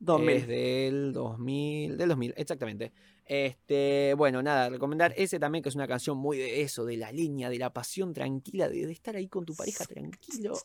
[0.00, 0.36] 2000.
[0.36, 2.92] Es del 2000, del 2000, exactamente.
[3.26, 7.10] Este, bueno, nada, recomendar ese también, que es una canción muy de eso, de la
[7.10, 10.58] línea, de la pasión tranquila, de, estar ahí con tu pareja tranquilo,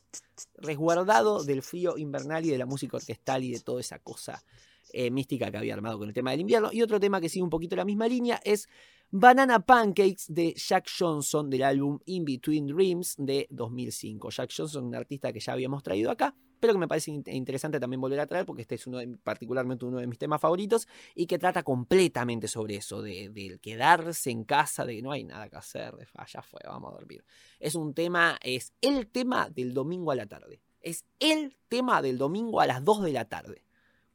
[0.57, 4.43] resguardado del frío invernal y de la música orquestal y de toda esa cosa
[4.91, 6.69] eh, mística que había armado con el tema del invierno.
[6.73, 8.67] Y otro tema que sigue un poquito la misma línea es
[9.09, 14.29] Banana Pancakes de Jack Johnson del álbum In Between Dreams de 2005.
[14.31, 17.79] Jack Johnson, un artista que ya habíamos traído acá, pero que me parece in- interesante
[17.79, 21.25] también volver a traer porque este es uno particularmente uno de mis temas favoritos y
[21.27, 25.49] que trata completamente sobre eso, de, del quedarse en casa, de que no hay nada
[25.49, 27.23] que hacer, de "Ah, ya fue, vamos a dormir.
[27.59, 30.61] Es un tema, es el tema del domingo a la tarde.
[30.81, 33.63] Es el tema del domingo a las 2 de la tarde.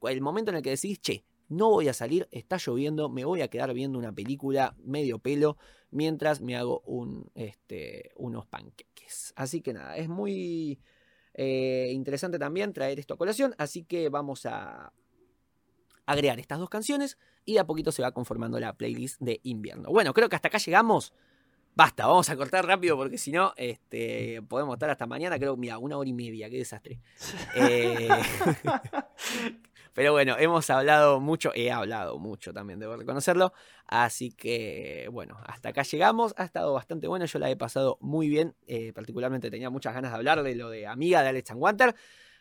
[0.01, 3.41] El momento en el que decís, che, no voy a salir, está lloviendo, me voy
[3.41, 5.57] a quedar viendo una película medio pelo
[5.91, 9.33] mientras me hago un, este, unos panqueques.
[9.35, 10.79] Así que nada, es muy
[11.37, 14.93] eh, interesante también traer esto a colación, así que vamos a
[16.05, 19.89] agregar estas dos canciones y de a poquito se va conformando la playlist de invierno.
[19.89, 21.13] Bueno, creo que hasta acá llegamos.
[21.75, 25.77] Basta, vamos a cortar rápido porque si no, este, podemos estar hasta mañana, creo, mira,
[25.77, 26.99] una hora y media, qué desastre.
[27.55, 28.07] Eh,
[29.95, 33.53] pero bueno, hemos hablado mucho, he hablado mucho también, debo reconocerlo.
[33.87, 36.33] Así que, bueno, hasta acá llegamos.
[36.35, 38.55] Ha estado bastante bueno, yo la he pasado muy bien.
[38.67, 41.95] eh, particularmente tenía muchas ganas de hablar de lo de Amiga de Alex Wanter.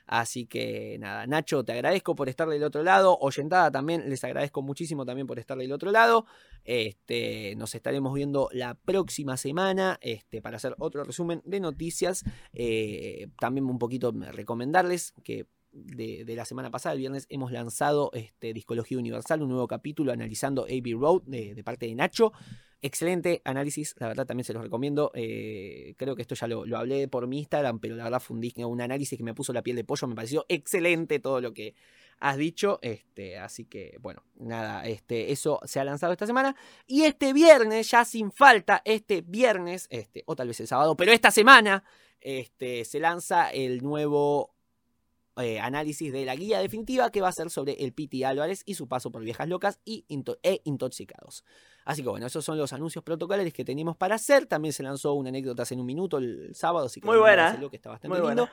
[0.06, 3.16] Así que nada, Nacho, te agradezco por estar del otro lado.
[3.20, 6.26] Oyentada también, les agradezco muchísimo también por estar del otro lado.
[6.64, 12.24] Este, nos estaremos viendo la próxima semana este, para hacer otro resumen de noticias.
[12.52, 18.52] Eh, también un poquito recomendarles que de, la semana pasada, el viernes, hemos lanzado este,
[18.52, 22.32] Discología Universal, un nuevo capítulo analizando AB Road de, parte de Nacho.
[22.80, 25.10] Excelente análisis, la verdad también se los recomiendo.
[25.14, 28.36] eh, creo que esto ya lo, lo hablé por mi Instagram, pero la verdad fue
[28.36, 30.06] un, un análisis que me puso la piel de pollo.
[30.06, 31.74] Me pareció excelente todo lo que
[32.18, 32.78] has dicho.
[32.82, 36.54] Este, así que, bueno, nada, este, eso se ha lanzado esta semana.
[36.86, 41.12] Y este viernes, ya sin falta, este viernes, este, o tal vez el sábado, pero
[41.12, 41.84] esta semana,
[42.20, 44.53] este, se lanza el nuevo
[45.36, 48.74] eh, análisis de la guía definitiva que va a ser sobre el Piti Álvarez y
[48.74, 51.44] su paso por Viejas Locas y into- e Intoxicados.
[51.84, 54.46] Así que bueno, esos son los anuncios protocolares que teníamos para hacer.
[54.46, 57.68] También se lanzó una anécdota en un minuto el sábado, así que Muy buena, véanselo,
[57.70, 58.48] que está bastante Muy lindo.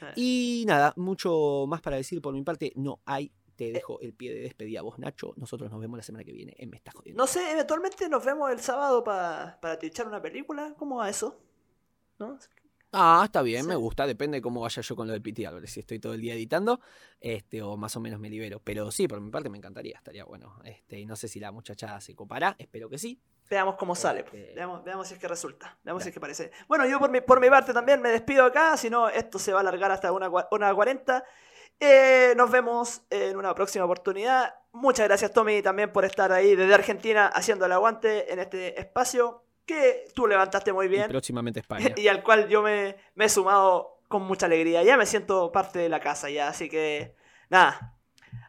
[0.00, 0.12] buena.
[0.16, 3.30] Y nada, mucho más para decir por mi parte, no hay.
[3.54, 5.34] Te dejo el pie de despedida a vos, Nacho.
[5.36, 7.22] Nosotros nos vemos la semana que viene en Me Estás Jodiendo.
[7.22, 10.74] No sé, eventualmente nos vemos el sábado pa- para trichar una película.
[10.78, 11.38] ¿Cómo va eso?
[12.18, 12.36] ¿No?
[12.92, 13.68] Ah, está bien, Sí.
[13.68, 16.12] me gusta, depende de cómo vaya yo con lo del Piti Álvarez, si estoy todo
[16.12, 16.80] el día editando,
[17.20, 18.60] este, o más o menos me libero.
[18.62, 20.60] Pero sí, por mi parte me encantaría, estaría bueno.
[20.64, 23.18] Este, y no sé si la muchacha se copará, espero que sí.
[23.48, 24.20] Veamos cómo sale.
[24.20, 25.78] Este- Veamos, veamos si es que resulta.
[25.84, 26.50] Veamos si es que parece.
[26.68, 29.52] Bueno, yo por mi, por mi parte también me despido acá, si no, esto se
[29.52, 31.24] va a alargar hasta una, una 40.
[31.80, 34.54] Eh, nos vemos en una próxima oportunidad.
[34.72, 39.44] Muchas gracias, Tommy, también por estar ahí desde Argentina haciendo el aguante en este espacio
[39.66, 41.94] que tú levantaste muy Y bien próximamente España.
[41.96, 44.82] y al cual yo me, me he sumado con mucha alegría.
[44.82, 47.14] Ya me siento parte de la casa ya, así que
[47.48, 47.96] nada,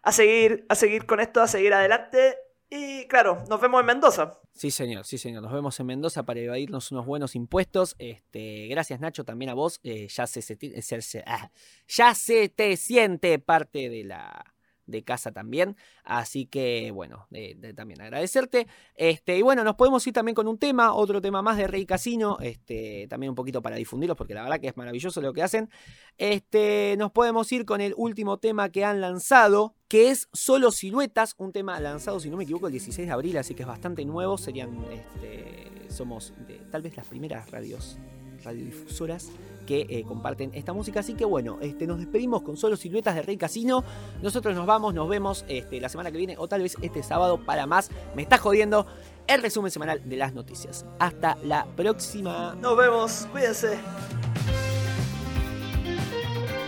[0.02, 2.38] a seguir, a seguir con esto, a seguir adelante.
[2.70, 4.40] Y claro, nos vemos en Mendoza.
[4.52, 5.44] Sí, señor, sí, señor.
[5.44, 7.96] Nos vemos en Mendoza para evadirnos unos buenos impuestos.
[8.00, 9.80] Este, gracias, Nacho, también a vos.
[9.84, 11.52] Eh, ya, se, se ti- se- se- ah,
[11.88, 14.53] ya se te siente parte de la
[14.86, 15.76] de casa también.
[16.04, 18.68] Así que, bueno, de- también agradecerte.
[18.96, 21.86] Este, y bueno, nos podemos ir también con un tema, otro tema más de Rey
[21.86, 22.38] Casino.
[22.42, 25.70] Este, también un poquito para difundirlos, porque la verdad que es maravilloso lo que hacen.
[26.18, 31.36] Este, nos podemos ir con el último tema que han lanzado, que es Solo Siluetas,
[31.38, 34.06] un tema lanzado, si no me equivoco, el 16 de abril, así que es bastante
[34.06, 34.38] nuevo.
[34.38, 37.98] Serían, este, somos de, tal vez las primeras radios,
[38.44, 39.32] radiodifusoras
[39.66, 41.00] que eh, comparten esta música.
[41.00, 43.84] Así que bueno, este, nos despedimos con Solo Siluetas de Rey Casino.
[44.22, 47.40] Nosotros nos vamos, nos vemos este, la semana que viene o tal vez este sábado
[47.44, 47.90] para más.
[48.16, 48.86] Me está jodiendo
[49.28, 50.86] el resumen semanal de las noticias.
[51.00, 52.56] Hasta la próxima.
[52.62, 53.80] Nos vemos, cuídense.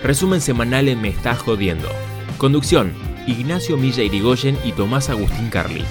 [0.04, 1.90] Resumen semanal en Me Estás Jodiendo.
[2.38, 2.94] Conducción:
[3.28, 5.84] Ignacio Milla Irigoyen y Tomás Agustín Carli.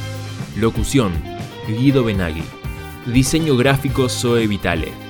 [0.57, 1.13] Locución:
[1.67, 2.45] Guido Benaghi.
[3.07, 5.04] Diseño gráfico: Zoe Vitale.